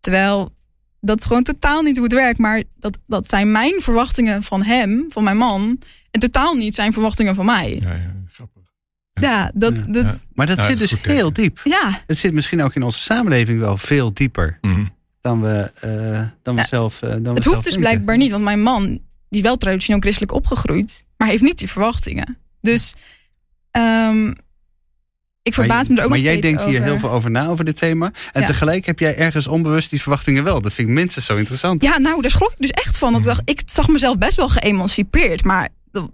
terwijl 0.00 0.54
dat 1.00 1.18
is 1.18 1.24
gewoon 1.24 1.42
totaal 1.42 1.82
niet 1.82 1.96
hoe 1.96 2.04
het 2.04 2.14
werkt. 2.14 2.38
Maar 2.38 2.62
dat, 2.78 2.98
dat 3.06 3.26
zijn 3.26 3.52
mijn 3.52 3.74
verwachtingen 3.80 4.42
van 4.42 4.62
hem, 4.62 5.04
van 5.08 5.24
mijn 5.24 5.36
man. 5.36 5.78
En 6.10 6.20
totaal 6.20 6.54
niet 6.54 6.74
zijn 6.74 6.92
verwachtingen 6.92 7.34
van 7.34 7.44
mij. 7.44 7.78
Ja, 7.82 7.94
ja, 7.94 8.14
grappig. 8.32 8.62
Ja, 9.12 9.50
dat, 9.54 9.76
Ja, 9.76 9.84
dat, 9.84 10.02
ja. 10.04 10.10
ja. 10.10 10.18
Maar 10.34 10.46
dat 10.46 10.56
Ja, 10.56 10.64
zit 10.64 10.78
dus 10.78 10.94
heel 11.02 11.32
diep. 11.32 11.60
Het 12.06 12.18
zit 12.18 12.32
misschien 12.32 12.62
ook 12.62 12.74
in 12.74 12.82
onze 12.82 13.00
samenleving 13.00 13.58
wel 13.58 13.76
veel 13.76 14.14
dieper 14.14 14.58
Mhm. 14.60 14.84
Dan 15.20 15.40
we, 15.42 15.70
eh, 15.80 16.20
dan 16.42 16.54
we 16.54 16.60
Ja. 16.60 16.66
zelf. 16.66 17.02
eh, 17.02 17.10
dan 17.20 17.34
het 17.34 17.44
hoeft 17.44 17.64
dus 17.64 17.72
denken. 17.72 17.80
blijkbaar 17.80 18.16
niet. 18.16 18.30
Want 18.30 18.44
mijn 18.44 18.62
man, 18.62 18.86
die 18.90 19.00
is 19.28 19.40
wel 19.40 19.56
traditioneel 19.56 20.00
christelijk 20.00 20.32
opgegroeid. 20.32 21.04
Maar 21.16 21.28
heeft 21.28 21.42
niet 21.42 21.58
die 21.58 21.68
verwachtingen. 21.68 22.38
Dus 22.60 22.94
ehm, 23.70 24.32
ik 25.42 25.54
verbaas 25.54 25.88
me 25.88 25.96
er 25.96 26.02
ook 26.04 26.08
maar 26.10 26.18
jij 26.18 26.40
denkt 26.40 26.62
hier 26.64 26.82
heel 26.82 26.98
veel 26.98 27.10
over 27.10 27.30
na, 27.30 27.46
over 27.48 27.64
dit 27.64 27.76
thema. 27.76 28.12
En 28.32 28.40
Ja. 28.40 28.46
tegelijk 28.46 28.86
heb 28.86 28.98
jij 28.98 29.16
ergens 29.16 29.46
onbewust 29.46 29.90
die 29.90 30.00
verwachtingen 30.00 30.44
wel. 30.44 30.60
Dat 30.60 30.72
vind 30.72 30.88
ik 30.88 30.94
minstens 30.94 31.24
zo 31.24 31.36
interessant. 31.36 31.82
Ja, 31.82 31.98
nou, 31.98 32.22
daar 32.22 32.30
schrok 32.30 32.50
ik 32.52 32.58
dus 32.58 32.70
echt 32.70 32.98
van. 32.98 33.12
Dat 33.12 33.20
ik, 33.20 33.26
dacht, 33.26 33.42
ik 33.44 33.62
zag 33.66 33.88
mezelf 33.88 34.18
best 34.18 34.36
wel 34.36 34.48
geëmancipeerd. 34.48 35.44
Maar 35.44 35.68
dat, 35.92 36.10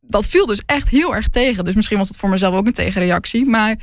dat 0.00 0.26
viel 0.26 0.46
dus 0.46 0.62
echt 0.66 0.88
heel 0.88 1.14
erg 1.14 1.28
tegen. 1.28 1.64
Dus 1.64 1.74
misschien 1.74 1.98
was 1.98 2.08
het 2.08 2.16
voor 2.16 2.28
mezelf 2.28 2.54
ook 2.54 2.66
een 2.66 2.72
tegenreactie. 2.72 3.44
Maar 3.46 3.76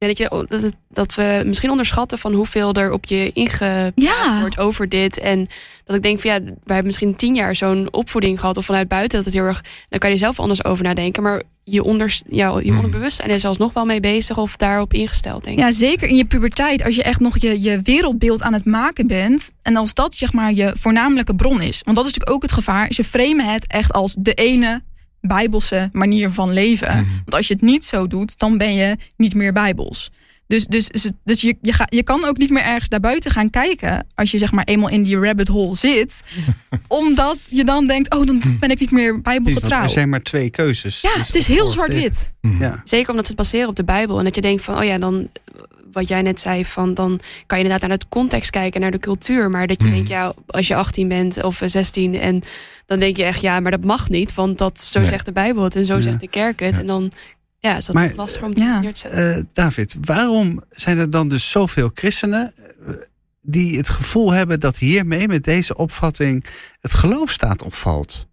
Ja, 0.00 0.06
dat, 0.06 0.18
je, 0.18 0.44
dat, 0.48 0.62
het- 0.62 0.76
dat 0.88 1.14
we 1.14 1.42
misschien 1.46 1.70
onderschatten 1.70 2.18
van 2.18 2.32
hoeveel 2.32 2.72
er 2.72 2.92
op 2.92 3.04
je 3.04 3.30
ingepraat 3.32 3.92
Ja. 3.94 4.40
wordt 4.40 4.58
over 4.58 4.88
dit. 4.88 5.18
En 5.18 5.46
dat 5.84 5.96
ik 5.96 6.02
denk 6.02 6.20
van 6.20 6.30
ja, 6.30 6.38
wij 6.40 6.54
hebben 6.64 6.84
misschien 6.84 7.16
tien 7.16 7.34
jaar 7.34 7.56
zo'n 7.56 7.88
opvoeding 7.92 8.40
gehad 8.40 8.56
of 8.56 8.64
vanuit 8.64 8.88
buiten 8.88 9.16
dat 9.16 9.24
het 9.26 9.34
heel 9.34 9.44
erg. 9.44 9.64
Dan 9.88 9.98
kan 9.98 10.10
je 10.10 10.16
zelf 10.16 10.40
anders 10.40 10.64
over 10.64 10.84
nadenken. 10.84 11.22
Maar 11.22 11.42
je, 11.64 11.82
onder, 11.84 12.18
ja, 12.28 12.48
je 12.58 12.66
Mhm. 12.66 12.76
onderbewustzijn 12.76 13.30
is 13.30 13.40
zelfs 13.40 13.58
nog 13.58 13.72
wel 13.72 13.84
mee 13.84 14.00
bezig 14.00 14.38
of 14.38 14.56
daarop 14.56 14.92
ingesteld, 14.92 15.44
denk 15.44 15.58
ik. 15.58 15.64
ja, 15.64 15.72
zeker 15.72 16.08
in 16.08 16.16
je 16.16 16.24
puberteit, 16.24 16.84
als 16.84 16.94
je 16.96 17.02
echt 17.02 17.20
nog 17.20 17.38
je, 17.38 17.60
je 17.62 17.80
wereldbeeld 17.82 18.42
aan 18.42 18.52
het 18.52 18.64
maken 18.64 19.06
bent. 19.06 19.52
En 19.62 19.76
als 19.76 19.94
dat 19.94 20.14
zeg 20.14 20.32
maar 20.32 20.52
je 20.52 20.72
voornamelijke 20.78 21.34
bron 21.34 21.60
is. 21.60 21.80
Want 21.84 21.96
dat 21.96 22.06
is 22.06 22.12
natuurlijk 22.12 22.30
ook 22.30 22.42
het 22.42 22.52
gevaar. 22.52 22.92
Ze 22.92 23.04
framen 23.04 23.52
het 23.52 23.66
echt 23.66 23.92
als 23.92 24.16
de 24.18 24.34
ene 24.34 24.82
bijbelse 25.20 25.88
manier 25.92 26.30
van 26.30 26.52
leven. 26.52 26.96
Mhm. 26.96 27.14
Want 27.14 27.34
als 27.34 27.48
je 27.48 27.54
het 27.54 27.62
niet 27.62 27.84
zo 27.84 28.06
doet, 28.06 28.38
dan 28.38 28.58
ben 28.58 28.74
je 28.74 28.96
niet 29.16 29.34
meer 29.34 29.52
bijbels. 29.52 30.10
Dus, 30.50 30.66
dus, 30.66 30.88
dus, 31.24 31.40
je, 31.40 31.56
je, 31.62 31.72
ga, 31.72 31.86
je 31.88 32.02
kan 32.02 32.24
ook 32.24 32.36
niet 32.36 32.50
meer 32.50 32.62
ergens 32.62 32.88
naar 32.88 33.00
buiten 33.00 33.30
gaan 33.30 33.50
kijken. 33.50 34.06
Als 34.14 34.30
je 34.30 34.38
zeg 34.38 34.52
maar 34.52 34.64
eenmaal 34.64 34.88
in 34.88 35.02
die 35.02 35.18
rabbit 35.18 35.48
hole 35.48 35.76
zit. 35.76 36.22
omdat 36.88 37.46
je 37.50 37.64
dan 37.64 37.86
denkt, 37.86 38.14
oh, 38.14 38.26
dan 38.26 38.42
ben 38.60 38.70
ik 38.70 38.80
niet 38.80 38.90
meer 38.90 39.20
bijbelgetrouw. 39.20 39.82
Er 39.82 39.88
zijn 39.90 40.08
maar 40.08 40.22
twee 40.22 40.50
keuzes. 40.50 41.00
Ja, 41.00 41.14
Dus 41.16 41.26
het 41.26 41.36
is 41.36 41.46
heel 41.46 41.70
zwart-wit. 41.70 42.30
Mhm. 42.40 42.62
Ja. 42.62 42.80
Zeker 42.84 43.10
omdat 43.10 43.24
ze 43.26 43.32
het 43.32 43.40
baseren 43.40 43.68
op 43.68 43.76
de 43.76 43.84
Bijbel. 43.84 44.18
En 44.18 44.24
dat 44.24 44.34
je 44.34 44.40
denkt 44.40 44.62
van, 44.64 44.78
oh 44.78 44.84
ja, 44.84 44.98
dan 44.98 45.28
wat 45.92 46.08
jij 46.08 46.22
net 46.22 46.40
zei, 46.40 46.64
van 46.64 46.94
dan 46.94 47.20
kan 47.46 47.58
je 47.58 47.64
inderdaad 47.64 47.88
naar 47.88 47.98
het 47.98 48.08
context 48.08 48.50
kijken, 48.50 48.80
naar 48.80 48.90
de 48.90 48.98
cultuur. 48.98 49.50
Maar 49.50 49.66
dat 49.66 49.80
je 49.80 49.86
Mhm. 49.86 49.94
denkt, 49.94 50.08
ja, 50.10 50.32
als 50.46 50.68
je 50.68 50.74
18 50.74 51.08
bent 51.08 51.42
of 51.42 51.62
16 51.64 52.14
en 52.14 52.42
dan 52.86 52.98
denk 52.98 53.16
je 53.16 53.24
echt, 53.24 53.40
ja, 53.40 53.60
maar 53.60 53.70
dat 53.70 53.84
mag 53.84 54.08
niet, 54.08 54.34
want 54.34 54.58
dat 54.58 54.82
zo 54.82 55.00
Nee. 55.00 55.08
zegt 55.08 55.24
de 55.24 55.32
Bijbel 55.32 55.62
het 55.64 55.76
en 55.76 55.84
zo 55.84 55.94
Ja. 55.94 56.00
zegt 56.02 56.20
de 56.20 56.28
kerk 56.28 56.60
het. 56.60 56.74
Ja. 56.74 56.80
En 56.80 56.86
dan 56.86 57.12
ja, 57.60 57.76
is 57.76 57.84
dat 57.84 57.94
Maar, 57.94 58.12
lastig 58.14 58.42
om 58.42 58.54
te 58.54 58.62
ja. 58.62 58.80
neer 58.80 58.92
te 58.92 58.98
zetten. 58.98 59.36
Eh, 59.36 59.42
David, 59.52 59.96
waarom 60.00 60.62
zijn 60.70 60.98
er 60.98 61.10
dan 61.10 61.28
dus 61.28 61.50
zoveel 61.50 61.90
christenen 61.94 62.52
eh, 62.86 62.94
die 63.42 63.76
het 63.76 63.88
gevoel 63.88 64.32
hebben 64.32 64.60
dat 64.60 64.78
hiermee, 64.78 65.28
met 65.28 65.44
deze 65.44 65.76
opvatting, 65.76 66.44
het 66.80 66.94
geloof 66.94 67.30
staat 67.30 67.62
opvalt? 67.62 68.26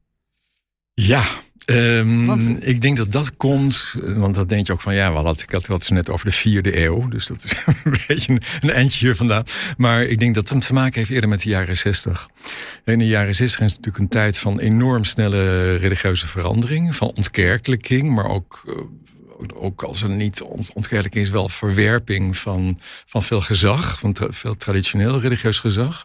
Ja, 0.93 1.23
ehm, 1.65 2.25
Want- 2.25 2.67
ik 2.67 2.81
denk 2.81 2.97
dat 2.97 3.11
dat 3.11 3.37
komt, 3.37 3.95
want 4.03 4.35
dat 4.35 4.49
denk 4.49 4.65
je 4.67 4.73
ook 4.73 4.81
van 4.81 4.95
ja, 4.95 5.09
we 5.09 5.15
hadden, 5.15 5.43
ik 5.43 5.51
had 5.51 5.67
het 5.67 5.89
net 5.89 6.09
over 6.09 6.25
de 6.25 6.31
vierde 6.31 6.83
eeuw, 6.83 7.07
dus 7.07 7.27
dat 7.27 7.43
is 7.43 7.53
een 7.83 7.97
beetje 8.07 8.31
een, 8.31 8.41
een 8.59 8.71
eindje 8.71 9.05
hier 9.05 9.15
vandaan. 9.15 9.43
Maar 9.77 10.03
ik 10.03 10.19
denk 10.19 10.35
dat 10.35 10.49
het 10.49 10.65
te 10.65 10.73
maken 10.73 10.99
heeft 10.99 11.09
eerder 11.11 11.29
met 11.29 11.41
de 11.41 11.49
jaren 11.49 11.77
zestig. 11.77 12.29
In 12.85 12.99
de 12.99 13.07
jaren 13.07 13.35
zestig 13.35 13.59
is 13.59 13.69
natuurlijk 13.71 13.97
een 13.97 14.07
tijd 14.07 14.37
van 14.37 14.59
enorm 14.59 15.03
snelle 15.03 15.75
religieuze 15.75 16.27
verandering, 16.27 16.95
van 16.95 17.11
ontkerkelijking, 17.15 18.09
maar 18.15 18.27
ook, 18.29 18.63
eh, 18.67 18.73
ook 19.53 19.83
als 19.83 20.01
er 20.01 20.09
niet 20.09 20.41
ont- 20.41 20.73
ontkerkelijking 20.73 21.25
is, 21.25 21.31
wel 21.31 21.49
verwerping 21.49 22.37
van, 22.37 22.79
van 23.05 23.23
veel 23.23 23.41
gezag, 23.41 23.99
van 23.99 24.15
veel 24.29 24.57
traditioneel 24.57 25.19
religieus 25.19 25.59
gezag. 25.59 26.03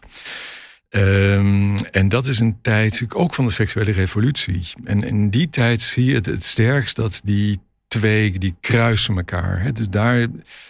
Ehm, 0.89 1.77
en 1.91 2.09
dat 2.09 2.27
is 2.27 2.39
een 2.39 2.61
tijd 2.61 2.83
natuurlijk 2.83 3.19
ook 3.19 3.33
van 3.33 3.45
de 3.45 3.51
seksuele 3.51 3.91
revolutie. 3.91 4.61
En 4.83 5.03
in 5.03 5.29
die 5.29 5.49
tijd 5.49 5.81
zie 5.81 6.05
je 6.05 6.13
het, 6.13 6.25
het 6.25 6.43
sterkst 6.43 6.95
dat 6.95 7.21
die 7.23 7.59
twee, 7.99 8.39
die 8.39 8.55
kruisen 8.61 9.15
elkaar. 9.15 9.61
Hè. 9.61 9.71
Dus 9.71 9.89
daar 9.89 10.27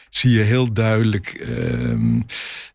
zie 0.09 0.31
je 0.31 0.41
heel 0.41 0.73
duidelijk, 0.73 1.27
ehm, 1.27 2.21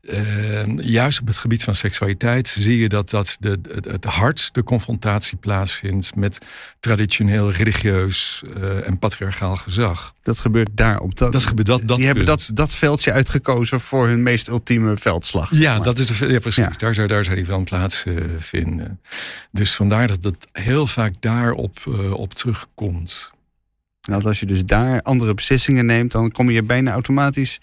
ehm, 0.07 0.81
juist 0.81 1.21
op 1.21 1.27
het 1.27 1.37
gebied 1.37 1.65
van 1.65 1.75
seksualiteit, 1.75 2.55
zie 2.59 2.79
je 2.79 2.89
dat, 2.89 3.11
dat 3.11 3.37
de, 3.41 3.59
het, 3.75 3.85
het 3.85 4.05
hart 4.05 4.55
de 4.55 4.63
confrontatie 4.63 5.37
plaatsvindt 5.39 6.15
met 6.15 6.39
traditioneel 6.81 7.51
religieus 7.51 8.43
eh, 8.57 8.87
en 8.87 8.99
patriarchaal 8.99 9.57
gezag. 9.57 10.15
Dat 10.23 10.39
gebeurt 10.39 10.69
daar 10.73 11.01
op 11.01 11.17
dat. 11.19 11.33
Dat 11.33 11.45
gebeurt 11.45 11.67
dat, 11.67 11.83
dat 11.85 11.97
die 11.97 12.07
hebben 12.07 12.25
dat, 12.25 12.51
dat 12.55 12.75
veldje 12.75 13.13
uitgekozen 13.13 13.81
voor 13.81 14.07
hun 14.07 14.23
meest 14.23 14.49
ultieme 14.49 14.97
veldslag. 14.97 15.51
Ja, 15.53 15.73
Maar- 15.73 15.83
dat 15.85 15.99
is 15.99 16.07
de, 16.07 16.27
ja 16.27 16.39
precies. 16.39 16.65
Ja. 16.65 16.71
Daar, 16.77 16.95
zou, 16.95 17.07
daar 17.07 17.25
zou 17.25 17.37
die 17.37 17.47
wel 17.47 17.63
plaats 17.63 18.05
eh, 18.05 18.15
vinden. 18.39 19.01
Dus 19.51 19.75
vandaar 19.75 20.07
dat 20.07 20.25
het 20.25 20.47
heel 20.53 20.87
vaak 20.87 21.15
daarop 21.21 21.79
eh, 21.87 22.13
op 22.13 22.35
terugkomt. 22.35 23.37
En 24.09 24.15
dat 24.15 24.25
als 24.27 24.41
je 24.41 24.47
dus 24.47 24.65
daar 24.65 25.03
andere 25.03 25.35
beslissingen 25.35 25.87
neemt, 25.87 26.13
dan 26.13 26.31
kom 26.33 26.51
je 26.51 26.63
bijna 26.63 26.93
automatisch 26.93 27.61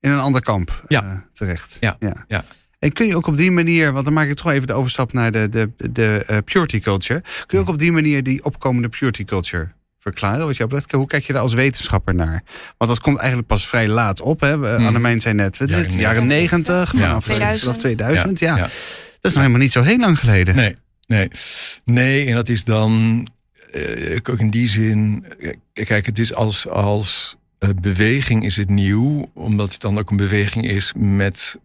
in 0.00 0.10
een 0.10 0.18
ander 0.18 0.42
kamp 0.42 0.84
Ja. 0.88 1.02
eh, 1.02 1.10
terecht. 1.32 1.76
Ja, 1.80 1.96
ja. 2.28 2.44
En 2.78 2.92
kun 2.92 3.06
je 3.06 3.16
ook 3.16 3.26
op 3.26 3.36
die 3.36 3.50
manier, 3.50 3.92
want 3.92 4.04
dan 4.04 4.14
maak 4.14 4.28
ik 4.28 4.34
toch 4.36 4.50
even 4.52 4.66
de 4.66 4.72
overstap 4.72 5.12
naar 5.12 5.32
de, 5.32 5.48
de, 5.48 5.70
de 5.90 6.24
eh, 6.26 6.38
purity 6.44 6.80
culture. 6.80 7.20
Kun 7.20 7.58
je 7.58 7.64
ook 7.64 7.68
op 7.70 7.78
die 7.78 7.92
manier 7.92 8.22
die 8.22 8.44
opkomende 8.44 8.88
purity 8.88 9.24
culture 9.24 9.68
verklaren? 9.98 10.46
Wat 10.46 10.56
jou 10.56 10.68
betreft, 10.68 10.92
hoe 10.92 11.06
kijk 11.06 11.24
je 11.24 11.32
daar 11.32 11.42
als 11.42 11.54
wetenschapper 11.54 12.14
naar? 12.14 12.42
Want 12.78 12.90
dat 12.90 13.00
komt 13.00 13.18
eigenlijk 13.18 13.48
pas 13.48 13.68
vrij 13.68 13.88
laat 13.88 14.20
op. 14.20 14.40
Hè? 14.40 14.52
Hmm. 14.54 14.86
Annemijn 14.86 15.20
zei 15.20 15.34
net, 15.34 15.58
wat 15.58 15.68
is 15.70 15.74
het? 15.76 15.84
Jaren 15.94 16.00
Jaren 16.00 16.26
90, 16.26 16.92
Ja. 16.92 16.98
vanaf 16.98 17.24
2000. 17.24 17.60
vanaf 17.60 17.76
2000. 17.78 18.38
Ja. 18.38 18.56
ja. 18.56 18.62
Dat 18.62 18.70
is 19.20 19.32
nog 19.32 19.40
helemaal 19.42 19.60
niet 19.60 19.72
zo 19.72 19.82
heel 19.82 19.98
lang 19.98 20.18
geleden. 20.18 20.54
Nee, 20.56 20.76
nee. 21.06 21.30
Nee, 21.84 22.26
en 22.26 22.34
dat 22.34 22.48
is 22.48 22.64
dan 22.64 23.26
eh, 23.74 24.18
ook 24.30 24.38
in 24.40 24.50
die 24.50 24.68
zin. 24.68 25.24
eh, 25.72 25.84
Kijk, 25.84 26.06
het 26.06 26.18
is 26.18 26.34
als, 26.34 26.68
als 26.68 27.36
eh, 27.58 27.68
beweging 27.80 28.44
is 28.44 28.56
het 28.56 28.68
nieuw, 28.70 29.30
omdat 29.34 29.72
het 29.72 29.80
dan 29.80 29.98
ook 29.98 30.10
een 30.10 30.16
beweging 30.16 30.64
is 30.68 30.92
met. 30.96 31.58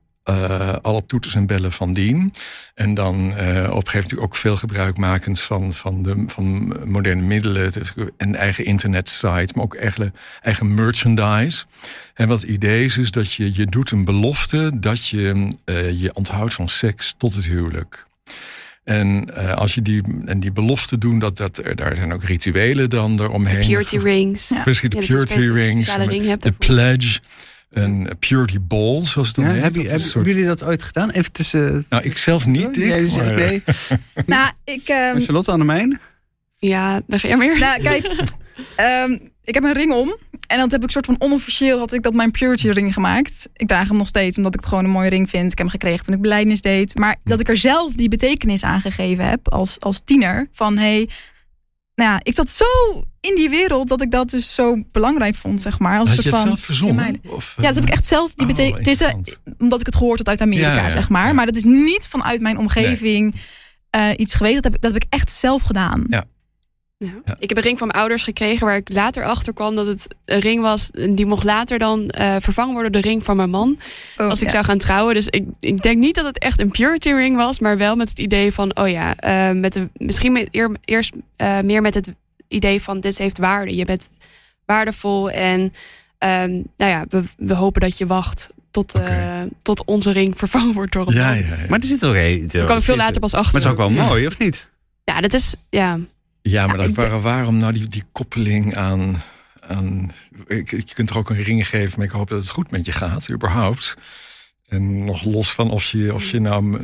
alle 0.81 1.05
toeters 1.05 1.35
en 1.35 1.45
bellen 1.45 1.71
van 1.71 1.93
dien. 1.93 2.33
En 2.75 2.93
dan 2.93 3.15
eh, 3.15 3.19
op 3.19 3.35
een 3.35 3.37
gegeven 3.37 3.69
moment 3.71 3.83
natuurlijk 3.93 4.21
ook 4.21 4.35
veel 4.35 4.55
gebruikmakend 4.55 5.41
van, 5.41 5.73
van, 5.73 6.03
de, 6.03 6.23
van 6.27 6.75
moderne 6.89 7.21
middelen. 7.21 7.71
Een 8.17 8.35
eigen 8.35 8.65
internetsite, 8.65 9.53
maar 9.53 9.63
ook 9.63 9.75
eigen, 9.75 10.13
eigen 10.41 10.73
merchandise. 10.73 11.65
En 12.13 12.27
wat 12.27 12.41
het 12.41 12.49
idee 12.49 12.85
is 12.85 12.93
dus 12.93 13.11
dat 13.11 13.33
je, 13.33 13.53
je 13.53 13.65
doet 13.65 13.91
een 13.91 14.05
belofte 14.05 14.71
dat 14.79 15.07
je 15.07 15.53
je 15.97 16.13
onthoudt 16.13 16.53
van 16.53 16.69
seks 16.69 17.13
tot 17.17 17.35
het 17.35 17.45
huwelijk. 17.45 18.05
En 18.89 19.35
eh, 19.35 19.53
als 19.53 19.73
je 19.75 19.81
die, 19.81 20.01
en 20.25 20.39
die 20.39 20.51
belofte 20.51 20.97
doen, 20.97 21.19
dat, 21.19 21.37
dat, 21.37 21.57
er- 21.57 21.75
daar 21.75 21.95
zijn 21.95 22.13
ook 22.13 22.23
rituelen 22.23 22.89
dan 22.89 23.19
eromheen. 23.21 23.67
Purity 23.67 23.97
rings. 23.97 24.49
Ja. 24.49 24.61
Precies, 24.61 24.89
de 24.89 24.99
Ja, 24.99 25.05
purity 25.05 25.39
rings, 25.39 25.95
ring 25.95 26.33
de 26.39 26.51
pledge, 26.51 27.19
een 27.69 28.09
purity 28.19 28.57
ball, 28.61 29.05
zoals 29.05 29.27
het 29.27 29.35
dan 29.35 29.45
Ja, 29.45 29.51
heet. 29.51 29.63
heb 29.63 29.75
je, 29.75 29.77
Dat 29.77 29.85
is 29.85 29.91
heb- 29.91 29.99
een 29.99 30.05
soort- 30.05 30.13
Hebben 30.13 30.33
jullie 30.33 30.47
dat 30.57 30.63
ooit 30.63 30.83
gedaan? 30.83 31.09
Even 31.09 31.31
tussen... 31.31 31.85
Nou, 31.89 32.03
ik 32.03 32.17
zelf 32.17 32.45
niet, 32.45 32.73
Dick. 32.73 32.89
Nee, 32.89 33.07
maar- 33.11 33.33
nee. 33.33 33.63
Nou, 34.25 34.51
ik, 34.63 34.81
ehm, 34.87 35.19
Charlotte, 35.21 35.51
Annemijn? 35.51 35.99
Ja, 36.57 37.01
dan 37.07 37.19
ga 37.19 37.27
je 37.27 37.37
meer. 37.37 37.59
nou, 37.59 37.81
kijk, 37.81 38.05
ehm, 38.75 39.17
ik 39.49 39.55
heb 39.55 39.63
een 39.63 39.73
ring 39.73 39.91
om. 39.91 40.15
En 40.47 40.57
dat 40.57 40.71
heb 40.71 40.83
ik 40.83 40.91
soort 40.91 41.05
van 41.05 41.15
onofficieel 41.19 41.79
had 41.79 41.93
ik 41.93 42.03
dat 42.03 42.13
mijn 42.13 42.31
purity 42.31 42.69
ring 42.69 42.93
gemaakt. 42.93 43.49
Ik 43.53 43.67
draag 43.67 43.87
hem 43.87 43.97
nog 43.97 44.07
steeds 44.07 44.37
omdat 44.37 44.53
ik 44.53 44.59
het 44.59 44.69
gewoon 44.69 44.83
een 44.83 44.89
mooie 44.89 45.09
ring 45.09 45.29
vind. 45.29 45.51
Ik 45.51 45.57
heb 45.57 45.67
hem 45.67 45.69
gekregen 45.69 46.05
toen 46.05 46.15
ik 46.15 46.21
beleidnis 46.21 46.61
deed. 46.61 46.95
Maar 46.95 47.15
dat 47.23 47.39
ik 47.39 47.49
er 47.49 47.57
zelf 47.57 47.93
die 47.93 48.09
betekenis 48.09 48.63
aan 48.63 48.81
gegeven 48.81 49.25
heb 49.29 49.49
als, 49.49 49.79
als 49.79 50.01
tiener. 50.05 50.47
Van 50.51 50.77
hey, 50.77 51.09
nou 51.95 52.09
ja, 52.11 52.19
ik 52.23 52.33
zat 52.33 52.49
zo 52.49 52.65
in 53.21 53.35
die 53.35 53.49
wereld 53.49 53.87
dat 53.87 54.01
ik 54.01 54.11
dat 54.11 54.29
dus 54.29 54.53
zo 54.55 54.83
belangrijk 54.91 55.35
vond, 55.35 55.61
zeg 55.61 55.79
maar. 55.79 55.99
Als 55.99 56.09
Had 56.09 56.17
soort 56.17 56.35
van, 56.35 56.45
zelf 56.47 56.59
verzonnen? 56.59 57.21
Of, 57.27 57.53
Ja, 57.57 57.63
dat 57.63 57.75
heb 57.75 57.83
ik 57.83 57.89
echt 57.89 58.07
zelf 58.07 58.33
die 58.33 58.47
Oh, 58.47 58.53
betekenis. 58.53 59.37
omdat 59.57 59.79
ik 59.79 59.85
het 59.85 59.95
gehoord 59.95 60.17
had 60.17 60.27
uit 60.27 60.41
Amerika, 60.41 60.75
Ja, 60.75 60.81
ja, 60.83 60.89
zeg 60.89 61.09
maar. 61.09 61.35
Maar 61.35 61.45
dat 61.45 61.55
is 61.55 61.63
niet 61.63 62.07
vanuit 62.07 62.41
mijn 62.41 62.57
omgeving 62.57 63.35
eh, 63.89 64.09
iets 64.17 64.33
geweest. 64.33 64.55
Dat 64.55 64.63
heb, 64.63 64.75
ik, 64.75 64.81
dat 64.81 64.93
heb 64.93 65.03
ik 65.03 65.07
echt 65.09 65.31
zelf 65.31 65.61
gedaan. 65.61 66.05
Ja. 66.09 66.25
Ja. 67.05 67.07
Ja. 67.25 67.35
Ik 67.39 67.49
heb 67.49 67.57
een 67.57 67.63
ring 67.63 67.77
van 67.77 67.87
mijn 67.87 67.99
ouders 67.99 68.23
gekregen 68.23 68.65
waar 68.67 68.75
ik 68.75 68.89
later 68.93 69.23
achter 69.25 69.53
kwam 69.53 69.75
dat 69.75 69.87
het 69.87 70.07
een 70.25 70.39
ring 70.39 70.61
was. 70.61 70.91
en 70.91 71.15
Die 71.15 71.25
mocht 71.25 71.43
later 71.43 71.79
dan 71.79 72.09
eh, 72.09 72.35
vervangen 72.39 72.73
worden 72.73 72.91
door 72.91 73.01
de 73.01 73.07
ring 73.07 73.23
van 73.25 73.35
mijn 73.35 73.49
man. 73.49 73.79
Oh, 74.17 74.27
als 74.29 74.39
ik 74.41 74.45
ja. 74.47 74.53
zou 74.53 74.65
gaan 74.65 74.77
trouwen. 74.77 75.15
Dus 75.15 75.27
ik, 75.27 75.43
ik 75.59 75.81
denk 75.81 75.97
niet 75.97 76.15
dat 76.15 76.25
het 76.25 76.39
echt 76.39 76.59
een 76.59 76.71
purity 76.71 77.09
ring 77.09 77.35
was, 77.35 77.59
maar 77.59 77.77
wel 77.77 77.95
met 77.95 78.09
het 78.09 78.19
idee 78.19 78.51
van, 78.53 78.77
oh 78.77 78.89
ja, 78.89 79.15
eh, 79.15 79.51
met 79.55 79.73
de, 79.73 79.89
misschien 79.93 80.31
met, 80.31 80.47
eer- 80.51 80.77
eerst 80.85 81.11
eh, 81.35 81.59
meer 81.59 81.81
met 81.81 81.93
het 81.93 82.13
idee 82.47 82.81
van 82.81 82.99
dit 82.99 83.17
heeft 83.17 83.37
waarde. 83.37 83.75
Je 83.75 83.85
bent 83.85 84.09
waardevol 84.65 85.29
en 85.31 85.73
ehm, 86.17 86.51
nou 86.77 86.91
ja, 86.91 87.05
we, 87.09 87.23
we 87.37 87.53
hopen 87.53 87.81
dat 87.81 87.97
je 87.97 88.05
wacht 88.05 88.49
tot, 88.71 88.95
uh, 88.95 89.41
tot 89.61 89.85
onze 89.85 90.11
ring 90.11 90.37
vervangen 90.37 90.73
wordt 90.73 90.91
door 90.91 91.07
een 91.07 91.13
Ja, 91.13 91.27
man. 91.27 91.37
ja, 91.37 91.45
ja. 91.45 91.55
Maar 91.69 91.79
er 91.79 91.85
zit 91.85 91.99
toch 91.99 92.15
een. 92.15 92.47
Daar 92.47 92.65
kwam 92.65 92.77
ik 92.77 92.83
veel 92.83 92.95
later 92.95 93.19
pas 93.21 93.33
achter. 93.33 93.53
Maar 93.61 93.71
het 93.71 93.79
is 93.79 93.85
ook 93.85 93.95
wel 93.95 94.05
mooi, 94.07 94.27
of 94.27 94.39
niet? 94.39 94.69
Ja, 95.03 95.21
dat 95.21 95.33
is, 95.33 95.55
ja. 95.69 95.99
Ja, 96.41 96.65
maar 96.67 96.75
Ja, 96.75 96.81
dat, 96.81 96.89
ik 96.89 96.95
waar- 96.95 97.21
waarom 97.21 97.57
nou 97.57 97.73
die, 97.73 97.87
die 97.87 98.03
koppeling 98.11 98.75
aan... 98.75 99.21
aan 99.59 100.11
ik, 100.47 100.69
je 100.71 100.93
kunt 100.93 101.09
er 101.09 101.17
ook 101.17 101.29
een 101.29 101.43
ring 101.43 101.67
geven, 101.67 101.97
maar 101.97 102.07
ik 102.07 102.13
hoop 102.13 102.27
dat 102.29 102.39
het 102.41 102.49
goed 102.49 102.71
met 102.71 102.85
je 102.85 102.91
gaat, 102.91 103.29
überhaupt. 103.31 103.97
En 104.67 105.05
nog 105.05 105.23
los 105.23 105.53
van 105.53 105.71
of 105.71 105.85
je, 105.85 106.13
of 106.13 106.23
je 106.31 106.39
nou 106.39 106.79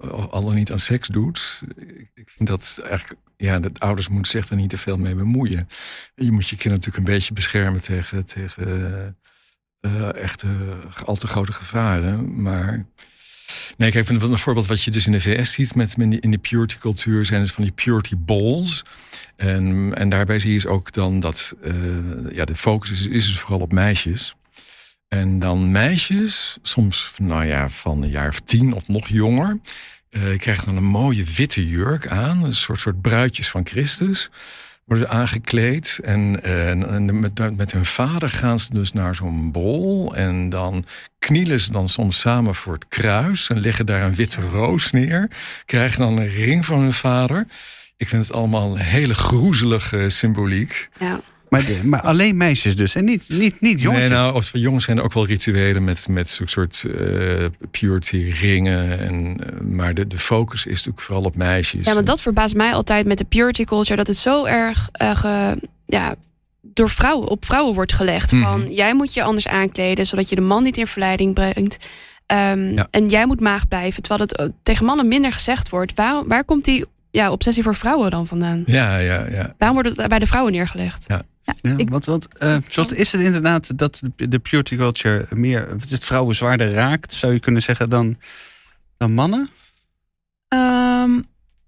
eh, 0.00 0.08
al 0.30 0.44
dan 0.44 0.54
niet 0.54 0.72
aan 0.72 0.78
seks 0.78 1.08
doet. 1.08 1.60
Ik- 1.76 2.10
Ik 2.14 2.30
vind 2.30 2.48
dat 2.48 2.78
eigenlijk... 2.88 3.20
Ja, 3.38 3.58
dat 3.60 3.80
ouders 3.80 4.08
moeten 4.08 4.30
zich 4.30 4.48
er 4.50 4.56
niet 4.56 4.70
te 4.70 4.78
veel 4.78 4.96
mee 4.98 5.14
bemoeien. 5.14 5.68
Je 6.14 6.32
moet 6.32 6.48
je 6.48 6.56
kind 6.56 6.74
natuurlijk 6.74 6.96
een 7.06 7.12
beetje 7.14 7.32
beschermen 7.34 7.80
tegen, 7.82 8.24
tegen 8.24 9.16
eh, 9.80 10.14
echte 10.22 10.46
al 11.04 11.16
te 11.16 11.26
grote 11.26 11.52
gevaren. 11.52 12.42
Maar 12.42 12.86
Nee, 13.76 13.90
kijk, 13.90 14.08
een, 14.08 14.22
een 14.22 14.38
voorbeeld 14.38 14.66
wat 14.66 14.82
je 14.82 14.90
dus 14.90 15.06
in 15.06 15.12
de 15.12 15.20
VS 15.20 15.52
ziet 15.52 15.74
met, 15.74 15.94
in 15.98 16.30
die 16.30 16.38
purity 16.38 16.76
cultuur 16.78 17.24
zijn 17.24 17.40
dus 17.40 17.52
van 17.52 17.62
die 17.62 17.72
purity 17.72 18.14
balls. 18.16 18.84
En, 19.36 19.94
en 19.94 20.08
daarbij 20.08 20.38
zie 20.38 20.48
je 20.48 20.54
dus 20.54 20.66
ook 20.66 20.92
dan 20.92 21.20
dat 21.20 21.54
eh, 21.62 21.74
ja, 22.30 22.44
de 22.44 22.56
focus 22.56 22.90
is, 22.90 23.06
is 23.06 23.26
dus 23.26 23.38
vooral 23.38 23.60
op 23.60 23.72
meisjes. 23.72 24.34
En 25.08 25.38
dan 25.38 25.70
meisjes, 25.70 26.58
soms 26.62 27.12
nou 27.18 27.44
ja, 27.44 27.68
van 27.70 28.02
een 28.02 28.10
jaar 28.10 28.28
of 28.28 28.40
tien 28.40 28.72
of 28.72 28.88
nog 28.88 29.08
jonger, 29.08 29.60
eh 30.10 30.38
krijgen 30.38 30.64
dan 30.64 30.76
een 30.76 30.84
mooie 30.84 31.24
witte 31.24 31.68
jurk 31.68 32.06
aan. 32.06 32.44
Een 32.44 32.54
soort, 32.54 32.80
soort 32.80 33.00
bruidjes 33.00 33.48
van 33.48 33.66
Christus. 33.66 34.30
Worden 34.86 35.08
aangekleed 35.08 35.98
en, 36.02 36.42
eh, 36.42 36.70
en, 36.70 36.88
en 36.88 37.20
met, 37.20 37.56
met 37.56 37.72
hun 37.72 37.84
vader 37.84 38.28
gaan 38.28 38.58
ze 38.58 38.68
dus 38.72 38.92
naar 38.92 39.14
zo'n 39.14 39.52
bol. 39.52 40.14
En 40.14 40.48
dan 40.48 40.84
knielen 41.18 41.60
ze 41.60 41.72
dan 41.72 41.88
soms 41.88 42.20
samen 42.20 42.54
voor 42.54 42.72
het 42.72 42.88
kruis 42.88 43.48
en 43.48 43.60
leggen 43.60 43.86
daar 43.86 44.02
een 44.02 44.14
witte 44.14 44.40
roos 44.40 44.90
neer. 44.90 45.30
Krijgen 45.64 45.98
dan 45.98 46.18
een 46.18 46.28
ring 46.28 46.66
van 46.66 46.80
hun 46.80 46.92
vader. 46.92 47.46
Ik 47.96 48.08
vind 48.08 48.26
het 48.26 48.36
allemaal 48.36 48.70
een 48.70 48.82
hele 48.82 49.14
groezelige 49.14 50.08
symboliek. 50.08 50.88
ja. 50.98 51.20
Maar, 51.48 51.64
maar 51.84 52.00
alleen 52.00 52.36
meisjes 52.36 52.76
dus. 52.76 52.94
En 52.94 53.04
niet, 53.04 53.24
niet, 53.28 53.60
niet 53.60 53.80
jongetjes. 53.80 54.08
Nee, 54.08 54.18
nou, 54.18 54.34
of 54.34 54.46
voor 54.46 54.60
jongens 54.60 54.84
zijn 54.84 54.98
er 54.98 55.04
ook 55.04 55.12
wel 55.12 55.26
rituelen 55.26 55.84
met, 55.84 56.06
met 56.10 56.30
zo'n 56.30 56.46
soort 56.48 56.84
eh, 56.98 57.44
purity 57.70 58.34
ringen. 58.40 58.98
En, 58.98 59.40
eh, 59.46 59.60
maar 59.60 59.94
de, 59.94 60.06
de 60.06 60.18
focus 60.18 60.66
is 60.66 60.72
natuurlijk 60.76 61.00
vooral 61.00 61.24
op 61.24 61.36
meisjes. 61.36 61.86
Ja, 61.86 61.94
want 61.94 62.06
dat 62.06 62.22
verbaast 62.22 62.54
mij 62.54 62.72
altijd 62.72 63.06
met 63.06 63.18
de 63.18 63.24
purity 63.24 63.64
culture. 63.64 63.96
Dat 63.96 64.06
het 64.06 64.16
zo 64.16 64.44
erg 64.44 64.88
eh, 64.92 65.16
ge- 65.16 65.58
ja, 65.86 66.14
door 66.62 66.90
vrouwen, 66.90 67.28
op 67.28 67.44
vrouwen 67.44 67.74
wordt 67.74 67.92
gelegd. 67.92 68.30
Van 68.30 68.60
Mhm. 68.60 68.70
jij 68.70 68.94
moet 68.94 69.14
je 69.14 69.22
anders 69.22 69.48
aankleden, 69.48 70.06
zodat 70.06 70.28
je 70.28 70.34
de 70.34 70.40
man 70.40 70.62
niet 70.62 70.76
in 70.76 70.86
verleiding 70.86 71.34
brengt. 71.34 71.88
Ehm, 72.26 72.72
Ja. 72.72 72.86
En 72.90 73.08
jij 73.08 73.26
moet 73.26 73.40
maag 73.40 73.68
blijven. 73.68 74.02
Terwijl 74.02 74.28
het 74.30 74.52
tegen 74.62 74.84
mannen 74.84 75.08
minder 75.08 75.32
gezegd 75.32 75.68
wordt. 75.68 75.92
Waar, 75.94 76.26
waar 76.26 76.44
komt 76.44 76.64
die 76.64 76.84
ja, 77.10 77.30
obsessie 77.30 77.62
voor 77.62 77.74
vrouwen 77.74 78.10
dan 78.10 78.26
vandaan? 78.26 78.62
Ja, 78.66 78.96
ja, 78.98 79.26
ja. 79.30 79.54
Waarom 79.58 79.82
wordt 79.82 79.96
het 79.96 80.08
bij 80.08 80.18
de 80.18 80.26
vrouwen 80.26 80.52
neergelegd? 80.52 81.04
Ja, 81.08 81.22
Ik- 81.76 81.88
want, 81.90 82.04
want, 82.04 82.28
eh, 82.38 82.56
zoals, 82.68 82.92
is 82.92 83.12
het 83.12 83.20
inderdaad 83.20 83.78
dat 83.78 84.02
de, 84.16 84.38
purity 84.38 84.76
culture 84.76 85.26
meer 85.30 85.68
het 85.88 86.04
vrouwen 86.04 86.34
zwaarder 86.34 86.72
raakt, 86.72 87.14
zou 87.14 87.32
je 87.32 87.40
kunnen 87.40 87.62
zeggen, 87.62 87.90
dan, 87.90 88.16
dan 88.96 89.12
mannen? 89.12 89.48
Ehm, 90.48 91.20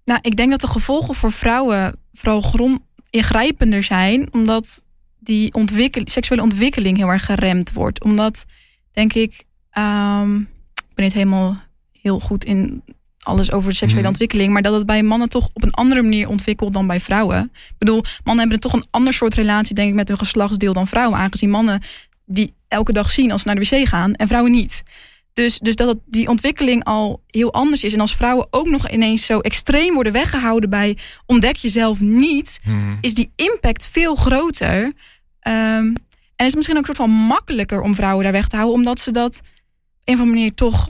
nou, 0.05 0.19
ik 0.21 0.35
denk 0.35 0.49
dat 0.49 0.61
de 0.61 0.67
gevolgen 0.67 1.15
voor 1.15 1.31
vrouwen 1.31 1.95
vooral 2.13 2.41
grond 2.41 2.79
ingrijpender 3.09 3.83
zijn, 3.83 4.33
omdat 4.33 4.83
die 5.19 5.53
ontwikkel 5.53 6.01
seksuele 6.05 6.41
ontwikkeling 6.41 6.97
heel 6.97 7.07
erg 7.07 7.25
geremd 7.25 7.73
wordt. 7.73 8.03
Omdat, 8.03 8.45
denk 8.91 9.13
ik, 9.13 9.43
ehm, 9.69 10.35
ik 10.75 10.95
ben 10.95 11.05
niet 11.05 11.13
helemaal 11.13 11.61
heel 12.01 12.19
goed 12.19 12.45
in 12.45 12.83
alles 13.29 13.51
over 13.51 13.69
de 13.69 13.75
seksuele 13.75 13.99
Mhm. 14.01 14.09
ontwikkeling, 14.11 14.53
maar 14.53 14.61
dat 14.61 14.73
het 14.73 14.85
bij 14.85 15.03
mannen 15.03 15.29
toch 15.29 15.49
op 15.53 15.63
een 15.63 15.73
andere 15.73 16.01
manier 16.01 16.27
ontwikkelt 16.27 16.73
dan 16.73 16.87
bij 16.87 16.99
vrouwen. 17.01 17.51
Ik 17.53 17.75
bedoel, 17.77 18.03
mannen 18.23 18.49
hebben 18.49 18.59
toch 18.69 18.73
een 18.73 18.87
ander 18.91 19.13
soort 19.13 19.33
relatie, 19.33 19.75
denk 19.75 19.89
ik, 19.89 19.95
met 19.95 20.07
hun 20.07 20.17
geslachtsdeel 20.17 20.73
dan 20.73 20.87
vrouwen, 20.87 21.17
aangezien 21.19 21.49
mannen 21.49 21.81
die 22.25 22.53
elke 22.67 22.91
dag 22.93 23.11
zien 23.11 23.31
als 23.31 23.41
ze 23.41 23.47
naar 23.47 23.55
de 23.59 23.69
wc 23.69 23.87
gaan 23.87 24.13
en 24.13 24.27
vrouwen 24.27 24.51
niet. 24.51 24.83
Dus, 25.33 25.59
dus 25.59 25.75
dat 25.75 25.87
het, 25.87 25.97
die 26.05 26.27
ontwikkeling 26.29 26.83
al 26.83 27.23
heel 27.27 27.53
anders 27.53 27.83
is. 27.83 27.93
En 27.93 27.99
als 27.99 28.15
vrouwen 28.15 28.47
ook 28.49 28.69
nog 28.69 28.89
ineens 28.89 29.25
zo 29.25 29.39
extreem 29.39 29.93
worden 29.93 30.13
weggehouden 30.13 30.69
bij 30.69 30.97
ontdek 31.25 31.55
jezelf 31.55 31.99
niet, 31.99 32.59
Hm. 32.63 32.71
is 33.01 33.13
die 33.13 33.31
impact 33.35 33.85
veel 33.91 34.15
groter. 34.15 34.93
Ehm, 35.39 35.55
en 36.35 36.45
is 36.45 36.45
het 36.45 36.55
misschien 36.55 36.77
ook 36.77 36.87
een 36.87 36.95
soort 36.95 37.09
van 37.09 37.17
makkelijker 37.25 37.81
om 37.81 37.95
vrouwen 37.95 38.23
daar 38.23 38.31
weg 38.31 38.47
te 38.47 38.55
houden, 38.55 38.77
omdat 38.77 38.99
ze 38.99 39.11
dat 39.11 39.35
op 39.39 39.43
een 40.05 40.13
of 40.13 40.19
andere 40.19 40.37
manier 40.37 40.53
toch, 40.53 40.89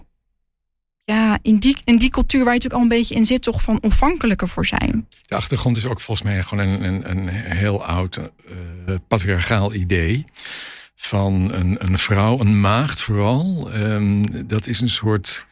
ja, 1.13 1.39
in 1.41 1.57
die, 1.57 1.77
in 1.83 1.97
die 1.97 2.09
cultuur 2.09 2.43
waar 2.43 2.53
je 2.53 2.59
natuurlijk 2.59 2.81
al 2.83 2.91
een 2.91 2.97
beetje 3.01 3.15
in 3.15 3.25
zit, 3.25 3.41
toch 3.41 3.61
van 3.61 3.77
ontvankelijker 3.81 4.47
voor 4.47 4.65
zijn. 4.65 5.07
De 5.25 5.35
achtergrond 5.35 5.77
is 5.77 5.85
ook 5.85 6.01
volgens 6.01 6.27
mij 6.27 6.43
gewoon 6.43 6.67
een, 6.67 6.83
een, 6.83 7.09
een 7.09 7.27
heel 7.29 7.85
oud 7.85 8.17
eh, 8.17 8.95
patriarchaal 9.07 9.73
idee. 9.73 10.25
Van 10.95 11.53
een, 11.53 11.75
een 11.79 11.97
vrouw, 11.97 12.39
een 12.39 12.59
maagd 12.61 13.01
vooral. 13.01 13.71
Ehm, 13.73 14.25
dat 14.45 14.67
is 14.67 14.79
een 14.81 14.89
soort. 14.89 15.45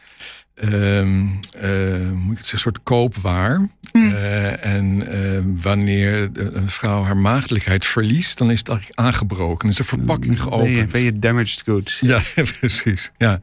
ehm, 0.55 1.27
eh, 1.51 2.11
moet 2.11 2.31
ik 2.31 2.37
het 2.37 2.47
zeggen, 2.47 2.51
een 2.51 2.59
soort 2.59 2.83
koopwaar. 2.83 3.69
Mm. 3.97 4.13
Eh, 4.13 4.65
en 4.65 5.07
eh, 5.11 5.39
wanneer 5.63 6.29
een 6.33 6.69
vrouw 6.69 7.03
haar 7.03 7.17
maagdelijkheid 7.17 7.85
verliest, 7.85 8.37
dan 8.37 8.51
is 8.51 8.59
het 8.59 8.69
eigenlijk 8.69 8.99
aangebroken. 8.99 9.57
Dan 9.59 9.69
is 9.69 9.75
de 9.75 9.83
verpakking 9.83 10.25
Ben 10.35 10.35
je, 10.35 10.41
geopend. 10.41 10.91
ben 10.91 11.03
je 11.03 11.19
damaged 11.19 11.61
goods? 11.65 11.99
Ja, 12.07 12.21
precies. 12.59 13.11
Ja. 13.17 13.39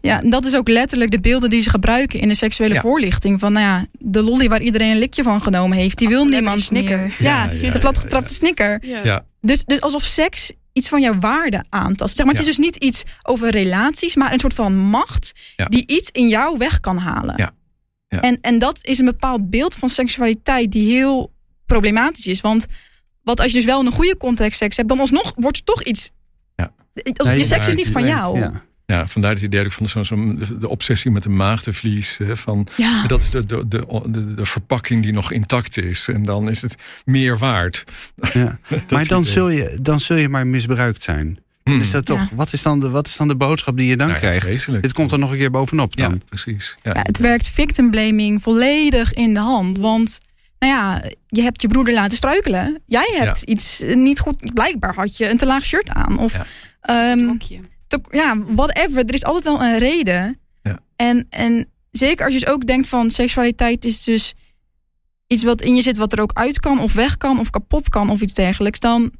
Ja, 0.00 0.20
en 0.22 0.30
dat 0.30 0.44
is 0.44 0.54
ook 0.56 0.68
letterlijk 0.68 1.10
de 1.10 1.20
beelden 1.20 1.50
die 1.50 1.62
ze 1.62 1.70
gebruiken 1.70 2.20
in 2.20 2.28
de 2.28 2.34
seksuele 2.34 2.74
Ja. 2.74 2.80
voorlichting. 2.80 3.40
Van 3.40 3.52
nou 3.52 3.66
ja, 3.66 3.86
de 3.92 4.22
lolly 4.22 4.48
waar 4.48 4.62
iedereen 4.62 4.90
een 4.90 4.98
likje 4.98 5.22
van 5.22 5.42
genomen 5.42 5.76
heeft, 5.76 5.98
die 5.98 6.08
wil 6.08 6.24
niemand 6.24 6.70
meer. 6.70 6.90
Ja, 6.90 7.08
Ja, 7.18 7.50
ja, 7.60 7.72
de 7.72 7.78
platgetrapte 7.78 8.34
snicker. 8.34 8.78
Ja. 9.04 9.24
Dus, 9.40 9.64
dus 9.64 9.80
alsof 9.80 10.02
seks 10.02 10.52
iets 10.72 10.88
van 10.88 11.00
jouw 11.00 11.18
waarde 11.18 11.64
aantast. 11.68 12.16
Zeg 12.16 12.26
maar, 12.26 12.34
het 12.34 12.44
Ja. 12.44 12.50
is 12.50 12.56
dus 12.56 12.64
niet 12.66 12.76
iets 12.76 13.02
over 13.22 13.50
relaties, 13.50 14.16
maar 14.16 14.32
een 14.32 14.38
soort 14.40 14.54
van 14.54 14.76
macht 14.76 15.32
Ja. 15.56 15.64
die 15.64 15.86
iets 15.86 16.10
in 16.10 16.28
jou 16.28 16.58
weg 16.58 16.80
kan 16.80 16.96
halen. 16.98 17.34
Ja. 17.36 17.50
Ja. 18.08 18.20
En, 18.20 18.38
en 18.40 18.58
dat 18.58 18.84
is 18.86 18.98
een 18.98 19.04
bepaald 19.04 19.50
beeld 19.50 19.74
van 19.74 19.88
seksualiteit 19.88 20.72
die 20.72 20.92
heel 20.92 21.32
problematisch 21.66 22.26
is. 22.26 22.40
Want 22.40 22.66
wat 23.22 23.40
als 23.40 23.48
je 23.50 23.56
dus 23.56 23.64
wel 23.64 23.80
in 23.80 23.86
een 23.86 23.92
goede 23.92 24.16
context 24.16 24.58
seks 24.58 24.76
hebt, 24.76 24.88
dan 24.88 25.00
alsnog 25.00 25.32
wordt 25.36 25.56
het 25.56 25.66
toch 25.66 25.82
iets. 25.82 26.10
Ja. 26.56 26.72
Nee, 26.94 27.38
je 27.38 27.44
seks 27.44 27.68
is 27.68 27.74
niet 27.74 27.90
van 27.90 28.02
Nee, 28.02 28.10
jou. 28.10 28.38
Ja. 28.38 28.62
Ja, 28.92 29.06
vandaar 29.06 29.32
het 29.32 29.42
idee 29.42 29.64
ook 29.64 29.72
van 29.72 29.88
zo'n 29.88 30.04
zo 30.04 30.34
de, 30.58 30.68
obsessie 30.68 31.10
met 31.10 31.22
de 31.22 31.28
maagdenvlies. 31.28 32.16
Hè, 32.18 32.36
van, 32.36 32.66
Ja. 32.76 33.06
Dat 33.06 33.20
is 33.20 33.30
de, 33.30 33.46
de, 33.46 33.68
de, 33.68 34.02
de, 34.06 34.34
de 34.34 34.44
verpakking 34.44 35.02
die 35.02 35.12
nog 35.12 35.32
intact 35.32 35.78
is. 35.78 36.08
En 36.08 36.22
dan 36.22 36.50
is 36.50 36.62
het 36.62 36.74
meer 37.04 37.38
waard. 37.38 37.84
Ja. 38.32 38.58
Maar 38.88 39.06
dan 39.06 39.20
idee. 39.20 39.32
zul, 39.32 39.48
je, 39.48 39.78
dan 39.82 40.00
zul 40.00 40.16
je 40.16 40.28
maar 40.28 40.46
misbruikt 40.46 41.02
zijn. 41.02 41.38
Hmm. 41.72 41.80
Is 41.80 41.90
dat 41.90 42.06
toch, 42.06 42.18
Ja. 42.20 42.28
wat, 42.36 42.52
is 42.52 42.62
dan 42.62 42.80
de, 42.80 42.90
wat 42.90 43.06
is 43.06 43.16
dan 43.16 43.28
de 43.28 43.36
boodschap 43.36 43.76
die 43.76 43.86
je 43.86 43.96
dan 43.96 44.06
Nou 44.06 44.18
krijgt? 44.18 44.46
vreselijk. 44.46 44.82
Dit 44.82 44.92
komt 44.92 45.12
er 45.12 45.18
nog 45.18 45.30
een 45.30 45.36
keer 45.38 45.50
bovenop 45.50 45.96
dan. 45.96 46.10
Ja, 46.10 46.16
precies. 46.28 46.76
Ja, 46.82 46.90
Ja, 46.94 47.00
het 47.02 47.18
werkt 47.18 47.48
victim 47.48 47.90
blaming 47.90 48.42
volledig 48.42 49.12
in 49.14 49.34
de 49.34 49.40
hand. 49.40 49.78
Want 49.78 50.18
nou 50.58 50.72
ja, 50.72 51.02
je 51.26 51.42
hebt 51.42 51.62
je 51.62 51.68
broeder 51.68 51.94
laten 51.94 52.16
struikelen. 52.16 52.82
Jij 52.86 53.08
hebt 53.18 53.42
iets 53.42 53.80
eh, 53.80 53.96
niet 53.96 54.20
goed. 54.20 54.54
Blijkbaar 54.54 54.94
had 54.94 55.16
je 55.16 55.30
een 55.30 55.36
te 55.36 55.46
laag 55.46 55.64
shirt 55.64 55.88
aan. 55.88 56.18
Of 56.18 56.32
Ja. 56.32 56.46
ehm, 56.80 57.36
te- 57.86 58.00
ja, 58.10 58.36
whatever. 58.46 59.04
Er 59.04 59.14
is 59.14 59.24
altijd 59.24 59.44
wel 59.44 59.62
een 59.62 59.78
reden. 59.78 60.38
Ja. 60.62 60.78
En, 60.96 61.26
en 61.30 61.68
zeker 61.90 62.24
als 62.24 62.34
je 62.34 62.40
dus 62.40 62.48
ook 62.48 62.66
denkt 62.66 62.88
van 62.88 63.10
seksualiteit 63.10 63.84
is 63.84 64.04
dus 64.04 64.34
iets 65.26 65.42
wat 65.42 65.60
in 65.60 65.74
je 65.74 65.82
zit, 65.82 65.96
wat 65.96 66.12
er 66.12 66.20
ook 66.20 66.32
uit 66.34 66.60
kan, 66.60 66.78
of 66.80 66.92
weg 66.92 67.16
kan, 67.16 67.38
of 67.38 67.50
kapot 67.50 67.88
kan, 67.88 68.10
of 68.10 68.20
iets 68.20 68.34
dergelijks. 68.34 68.78
Dan 68.80 69.12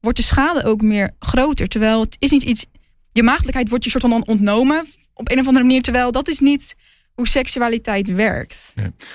wordt 0.00 0.18
de 0.18 0.24
schade 0.24 0.64
ook 0.64 0.82
meer 0.82 1.10
groter. 1.18 1.68
Terwijl 1.68 2.00
het 2.00 2.16
is 2.18 2.30
niet 2.30 2.42
iets. 2.42 2.66
Je 3.12 3.22
maagdelijkheid 3.22 3.68
wordt 3.68 3.84
je 3.84 3.90
soort 3.90 4.02
van 4.02 4.12
dan 4.12 4.26
ontnomen 4.26 4.86
op 5.14 5.30
een 5.30 5.38
of 5.38 5.46
andere 5.46 5.64
manier. 5.64 5.82
Terwijl 5.82 6.12
dat 6.12 6.28
is 6.28 6.38
niet 6.38 6.74
hoe 7.14 7.28
seksualiteit 7.28 8.08
werkt. 8.08 8.72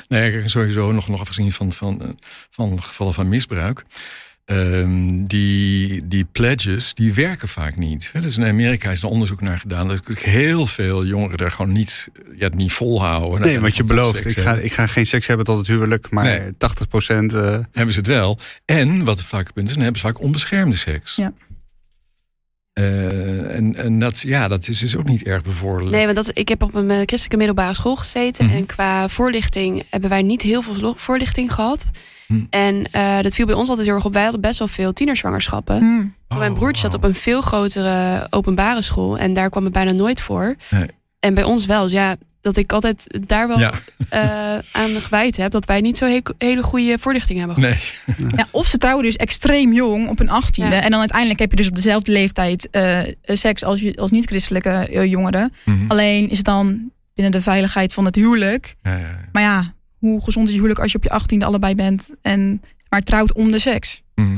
Nee, 0.08 0.32
kijk, 0.32 0.50
sowieso 0.50 0.92
nog, 0.92 1.08
nog 1.08 1.20
afgezien 1.20 1.52
van, 1.52 1.74
van, 1.74 2.02
eh, 2.02 2.10
van 2.50 2.82
gevallen 2.82 3.14
van 3.14 3.30
misbruik. 3.30 3.84
Ehm, 4.46 5.26
die, 5.26 6.08
die 6.08 6.26
pledges, 6.32 6.94
die 6.94 7.14
werken 7.14 7.48
vaak 7.48 7.76
niet. 7.78 8.10
Hè, 8.14 8.22
Dus 8.22 8.38
in 8.38 8.44
Amerika 8.46 8.92
is 8.92 9.02
er 9.02 9.08
onderzoek 9.08 9.42
naar 9.42 9.60
gedaan. 9.60 9.88
Dat 9.88 10.02
heel 10.20 10.66
veel 10.68 11.06
jongeren 11.06 11.38
er 11.38 11.52
gewoon 11.52 11.72
niet, 11.72 12.10
ja, 12.36 12.46
het 12.46 12.56
niet 12.56 12.72
volhouden. 12.74 13.42
Nee, 13.42 13.60
want 13.60 13.76
je 13.76 13.84
belooft, 13.84 14.26
ik 14.26 14.38
ga, 14.40 14.54
ik 14.56 14.74
ga 14.74 14.88
geen 14.88 15.06
seks 15.06 15.28
hebben 15.28 15.46
tot 15.46 15.58
het 15.58 15.68
huwelijk, 15.68 16.10
maar 16.10 16.24
Nee. 16.24 16.58
80 16.58 16.88
procent. 16.88 17.34
eh, 17.34 17.58
hebben 17.72 17.94
ze 17.94 18.00
het 18.00 18.08
wel. 18.08 18.40
En 18.66 19.04
wat 19.04 19.24
vaak 19.24 19.44
het 19.46 19.54
punt 19.54 19.68
is, 19.68 19.74
dan 19.74 19.84
hebben 19.84 20.02
ze 20.02 20.08
vaak 20.08 20.22
onbeschermde 20.22 20.76
seks. 20.78 21.16
Ja. 21.16 21.34
Uh, 22.80 23.56
en, 23.56 23.76
en 23.76 24.00
dat, 24.00 24.20
ja, 24.20 24.48
dat 24.48 24.68
is 24.68 24.80
dus 24.80 24.98
ook 24.98 25.08
niet 25.08 25.24
erg 25.24 25.44
bevorderlijk. 25.44 25.96
Nee, 25.96 26.04
want 26.06 26.16
dat, 26.16 26.32
ik 26.34 26.50
heb 26.50 26.64
op 26.64 26.74
een 26.74 26.90
christelijke 26.90 27.38
middelbare 27.38 27.74
school 27.74 27.96
gezeten. 27.96 28.46
Mhm. 28.46 28.56
En 28.56 28.66
qua 28.66 29.10
voorlichting 29.10 29.84
hebben 29.90 30.10
wij 30.10 30.22
niet 30.22 30.42
heel 30.42 30.62
veel 30.62 30.94
voorlichting 30.98 31.54
gehad. 31.54 31.86
Hm. 32.28 32.34
En 32.50 32.88
uh, 32.96 33.20
dat 33.22 33.34
viel 33.34 33.46
bij 33.46 33.56
ons 33.56 33.70
altijd 33.70 33.88
heel 33.88 33.96
erg 33.96 34.06
op. 34.06 34.14
Wij 34.14 34.24
hadden 34.24 34.42
best 34.42 34.60
wel 34.60 34.68
veel 34.68 34.94
tienerzwangerschappen. 34.94 35.80
Maar 36.28 36.38
Mijn 36.38 36.52
Oh, 36.52 36.58
broertje 36.58 36.82
zat 36.82 36.92
wauw. 36.92 37.04
op 37.04 37.10
een 37.10 37.16
veel 37.22 37.42
grotere 37.42 38.28
openbare 38.30 38.82
school. 38.82 39.18
En 39.18 39.34
daar 39.34 39.50
kwam 39.50 39.64
het 39.64 39.74
bijna 39.74 39.92
nooit 39.92 40.22
voor. 40.22 40.56
Nee. 40.70 40.88
En 41.26 41.34
bij 41.34 41.44
ons 41.44 41.66
wel. 41.66 41.82
Dus 41.84 41.92
ja, 41.92 42.16
dat 42.42 42.58
ik 42.58 42.74
altijd 42.74 43.28
daar 43.28 43.48
wel 43.48 43.60
Ja, 43.60 43.72
eh, 44.10 44.58
aan 44.72 44.90
gewijd 45.02 45.38
heb. 45.38 45.52
Dat 45.52 45.66
wij 45.66 45.82
niet 45.82 45.98
zo 45.98 46.06
he- 46.06 46.22
hele 46.38 46.64
goede 46.64 46.98
voorlichting 47.00 47.40
hebben 47.40 47.58
gehad. 47.58 47.78
nee. 48.18 48.30
Ja, 48.36 48.48
of 48.52 48.68
ze 48.68 48.78
trouwen 48.78 49.04
dus 49.04 49.16
extreem 49.16 49.74
jong 49.74 50.08
op 50.10 50.18
hun 50.18 50.30
achttiende. 50.30 50.76
Ja. 50.76 50.82
En 50.82 50.90
dan 50.92 51.00
uiteindelijk 51.00 51.40
heb 51.40 51.50
je 51.50 51.56
dus 51.56 51.68
op 51.68 51.76
dezelfde 51.76 52.12
leeftijd 52.12 52.70
eh, 52.70 53.00
seks 53.24 53.64
als, 53.64 53.80
je- 53.82 53.96
als 53.96 54.12
niet-christelijke 54.12 54.70
eh, 54.70 55.06
jongeren. 55.06 55.54
Mhm. 55.66 55.78
Alleen 55.88 56.30
is 56.30 56.38
het 56.38 56.46
dan 56.46 56.92
binnen 57.14 57.34
de 57.34 57.42
veiligheid 57.42 57.94
van 57.94 58.06
het 58.06 58.16
huwelijk. 58.16 58.76
Ja, 58.84 58.92
ja, 58.92 59.00
ja. 59.00 59.20
Maar 59.32 59.44
ja, 59.44 59.74
hoe 59.98 60.24
gezond 60.24 60.46
is 60.46 60.52
je 60.52 60.58
huwelijk 60.58 60.82
als 60.82 60.92
je 60.92 60.98
op 60.98 61.04
je 61.04 61.10
achttiende 61.10 61.46
allebei 61.46 61.76
bent 61.76 62.10
en 62.22 62.62
maar 62.90 63.02
trouwt 63.04 63.34
om 63.34 63.52
de 63.52 63.60
seks? 63.60 64.02
Mhm. 64.16 64.38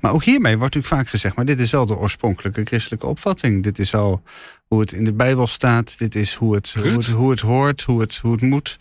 Maar 0.00 0.12
ook 0.12 0.24
hiermee 0.24 0.58
wordt 0.58 0.74
natuurlijk 0.74 1.02
vaak 1.02 1.12
gezegd, 1.12 1.36
maar 1.36 1.44
dit 1.44 1.60
is 1.60 1.74
al 1.74 1.86
de 1.86 1.96
oorspronkelijke 1.96 2.64
christelijke 2.64 3.06
opvatting. 3.06 3.62
Dit 3.62 3.78
is 3.78 3.94
al 3.94 4.22
hoe 4.66 4.80
het 4.80 4.92
in 4.92 5.04
de 5.04 5.12
Bijbel 5.12 5.46
staat. 5.46 5.98
Dit 5.98 6.14
is 6.14 6.34
hoe 6.34 6.54
het, 6.54 6.74
hoe 6.74 6.86
het, 6.86 7.06
hoe 7.06 7.30
het 7.30 7.40
hoort, 7.40 7.82
hoe 7.82 8.00
het, 8.00 8.16
hoe 8.16 8.32
het 8.32 8.40
moet. 8.40 8.76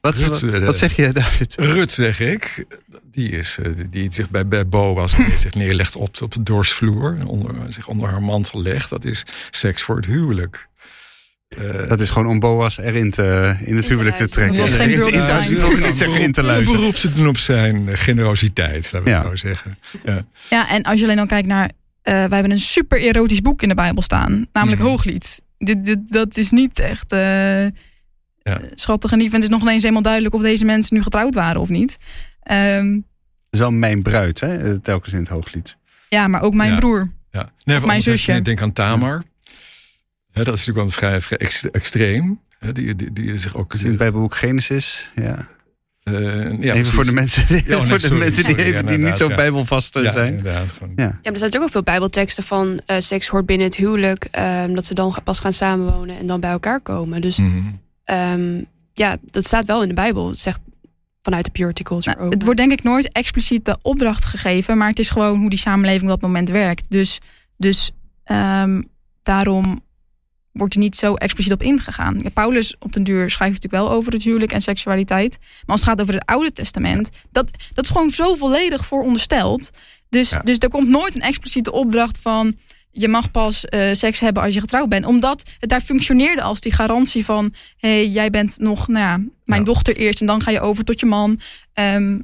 Wat, 0.00 0.18
Rut, 0.18 0.40
wat, 0.40 0.42
eh, 0.42 0.64
wat 0.64 0.78
zeg 0.78 0.96
je, 0.96 1.12
David? 1.12 1.54
Rut, 1.54 1.92
zeg 1.92 2.20
ik, 2.20 2.66
die, 3.02 3.30
is, 3.30 3.58
eh, 3.62 3.70
die 3.90 4.12
zich 4.12 4.30
bij, 4.30 4.48
bij 4.48 4.68
Boas 4.68 5.16
zich 5.36 5.54
neerlegt 5.54 5.96
op, 5.96 6.22
op 6.22 6.32
de 6.32 6.42
dorsvloer, 6.42 7.18
onder, 7.26 7.54
zich 7.68 7.88
onder 7.88 8.08
haar 8.08 8.22
mantel 8.22 8.62
legt. 8.62 8.90
Dat 8.90 9.04
is 9.04 9.24
seks 9.50 9.82
voor 9.82 9.96
het 9.96 10.06
huwelijk. 10.06 10.68
Eh, 11.58 11.88
Dat 11.88 12.00
is 12.00 12.10
gewoon 12.10 12.28
om 12.28 12.38
Boas 12.40 12.78
erin 12.78 13.10
te, 13.10 13.56
in 13.64 13.76
het 13.76 13.84
te 13.84 13.90
huwelijk 13.92 14.16
te 14.16 14.28
trekken. 14.28 14.56
Dat 14.56 14.70
was 14.70 14.78
geen 14.78 14.88
wilde 14.96 15.86
niet 15.86 15.96
zeggen 15.96 16.20
in 16.20 16.32
te 16.32 16.40
Een 16.40 16.46
luisteren. 16.46 16.76
beroep 16.80 16.94
te 16.94 17.12
doen 17.12 17.26
op 17.28 17.38
zijn 17.38 17.88
eh, 17.88 17.98
generositeit, 17.98 18.92
laten 18.92 19.02
we 19.04 19.10
Ja. 19.10 19.18
het 19.18 19.28
zo 19.28 19.46
zeggen. 19.46 19.78
Ja. 20.04 20.24
Ja, 20.50 20.68
en 20.70 20.82
als 20.82 20.98
je 20.98 21.04
alleen 21.04 21.16
dan 21.16 21.26
kijkt 21.26 21.46
naar. 21.48 21.70
eh, 22.02 22.12
wij 22.14 22.28
hebben 22.28 22.50
een 22.50 22.58
super 22.58 23.00
erotisch 23.00 23.40
boek 23.40 23.62
in 23.62 23.68
de 23.68 23.74
Bijbel 23.74 24.02
staan, 24.02 24.46
namelijk 24.52 24.80
Mhm. 24.80 24.90
Hooglied. 24.90 25.40
Dit, 25.58 25.84
dit, 25.84 26.12
dat 26.12 26.36
is 26.36 26.50
niet 26.50 26.78
echt 26.80 27.12
eh, 27.12 27.64
Ja. 28.42 28.60
schattig 28.74 29.12
en 29.12 29.18
lief. 29.18 29.28
En 29.28 29.34
het 29.34 29.42
is 29.42 29.48
nog 29.48 29.62
ineens 29.62 29.82
helemaal 29.82 30.02
duidelijk 30.02 30.34
of 30.34 30.42
deze 30.42 30.64
mensen 30.64 30.96
nu 30.96 31.02
getrouwd 31.02 31.34
waren 31.34 31.60
of 31.60 31.68
niet. 31.68 31.96
Ehm, 32.42 32.92
Dat 32.94 33.02
is 33.50 33.58
wel 33.58 33.70
mijn 33.70 34.02
bruid, 34.02 34.40
hè? 34.40 34.78
telkens 34.80 35.12
in 35.12 35.18
het 35.18 35.28
hooglied. 35.28 35.76
ja, 36.08 36.28
maar 36.28 36.42
ook 36.42 36.54
mijn 36.54 36.70
Ja. 36.72 36.78
broer. 36.78 37.10
Ja. 37.30 37.40
Nee, 37.40 37.50
mijn 37.64 37.82
anders 37.82 38.04
zusje. 38.04 38.32
Ik 38.32 38.44
denk 38.44 38.62
aan 38.62 38.72
Tamar. 38.72 39.22
Hè, 40.34 40.44
dat 40.44 40.54
is 40.54 40.66
natuurlijk 40.66 40.76
wel 40.76 40.88
vrij, 41.10 41.20
vrij 41.20 41.38
ex- 41.38 41.70
extreem. 41.70 42.40
Hè, 42.58 42.72
die, 42.72 42.96
die, 42.96 43.12
die 43.12 43.38
zich 43.38 43.56
ook. 43.56 43.74
In 43.74 43.86
het 43.88 43.96
Bijbelboek 43.96 44.34
Genesis. 44.36 45.10
Ja. 45.14 45.46
eh, 46.02 46.14
ja, 46.14 46.48
even 46.50 46.58
precies. 46.58 46.88
voor 46.88 47.04
de 47.04 47.12
mensen, 47.12 47.46
die, 47.46 47.62
Ja, 47.66 47.74
oh, 47.74 47.80
nee, 47.80 47.88
voor 47.88 47.98
de 47.98 48.04
sorry, 48.06 48.18
mensen 48.22 48.44
die, 48.44 48.56
even, 48.64 48.82
ja, 48.84 48.88
die 48.90 48.98
niet 48.98 49.16
zo 49.16 49.28
ja. 49.28 49.34
bijbelvast 49.36 49.94
Ja, 49.94 50.12
zijn. 50.12 50.36
inderdaad. 50.36 50.72
Gewoon. 50.72 50.92
Ja. 50.96 51.02
Ja, 51.04 51.10
maar 51.22 51.32
er 51.32 51.38
zijn 51.48 51.62
ook 51.62 51.70
veel 51.70 51.82
bijbelteksten 51.82 52.44
van 52.44 52.80
eh, 52.86 52.96
seks 53.00 53.28
hoort 53.28 53.46
binnen 53.46 53.66
het 53.66 53.76
huwelijk. 53.76 54.24
ehm, 54.30 54.74
dat 54.74 54.86
ze 54.86 54.94
dan 54.94 55.16
pas 55.24 55.40
gaan 55.40 55.52
samenwonen 55.52 56.18
en 56.18 56.26
dan 56.26 56.40
bij 56.40 56.50
elkaar 56.50 56.80
komen. 56.80 57.20
Dus 57.20 57.38
Mhm. 57.38 57.62
ehm, 58.04 58.62
ja, 58.92 59.16
dat 59.26 59.44
staat 59.46 59.66
wel 59.66 59.82
in 59.82 59.88
de 59.88 59.94
Bijbel. 59.94 60.28
Het 60.28 60.38
zegt 60.40 60.60
vanuit 61.22 61.44
de 61.44 61.50
purity 61.50 61.82
culture 61.82 62.16
Nou, 62.16 62.26
ook. 62.26 62.32
het 62.32 62.42
wordt 62.42 62.58
denk 62.58 62.72
ik 62.72 62.82
nooit 62.82 63.12
expliciet 63.12 63.64
de 63.64 63.78
opdracht 63.82 64.24
gegeven, 64.24 64.78
maar 64.78 64.88
het 64.88 64.98
is 64.98 65.10
gewoon 65.10 65.38
hoe 65.38 65.50
die 65.50 65.58
samenleving 65.58 66.02
op 66.10 66.20
dat 66.20 66.28
moment 66.30 66.48
werkt. 66.50 66.86
Dus, 66.90 67.20
dus 67.56 67.90
ehm, 68.24 68.82
daarom 69.22 69.80
wordt 70.54 70.74
er 70.74 70.80
niet 70.80 70.96
zo 70.96 71.14
expliciet 71.14 71.52
op 71.52 71.62
ingegaan. 71.62 72.18
Ja, 72.22 72.28
Paulus 72.30 72.74
op 72.78 72.92
den 72.92 73.04
duur 73.04 73.30
schrijft 73.30 73.54
natuurlijk 73.62 73.82
wel 73.88 73.96
over 73.96 74.12
het 74.12 74.22
huwelijk 74.22 74.52
en 74.52 74.60
seksualiteit. 74.60 75.38
Maar 75.40 75.50
als 75.66 75.80
het 75.80 75.88
gaat 75.88 76.00
over 76.00 76.14
het 76.14 76.26
Oude 76.26 76.52
Testament, 76.52 77.08
dat, 77.32 77.50
dat 77.74 77.84
is 77.84 77.90
gewoon 77.90 78.10
zo 78.10 78.34
volledig 78.34 78.86
voorondersteld. 78.86 79.70
Dus, 80.08 80.30
Ja. 80.30 80.38
dus 80.40 80.56
er 80.58 80.68
komt 80.68 80.88
nooit 80.88 81.14
een 81.14 81.20
expliciete 81.20 81.72
opdracht 81.72 82.18
van 82.18 82.56
je 82.90 83.08
mag 83.08 83.30
pas 83.30 83.64
eh, 83.64 83.92
seks 83.92 84.20
hebben 84.20 84.42
als 84.42 84.54
je 84.54 84.60
getrouwd 84.60 84.88
bent. 84.88 85.06
Omdat 85.06 85.50
het 85.58 85.70
daar 85.70 85.80
functioneerde 85.80 86.42
als 86.42 86.60
die 86.60 86.72
garantie 86.72 87.24
van... 87.24 87.54
hé, 87.76 87.88
hey, 87.88 88.08
jij 88.08 88.30
bent 88.30 88.58
nog 88.58 88.88
nou 88.88 89.04
ja, 89.04 89.16
mijn 89.44 89.60
Ja. 89.60 89.66
dochter 89.66 89.96
eerst 89.96 90.20
en 90.20 90.26
dan 90.26 90.40
ga 90.42 90.50
je 90.50 90.60
over 90.60 90.84
tot 90.84 91.00
je 91.00 91.06
man. 91.06 91.40
Ehm, 91.72 92.18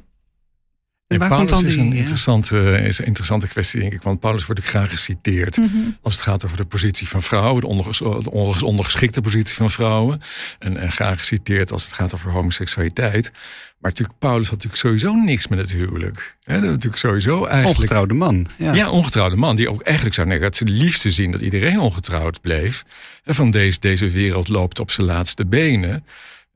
En 1.13 1.19
waar 1.19 1.27
Paulus 1.29 1.51
komt 1.51 1.61
dan 1.61 1.69
is 1.69 1.75
die- 1.75 1.83
een 1.85 1.91
ja. 1.93 1.99
interessante, 1.99 2.81
is 2.83 2.99
een 2.99 3.05
interessante 3.05 3.47
kwestie, 3.47 3.79
denk 3.79 3.93
ik. 3.93 4.01
Want 4.01 4.19
Paulus 4.19 4.45
wordt 4.45 4.61
ook 4.61 4.67
graag 4.67 4.89
geciteerd. 4.89 5.57
mhm. 5.57 5.67
Als 6.01 6.13
het 6.13 6.23
gaat 6.23 6.45
over 6.45 6.57
de 6.57 6.65
positie 6.65 7.07
van 7.07 7.21
vrouwen, 7.21 7.61
de, 7.61 7.67
onderges- 7.67 7.97
de 7.97 8.31
onderges- 8.31 8.63
ondergeschikte 8.63 9.21
positie 9.21 9.55
van 9.55 9.69
vrouwen. 9.71 10.21
En, 10.59 10.77
en 10.77 10.91
graag 10.91 11.19
geciteerd 11.19 11.71
als 11.71 11.83
het 11.83 11.93
gaat 11.93 12.13
over 12.13 12.31
homoseksualiteit. 12.31 13.31
Maar 13.79 13.89
natuurlijk, 13.91 14.19
Paulus 14.19 14.49
had 14.49 14.63
natuurlijk 14.63 14.81
sowieso 14.81 15.13
niks 15.23 15.47
met 15.47 15.59
het 15.59 15.71
huwelijk. 15.71 16.35
He, 16.43 16.53
dat 16.53 16.69
natuurlijk 16.69 16.97
sowieso 16.97 17.45
eigenlijk. 17.45 17.75
Ongetrouwde 17.77 18.13
man. 18.13 18.47
Ja. 18.57 18.73
Ja. 18.73 18.89
ongetrouwde 18.89 19.35
man. 19.35 19.55
Die 19.55 19.69
ook 19.69 19.81
eigenlijk 19.81 20.15
zou 20.15 20.27
zeggen 20.27 20.45
dat 20.45 20.55
ze 20.55 20.63
het 20.63 20.73
liefste 20.73 21.11
zien 21.11 21.31
dat 21.31 21.41
iedereen 21.41 21.79
ongetrouwd 21.79 22.41
bleef. 22.41 22.83
En 23.23 23.35
van 23.35 23.51
deze, 23.51 23.79
deze 23.79 24.09
wereld 24.09 24.47
loopt 24.47 24.79
op 24.79 24.91
zijn 24.91 25.07
laatste 25.07 25.45
benen. 25.45 26.05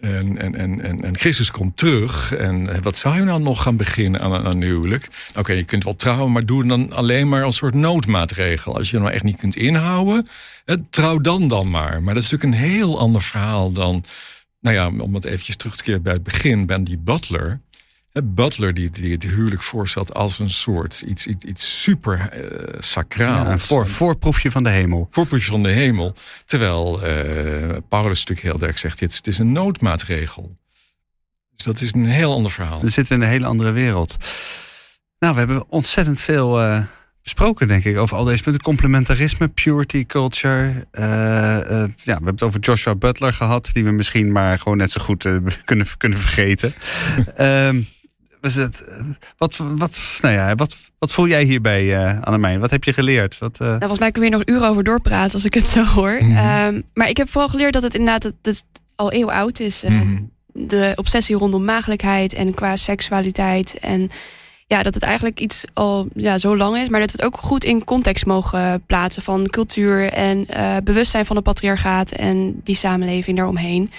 En, 0.06 0.38
en, 0.38 0.56
en, 0.82 1.04
en, 1.04 1.18
Christus 1.18 1.52
komt 1.52 1.78
terug. 1.78 2.34
En 2.34 2.70
eh, 2.70 2.82
wat 2.82 2.98
zou 2.98 3.16
je 3.16 3.24
nou 3.24 3.42
nog 3.42 3.62
gaan 3.62 3.78
beginnen 3.78 4.22
aan 4.22 4.46
een 4.46 4.62
huwelijk? 4.62 5.08
Oké, 5.36 5.54
je 5.54 5.64
kunt 5.64 5.84
wel 5.84 5.96
trouwen, 5.96 6.32
maar 6.32 6.46
doe 6.46 6.66
dan 6.66 6.94
alleen 6.94 7.30
maar 7.30 7.44
als 7.44 7.56
soort 7.56 7.74
noodmaatregel. 7.74 8.76
Als 8.78 8.90
je 8.90 9.00
nou 9.00 9.12
echt 9.12 9.24
niet 9.24 9.38
kunt 9.38 9.56
inhouden, 9.56 10.28
trouw 10.90 11.20
dan 11.20 11.48
dan 11.48 11.70
maar. 11.70 12.04
Maar 12.04 12.14
dat 12.14 12.24
is 12.24 12.32
natuurlijk 12.32 12.62
een 12.62 12.70
heel 12.70 13.00
ander 13.00 13.22
verhaal 13.22 13.72
dan... 13.72 14.04
Nou 14.60 14.76
ja, 14.76 15.04
om 15.04 15.16
het 15.16 15.26
eventjes 15.26 15.56
terug 15.56 15.76
te 15.76 15.84
keren 15.84 16.02
bij 16.02 16.14
het 16.14 16.24
begin, 16.24 16.66
ben 16.66 16.84
die 16.84 16.98
butler... 16.98 17.60
Butler 18.24 18.74
die, 18.74 18.90
die 18.90 19.12
het 19.12 19.24
huwelijk 19.24 19.64
voorstelt 19.64 20.14
als 20.14 20.40
een 20.40 20.50
soort 20.50 21.02
iets, 21.08 21.26
iets, 21.26 21.44
iets 21.44 21.82
super 21.82 22.20
eh 22.30 22.76
sacraals. 22.80 23.46
Ja, 23.46 23.52
een 23.52 23.60
voor, 23.60 23.88
voorproefje 23.88 24.52
van 24.52 24.64
de 24.64 24.70
hemel. 24.70 25.08
voorproefje 25.12 25.52
van 25.52 25.64
de 25.64 25.70
hemel. 25.72 26.16
Terwijl 26.46 27.02
eh, 27.04 27.78
Paulus 27.90 28.20
natuurlijk 28.20 28.42
heel 28.42 28.58
duidelijk 28.60 28.78
zegt, 28.78 29.00
het 29.00 29.10
is- 29.12 29.18
het 29.18 29.28
is 29.28 29.38
een 29.38 29.52
noodmaatregel. 29.52 30.58
Dus 31.56 31.66
dat 31.66 31.82
is 31.82 31.94
een 31.94 32.06
heel 32.06 32.34
ander 32.34 32.52
verhaal. 32.52 32.80
Dan 32.80 32.90
zitten 32.90 33.14
we 33.18 33.20
in 33.24 33.28
een 33.28 33.34
hele 33.36 33.46
andere 33.50 33.72
wereld. 33.72 34.18
Nou, 35.20 35.34
we 35.34 35.40
hebben 35.40 35.66
ontzettend 35.70 36.22
veel 36.22 36.62
eh, 36.62 36.82
besproken, 37.24 37.68
denk 37.68 37.84
ik, 37.84 37.98
over 37.98 38.18
al 38.18 38.24
deze 38.24 38.44
punten. 38.44 38.62
Complementarisme, 38.62 39.48
purity 39.48 40.06
culture. 40.06 40.88
eh, 40.92 41.56
eh, 41.58 41.64
ja, 41.80 41.90
we 42.04 42.12
hebben 42.12 42.34
het 42.34 42.44
over 42.44 42.60
Joshua 42.60 42.96
Butler 42.96 43.34
gehad, 43.34 43.70
die 43.74 43.84
we 43.84 43.92
misschien 43.92 44.32
maar 44.32 44.60
gewoon 44.60 44.78
net 44.78 44.92
zo 44.92 45.02
goed 45.02 45.26
eh, 45.26 45.36
kunnen, 45.66 45.88
kunnen 45.98 46.18
vergeten. 46.20 46.74
Ehm, 47.36 47.82
het, 48.54 48.84
wat, 49.38 49.58
wat, 49.58 50.18
nou 50.22 50.34
ja, 50.34 50.56
wat, 50.56 50.78
wat 50.98 51.12
voel 51.14 51.28
jij 51.28 51.44
hierbij, 51.44 51.96
eh 51.96 52.22
Annemijn? 52.22 52.60
Wat 52.60 52.72
heb 52.72 52.84
je 52.84 52.94
geleerd? 52.94 53.38
Wat, 53.38 53.60
eh, 53.60 53.68
Nou, 53.68 53.78
volgens 53.80 54.00
mij 54.00 54.12
kunnen 54.12 54.30
we 54.32 54.36
hier 54.38 54.46
nog 54.46 54.56
uren 54.58 54.70
over 54.72 54.84
doorpraten 54.84 55.34
als 55.34 55.46
ik 55.46 55.54
het 55.54 55.68
zo 55.68 55.84
hoor. 55.84 56.20
Mhm. 56.24 56.38
Ehm, 56.38 56.82
maar 56.94 57.10
ik 57.10 57.18
heb 57.18 57.30
vooral 57.30 57.50
geleerd 57.50 57.74
dat 57.74 57.84
het 57.84 57.96
inderdaad 57.96 58.22
dat 58.22 58.34
het 58.42 58.64
al 58.96 59.12
eeuwen 59.12 59.34
oud 59.34 59.60
is. 59.60 59.84
eh, 59.84 59.92
Mhm. 59.92 60.22
De 60.58 60.94
obsessie 60.96 61.36
rondom 61.36 61.66
maagdelijkheid 61.66 62.34
en 62.34 62.54
qua 62.54 62.76
seksualiteit. 62.76 63.78
En 63.80 64.10
ja, 64.68 64.84
dat 64.84 64.94
het 64.94 65.04
eigenlijk 65.04 65.40
iets 65.40 65.64
al 65.74 66.08
ja, 66.14 66.38
zo 66.38 66.58
lang 66.58 66.78
is. 66.78 66.90
Maar 66.90 67.00
dat 67.00 67.12
we 67.12 67.18
het 67.18 67.26
ook 67.26 67.38
goed 67.42 67.64
in 67.64 67.84
context 67.84 68.26
mogen 68.26 68.84
plaatsen 68.86 69.24
van 69.24 69.48
cultuur 69.50 70.12
en 70.12 70.48
eh, 70.48 70.76
bewustzijn 70.84 71.26
van 71.26 71.36
de 71.36 71.42
patriarchaat 71.42 72.12
en 72.12 72.62
die 72.64 72.76
samenleving 72.76 73.38
daaromheen. 73.38 73.92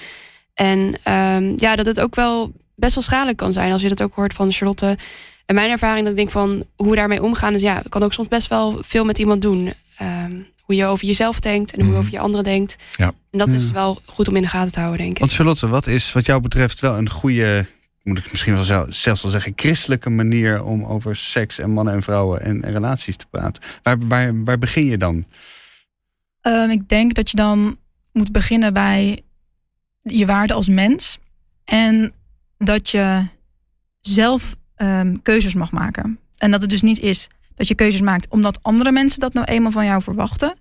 En 0.53 0.97
ehm, 1.03 1.53
ja, 1.57 1.75
dat 1.75 1.85
het 1.85 1.99
ook 1.99 2.15
wel 2.15 2.51
best 2.77 2.95
wel 2.95 3.03
schadelijk 3.03 3.37
kan 3.37 3.53
zijn 3.53 3.71
als 3.71 3.81
je 3.81 3.87
dat 3.89 4.01
ook 4.01 4.13
hoort 4.13 4.33
van 4.33 4.51
Charlotte. 4.51 4.97
En 5.45 5.55
mijn 5.55 5.69
ervaring 5.69 6.01
dat 6.01 6.09
ik 6.11 6.17
denk 6.17 6.29
van 6.29 6.65
hoe 6.75 6.89
we 6.89 6.95
daarmee 6.95 7.23
omgaan 7.23 7.53
is 7.53 7.61
ja, 7.61 7.81
kan 7.89 8.03
ook 8.03 8.13
soms 8.13 8.27
best 8.27 8.47
wel 8.47 8.77
veel 8.81 9.05
met 9.05 9.17
iemand 9.19 9.41
doen. 9.41 9.73
Ehm, 9.97 10.41
hoe 10.61 10.75
je 10.75 10.85
over 10.85 11.05
jezelf 11.05 11.39
denkt 11.39 11.71
en 11.71 11.77
hoe 11.77 11.85
je 11.85 11.91
Mhm. 11.93 11.99
over 12.01 12.11
je 12.13 12.19
anderen 12.19 12.43
denkt. 12.43 12.75
Ja. 12.91 13.13
En 13.31 13.39
dat 13.39 13.53
is 13.53 13.67
Ja. 13.67 13.73
wel 13.73 14.01
goed 14.05 14.27
om 14.27 14.35
in 14.35 14.41
de 14.41 14.47
gaten 14.47 14.71
te 14.71 14.79
houden, 14.79 14.99
denk 15.01 15.11
ik. 15.13 15.19
Want 15.19 15.33
Charlotte, 15.33 15.67
wat 15.67 15.87
is 15.87 16.13
wat 16.13 16.25
jou 16.25 16.41
betreft 16.41 16.79
wel 16.79 16.97
een 16.97 17.09
goede, 17.09 17.65
moet 18.03 18.17
ik 18.17 18.31
misschien 18.31 18.53
wel 18.53 18.63
zelf- 18.63 18.93
zelfs 18.93 19.21
wel 19.21 19.31
zeggen, 19.31 19.53
christelijke 19.55 20.09
manier 20.09 20.63
om 20.63 20.83
over 20.85 21.15
seks 21.15 21.59
en 21.59 21.69
mannen 21.71 21.93
en 21.93 22.01
vrouwen 22.03 22.41
en, 22.41 22.63
en 22.63 22.71
relaties 22.71 23.15
te 23.15 23.25
praten? 23.29 23.63
Waar, 23.83 23.97
waar, 23.99 24.43
waar 24.43 24.57
begin 24.57 24.85
je 24.85 24.97
dan? 24.97 25.25
Ehm, 26.41 26.69
ik 26.69 26.89
denk 26.89 27.13
dat 27.13 27.29
je 27.29 27.35
dan 27.37 27.77
moet 28.13 28.31
beginnen 28.31 28.73
bij 28.73 29.21
je 30.01 30.25
waarde 30.25 30.53
als 30.53 30.67
mens. 30.67 31.17
En 31.65 32.13
dat 32.57 32.89
je 32.89 33.25
zelf 34.01 34.55
ehm, 34.75 35.15
keuzes 35.21 35.53
mag 35.53 35.71
maken. 35.71 36.19
En 36.37 36.51
dat 36.51 36.61
het 36.61 36.69
dus 36.69 36.81
niet 36.81 36.99
is 36.99 37.27
dat 37.55 37.67
je 37.67 37.75
keuzes 37.75 38.01
maakt 38.01 38.27
omdat 38.29 38.63
andere 38.63 38.91
mensen 38.91 39.19
dat 39.19 39.33
nou 39.33 39.45
eenmaal 39.45 39.71
van 39.71 39.85
jou 39.85 40.01
verwachten. 40.01 40.55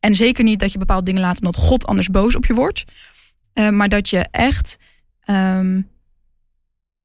En 0.00 0.14
zeker 0.14 0.44
niet 0.44 0.60
dat 0.60 0.72
je 0.72 0.78
bepaalde 0.78 1.04
dingen 1.04 1.20
laat 1.20 1.38
omdat 1.38 1.56
God 1.56 1.86
anders 1.86 2.08
boos 2.08 2.36
op 2.36 2.46
je 2.46 2.54
wordt. 2.54 2.84
Eh, 3.52 3.68
maar 3.68 3.88
dat 3.88 4.08
je 4.08 4.26
echt, 4.30 4.76
ehm, 5.20 5.72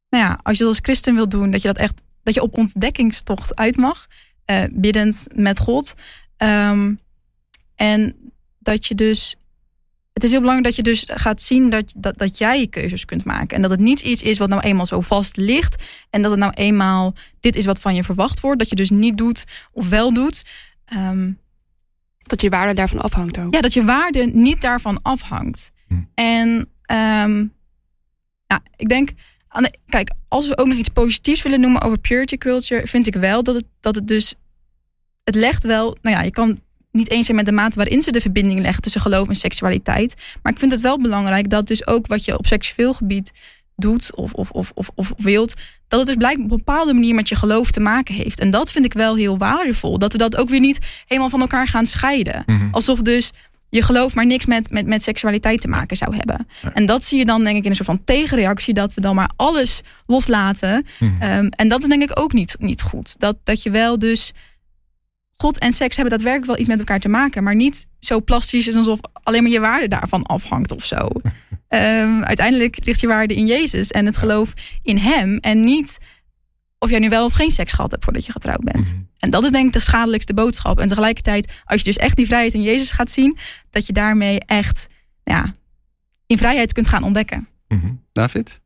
nou 0.10 0.24
ja, 0.24 0.40
als 0.44 0.58
je 0.58 0.64
dat 0.64 0.74
als 0.74 0.82
christen 0.84 1.16
wil 1.16 1.30
doen, 1.30 1.52
dat 1.52 1.62
je 1.62 1.68
dat 1.68 1.78
echt, 1.78 2.02
dat 2.24 2.34
je 2.34 2.42
op 2.42 2.58
ontdekkingstocht 2.58 3.56
uit 3.56 3.78
mag. 3.78 4.08
eh, 4.46 4.64
biddend 4.72 5.28
met 5.34 5.60
God. 5.60 5.94
Ehm, 6.38 6.94
en 7.76 8.16
dat 8.60 8.86
je 8.86 8.96
dus. 8.96 9.36
Het 10.16 10.24
is 10.24 10.32
heel 10.32 10.40
belangrijk 10.40 10.76
dat 10.76 10.86
je 10.86 10.92
dus 10.92 11.04
gaat 11.14 11.42
zien 11.42 11.70
dat, 11.70 11.94
dat, 11.98 12.18
dat 12.18 12.38
jij 12.38 12.60
je 12.60 12.68
keuzes 12.68 13.06
kunt 13.06 13.24
maken. 13.26 13.56
En 13.56 13.62
dat 13.62 13.72
het 13.72 13.80
niet 13.80 14.02
iets 14.02 14.22
is 14.22 14.38
wat 14.38 14.50
nou 14.50 14.62
eenmaal 14.62 14.86
zo 14.86 15.02
vast 15.02 15.38
ligt. 15.38 15.84
En 16.10 16.22
dat 16.22 16.32
het 16.32 16.40
nou 16.40 16.52
eenmaal 16.54 17.14
dit 17.40 17.56
is 17.56 17.66
wat 17.66 17.80
van 17.80 17.96
je 17.96 18.04
verwacht 18.04 18.40
wordt. 18.40 18.60
Dat 18.60 18.70
je 18.70 18.76
dus 18.76 18.90
niet 18.90 19.18
doet 19.18 19.44
of 19.72 19.90
wel 19.90 20.14
doet. 20.14 20.44
Ehm, 20.86 21.32
Dat 22.18 22.42
je 22.42 22.50
waarde 22.50 22.74
daarvan 22.74 23.00
afhangt 23.02 23.40
ook. 23.40 23.54
ja, 23.54 23.62
dat 23.62 23.74
je 23.74 23.84
waarde 23.84 24.26
niet 24.34 24.62
daarvan 24.62 25.02
afhangt. 25.02 25.72
Hm. 25.88 25.94
En 26.14 26.70
ehm, 26.82 27.46
ja, 28.48 28.62
ik 28.76 28.90
denk, 28.90 29.10
aan 29.48 29.64
de- 29.64 29.78
kijk, 29.88 30.12
als 30.28 30.48
we 30.48 30.58
ook 30.58 30.68
nog 30.68 30.78
iets 30.78 30.90
positiefs 30.90 31.42
willen 31.42 31.60
noemen 31.62 31.82
over 31.82 32.00
purity 32.00 32.38
culture, 32.38 32.88
vind 32.88 33.08
ik 33.08 33.16
wel 33.16 33.44
dat 33.44 33.56
het, 33.56 33.66
dat 33.80 33.96
het 33.96 34.08
dus, 34.08 34.36
het 35.24 35.36
legt 35.36 35.64
wel, 35.64 35.98
nou 36.02 36.16
ja, 36.16 36.22
je 36.22 36.32
kan 36.32 36.60
niet 36.96 37.10
eens 37.10 37.26
zijn 37.26 37.38
met 37.38 37.46
de 37.46 37.52
mate 37.52 37.78
waarin 37.78 38.02
ze 38.02 38.12
de 38.12 38.22
verbinding 38.22 38.60
leggen 38.60 38.82
tussen 38.82 39.02
geloof 39.02 39.28
en 39.28 39.36
seksualiteit. 39.36 40.14
Maar 40.42 40.52
ik 40.54 40.60
vind 40.60 40.72
het 40.72 40.82
wel 40.82 41.02
belangrijk 41.02 41.50
dat 41.50 41.68
dus 41.68 41.88
ook 41.88 42.08
wat 42.08 42.26
je 42.26 42.38
op 42.38 42.48
seksueel 42.48 42.94
gebied 42.94 43.32
doet 43.76 44.16
of, 44.16 44.34
of, 44.34 44.50
of, 44.50 44.72
of, 44.74 44.90
of 44.96 45.14
wilt, 45.18 45.54
dat 45.88 46.00
het 46.00 46.08
dus 46.08 46.18
blijkbaar 46.18 46.46
op 46.46 46.52
een 46.52 46.58
bepaalde 46.58 46.94
manier 46.94 47.16
met 47.16 47.30
je 47.30 47.36
geloof 47.36 47.72
te 47.72 47.80
maken 47.80 48.16
heeft. 48.16 48.40
En 48.40 48.52
dat 48.52 48.72
vind 48.72 48.86
ik 48.86 48.94
wel 48.94 49.16
heel 49.16 49.38
waardevol. 49.38 50.00
Dat 50.00 50.12
we 50.12 50.18
dat 50.18 50.36
ook 50.36 50.50
weer 50.50 50.60
niet 50.60 50.80
helemaal 51.06 51.30
van 51.30 51.42
elkaar 51.42 51.68
gaan 51.68 51.86
scheiden. 51.86 52.44
Mhm. 52.46 52.68
Alsof 52.72 53.02
dus 53.02 53.32
je 53.70 53.82
geloof 53.82 54.16
maar 54.16 54.26
niks 54.26 54.46
met, 54.46 54.70
met, 54.70 54.88
met 54.88 55.04
seksualiteit 55.04 55.62
te 55.62 55.68
maken 55.68 55.98
zou 55.98 56.16
hebben. 56.16 56.48
Ja. 56.62 56.74
En 56.74 56.86
dat 56.86 57.04
zie 57.04 57.18
je 57.18 57.26
dan 57.26 57.44
denk 57.44 57.58
ik 57.58 57.64
in 57.64 57.70
een 57.70 57.76
soort 57.76 57.88
van 57.88 58.04
tegenreactie. 58.04 58.74
Dat 58.74 58.94
we 58.94 59.02
dan 59.02 59.16
maar 59.16 59.32
alles 59.36 59.82
loslaten. 60.06 60.86
Mhm. 61.00 61.22
Ehm, 61.22 61.48
en 61.50 61.68
dat 61.68 61.82
is 61.82 61.90
denk 61.90 62.02
ik 62.02 62.20
ook 62.20 62.34
niet, 62.34 62.56
niet 62.60 62.82
goed. 62.82 63.16
Dat, 63.20 63.36
dat 63.44 63.64
je 63.64 63.72
wel 63.72 64.00
dus... 64.00 64.34
God 65.36 65.60
en 65.60 65.74
seks 65.74 65.96
hebben 65.96 66.14
daadwerkelijk 66.14 66.52
wel 66.52 66.60
iets 66.60 66.70
met 66.70 66.80
elkaar 66.80 67.00
te 67.00 67.10
maken. 67.10 67.44
Maar 67.44 67.56
niet 67.56 67.86
zo 68.00 68.22
plastisch 68.22 68.68
is 68.68 68.76
alsof 68.76 69.00
alleen 69.24 69.44
maar 69.44 69.52
je 69.52 69.60
waarde 69.60 69.88
daarvan 69.88 70.24
afhangt 70.24 70.72
of 70.76 70.86
zo. 70.86 71.08
Ehm, 71.68 72.24
uiteindelijk 72.24 72.86
ligt 72.86 73.02
je 73.02 73.08
waarde 73.08 73.36
in 73.36 73.46
Jezus 73.46 73.92
en 73.92 74.06
het 74.06 74.18
geloof 74.18 74.54
in 74.82 74.98
hem. 74.98 75.38
En 75.38 75.60
niet 75.60 75.98
of 76.80 76.90
jij 76.90 77.00
nu 77.00 77.10
wel 77.10 77.26
of 77.26 77.34
geen 77.34 77.52
seks 77.52 77.74
gehad 77.74 77.92
hebt 77.92 78.04
voordat 78.04 78.26
je 78.26 78.32
getrouwd 78.32 78.64
bent. 78.64 78.88
Mhm. 78.88 79.02
En 79.20 79.30
dat 79.30 79.44
is 79.44 79.52
denk 79.52 79.68
ik 79.68 79.74
de 79.74 79.80
schadelijkste 79.80 80.34
boodschap. 80.34 80.80
En 80.80 80.88
tegelijkertijd, 80.88 81.54
als 81.66 81.80
je 81.80 81.86
dus 81.86 81.98
echt 81.98 82.16
die 82.16 82.26
vrijheid 82.26 82.54
in 82.54 82.62
Jezus 82.62 82.92
gaat 82.92 83.12
zien, 83.12 83.38
dat 83.70 83.86
je 83.86 83.94
daarmee 83.94 84.40
echt 84.40 84.88
ja, 85.24 85.54
in 86.28 86.38
vrijheid 86.38 86.74
kunt 86.74 86.88
gaan 86.88 87.04
ontdekken. 87.04 87.48
Mhm. 87.68 87.94
David? 88.12 88.62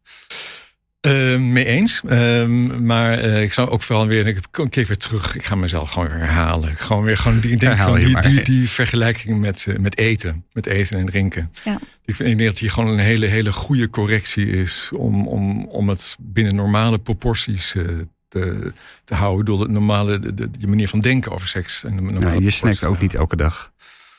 Eh, 0.99 1.37
mee 1.37 1.65
eens. 1.65 2.01
Ehm, 2.07 2.85
maar 2.85 3.19
eh, 3.19 3.41
ik 3.41 3.53
zou 3.53 3.69
ook 3.69 3.81
vooral 3.81 4.07
weer, 4.07 4.27
ik 4.27 4.39
kom 4.51 4.63
een 4.63 4.69
keer 4.69 4.85
weer 4.85 4.97
terug. 4.97 5.35
Ik 5.35 5.43
ga 5.43 5.55
mezelf 5.55 5.89
gewoon 5.89 6.09
weer 6.09 6.17
herhalen. 6.17 6.75
Gewoon 6.75 7.03
weer 7.03 7.17
gewoon 7.17 7.39
die, 7.39 7.51
ik 7.51 7.59
denk 7.59 7.77
gewoon 7.77 7.99
je 7.99 8.05
die, 8.05 8.31
die, 8.31 8.41
die 8.41 8.69
vergelijking 8.69 9.39
met, 9.39 9.65
eh, 9.67 9.77
met 9.77 9.97
eten. 9.97 10.45
Met 10.53 10.65
eten 10.65 10.97
en 10.97 11.05
drinken. 11.05 11.51
Ja. 11.63 11.79
Ik 12.05 12.15
vind 12.15 12.29
ik 12.29 12.37
denk 12.37 12.49
dat 12.49 12.59
hier 12.59 12.71
gewoon 12.71 12.89
een 12.89 12.99
hele, 12.99 13.25
hele 13.25 13.51
goede 13.51 13.89
correctie 13.89 14.49
is 14.49 14.89
om, 14.97 15.27
om, 15.27 15.65
om 15.65 15.89
het 15.89 16.15
binnen 16.19 16.55
normale 16.55 16.97
proporties 16.97 17.75
eh, 17.75 17.85
te, 18.27 18.73
te 19.03 19.15
houden. 19.15 19.45
Door 19.45 19.61
het 19.61 19.71
normale, 19.71 20.19
de, 20.19 20.33
de, 20.33 20.51
de 20.51 20.67
manier 20.67 20.87
van 20.87 20.99
denken 20.99 21.31
over 21.31 21.47
seks. 21.47 21.83
En 21.83 21.95
de 21.95 22.01
normale 22.01 22.25
Nou, 22.25 22.43
je 22.43 22.49
snackt 22.49 22.83
ook 22.83 22.99
niet 23.01 23.15
elke 23.15 23.35
dag. 23.35 23.71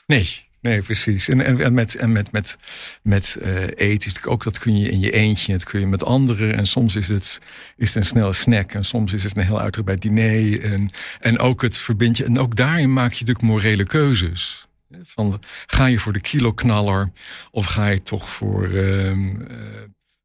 Nee, 0.07 0.49
nee, 0.61 0.83
precies. 0.83 1.29
En, 1.29 1.61
en, 1.61 1.75
met, 1.75 1.95
en 1.95 2.13
met, 2.13 2.33
met, 2.33 2.59
met 3.03 3.37
eh, 3.43 3.67
eten 3.77 4.29
ook, 4.29 4.45
dat 4.45 4.59
kun 4.59 4.79
je 4.79 4.91
in 4.91 5.01
je 5.01 5.11
eentje, 5.11 5.53
dat 5.53 5.65
kun 5.65 5.81
je 5.81 5.87
met 5.87 6.05
anderen. 6.05 6.57
En 6.57 6.67
soms 6.67 6.97
is 6.97 7.09
het, 7.09 7.41
is 7.77 7.89
het 7.89 7.97
een 7.97 8.05
snelle 8.05 8.33
snack 8.33 8.73
en 8.73 8.85
soms 8.85 9.13
is 9.13 9.23
het 9.23 9.37
een 9.37 9.45
heel 9.45 9.61
uitgebreid 9.61 10.03
diner. 10.03 10.63
En, 10.63 10.91
en 11.21 11.39
ook 11.39 11.63
het 11.63 11.79
verbind 11.79 12.17
je, 12.17 12.25
en 12.25 12.39
ook 12.39 12.57
daarin 12.57 12.93
maak 12.93 13.13
je 13.13 13.25
natuurlijk 13.25 13.55
morele 13.55 13.85
keuzes. 13.85 14.69
Van, 15.03 15.41
ga 15.67 15.87
je 15.87 15.99
voor 15.99 16.13
de 16.13 16.21
kiloknaller 16.21 17.13
of 17.51 17.67
ga 17.67 17.87
je 17.87 18.03
toch 18.03 18.29
voor, 18.29 18.65
ehm, 18.65 19.41
eh, 19.41 19.57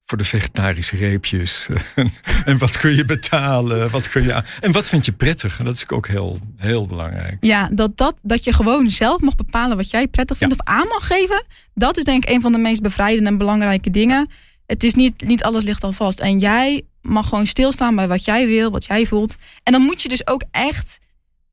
voor 0.06 0.18
de 0.18 0.24
vegetarische 0.24 0.96
reepjes? 0.96 1.68
en 2.46 2.58
wat 2.58 2.78
kun 2.78 2.96
je 2.96 3.06
betalen? 3.06 3.90
Wat 3.90 4.10
kun 4.10 4.24
je 4.24 4.34
aan- 4.34 4.46
en 4.62 4.72
wat 4.72 4.90
vind 4.90 5.06
je 5.06 5.12
prettig? 5.12 5.60
En 5.60 5.66
dat 5.66 5.76
is 5.76 5.90
ook 5.90 6.08
heel, 6.08 6.40
heel 6.58 6.86
belangrijk. 6.88 7.38
Ja, 7.40 7.70
dat, 7.72 7.98
dat, 7.98 8.16
dat 8.22 8.44
je 8.44 8.54
gewoon 8.54 8.90
zelf 8.90 9.22
mag 9.22 9.36
bepalen 9.36 9.78
wat 9.78 9.90
jij 9.90 10.08
prettig 10.08 10.38
vindt 10.38 10.54
of 10.54 10.66
aan 10.66 10.88
mag 10.88 11.08
geven. 11.08 11.46
Dat 11.74 11.98
is 11.98 12.04
denk 12.04 12.24
ik 12.24 12.30
een 12.30 12.42
van 12.42 12.52
de 12.52 12.58
meest 12.58 12.82
bevrijdende 12.82 13.30
en 13.30 13.38
belangrijke 13.38 13.92
dingen. 13.92 14.30
Het 14.66 14.84
is 14.84 14.94
niet, 14.94 15.22
niet 15.26 15.44
alles 15.44 15.64
ligt 15.64 15.84
al 15.84 15.92
vast. 15.92 16.20
En 16.20 16.40
jij 16.40 16.82
mag 17.02 17.30
gewoon 17.30 17.46
stilstaan 17.48 17.96
bij 17.96 18.08
wat 18.08 18.26
jij 18.26 18.48
wil, 18.48 18.72
wat 18.72 18.86
jij 18.86 19.06
voelt. 19.06 19.36
En 19.64 19.72
dan 19.72 19.82
moet 19.82 20.02
je 20.02 20.08
dus 20.10 20.28
ook 20.28 20.44
echt 20.52 21.00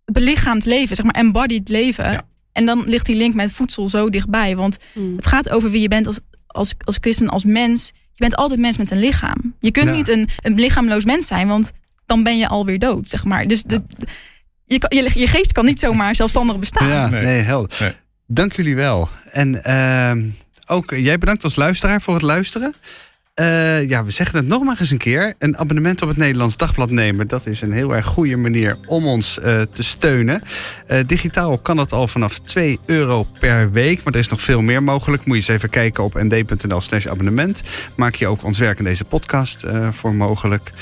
belichaamd 0.04 0.64
leven, 0.64 0.96
zeg 0.96 1.04
maar 1.04 1.14
embodied 1.14 1.68
leven. 1.68 2.12
Ja. 2.12 2.22
En 2.52 2.66
dan 2.66 2.82
ligt 2.86 3.06
die 3.06 3.16
link 3.16 3.34
met 3.34 3.52
voedsel 3.52 3.88
zo 3.88 4.08
dichtbij. 4.08 4.56
Want 4.56 4.76
Mm. 4.94 5.16
het 5.16 5.26
gaat 5.26 5.48
over 5.50 5.70
wie 5.70 5.80
je 5.80 5.88
bent 5.88 6.06
als, 6.06 6.20
als, 6.46 6.74
als 6.84 6.96
christen, 7.00 7.28
als 7.28 7.44
mens. 7.44 7.92
Je 8.14 8.28
bent 8.28 8.36
altijd 8.36 8.60
mens 8.60 8.76
met 8.78 8.90
een 8.90 8.98
lichaam. 8.98 9.54
Je 9.60 9.70
kunt 9.70 9.86
Ja. 9.86 9.92
niet 9.94 10.08
een, 10.08 10.28
een 10.40 10.54
lichaamloos 10.54 11.04
mens 11.04 11.26
zijn, 11.26 11.48
want 11.48 11.72
dan 12.06 12.22
ben 12.22 12.38
je 12.38 12.48
alweer 12.48 12.78
dood, 12.78 13.08
zeg 13.08 13.24
maar. 13.24 13.46
Dus 13.46 13.62
de, 13.62 13.82
je, 14.64 14.78
kan- 14.78 14.96
je, 14.98 15.10
je 15.14 15.26
geest 15.26 15.52
kan 15.52 15.64
niet 15.64 15.80
zomaar 15.80 16.14
zelfstandig 16.14 16.58
bestaan. 16.58 16.88
Ja, 16.88 17.08
nee, 17.08 17.22
Nee. 17.22 17.40
helder. 17.40 17.76
Nee. 17.80 17.92
Dank 18.26 18.52
jullie 18.56 18.74
wel. 18.74 19.08
En 19.30 19.64
ehm, 19.64 20.24
ook 20.66 20.90
jij 20.90 21.18
bedankt 21.18 21.44
als 21.44 21.56
luisteraar 21.56 22.00
voor 22.00 22.14
het 22.14 22.22
luisteren. 22.22 22.74
Eh, 23.34 23.88
ja, 23.88 24.04
we 24.04 24.10
zeggen 24.10 24.36
het 24.36 24.46
nog 24.46 24.62
maar 24.62 24.76
eens 24.80 24.90
een 24.90 24.98
keer. 24.98 25.34
Een 25.38 25.58
abonnement 25.58 26.02
op 26.02 26.08
het 26.08 26.16
Nederlands 26.16 26.56
Dagblad 26.56 26.90
nemen... 26.90 27.28
dat 27.28 27.46
is 27.46 27.62
een 27.62 27.72
heel 27.72 27.94
erg 27.94 28.06
goede 28.06 28.36
manier 28.36 28.78
om 28.86 29.06
ons 29.06 29.38
eh, 29.38 29.60
te 29.60 29.82
steunen. 29.82 30.42
Eh, 30.86 30.98
digitaal 31.06 31.58
kan 31.58 31.76
dat 31.76 31.92
al 31.92 32.08
vanaf 32.08 32.38
2 32.38 32.78
euro 32.86 33.26
per 33.38 33.72
week. 33.72 34.02
Maar 34.04 34.12
er 34.12 34.18
is 34.18 34.28
nog 34.28 34.40
veel 34.40 34.60
meer 34.60 34.82
mogelijk. 34.82 35.24
Moet 35.24 35.36
je 35.36 35.42
eens 35.42 35.56
even 35.58 35.70
kijken 35.70 36.04
op 36.04 36.22
nd.nl 36.22 36.80
slash 36.80 37.06
abonnement. 37.06 37.62
Maak 37.94 38.14
je 38.14 38.26
ook 38.26 38.44
ons 38.44 38.58
werk 38.58 38.78
in 38.78 38.84
deze 38.84 39.04
podcast 39.04 39.64
voor 39.90 40.14
mogelijk. 40.14 40.72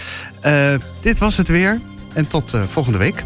Dit 1.01 1.18
was 1.18 1.36
het 1.36 1.48
weer. 1.48 1.80
En 2.14 2.26
tot 2.26 2.55
volgende 2.66 2.98
week. 2.98 3.22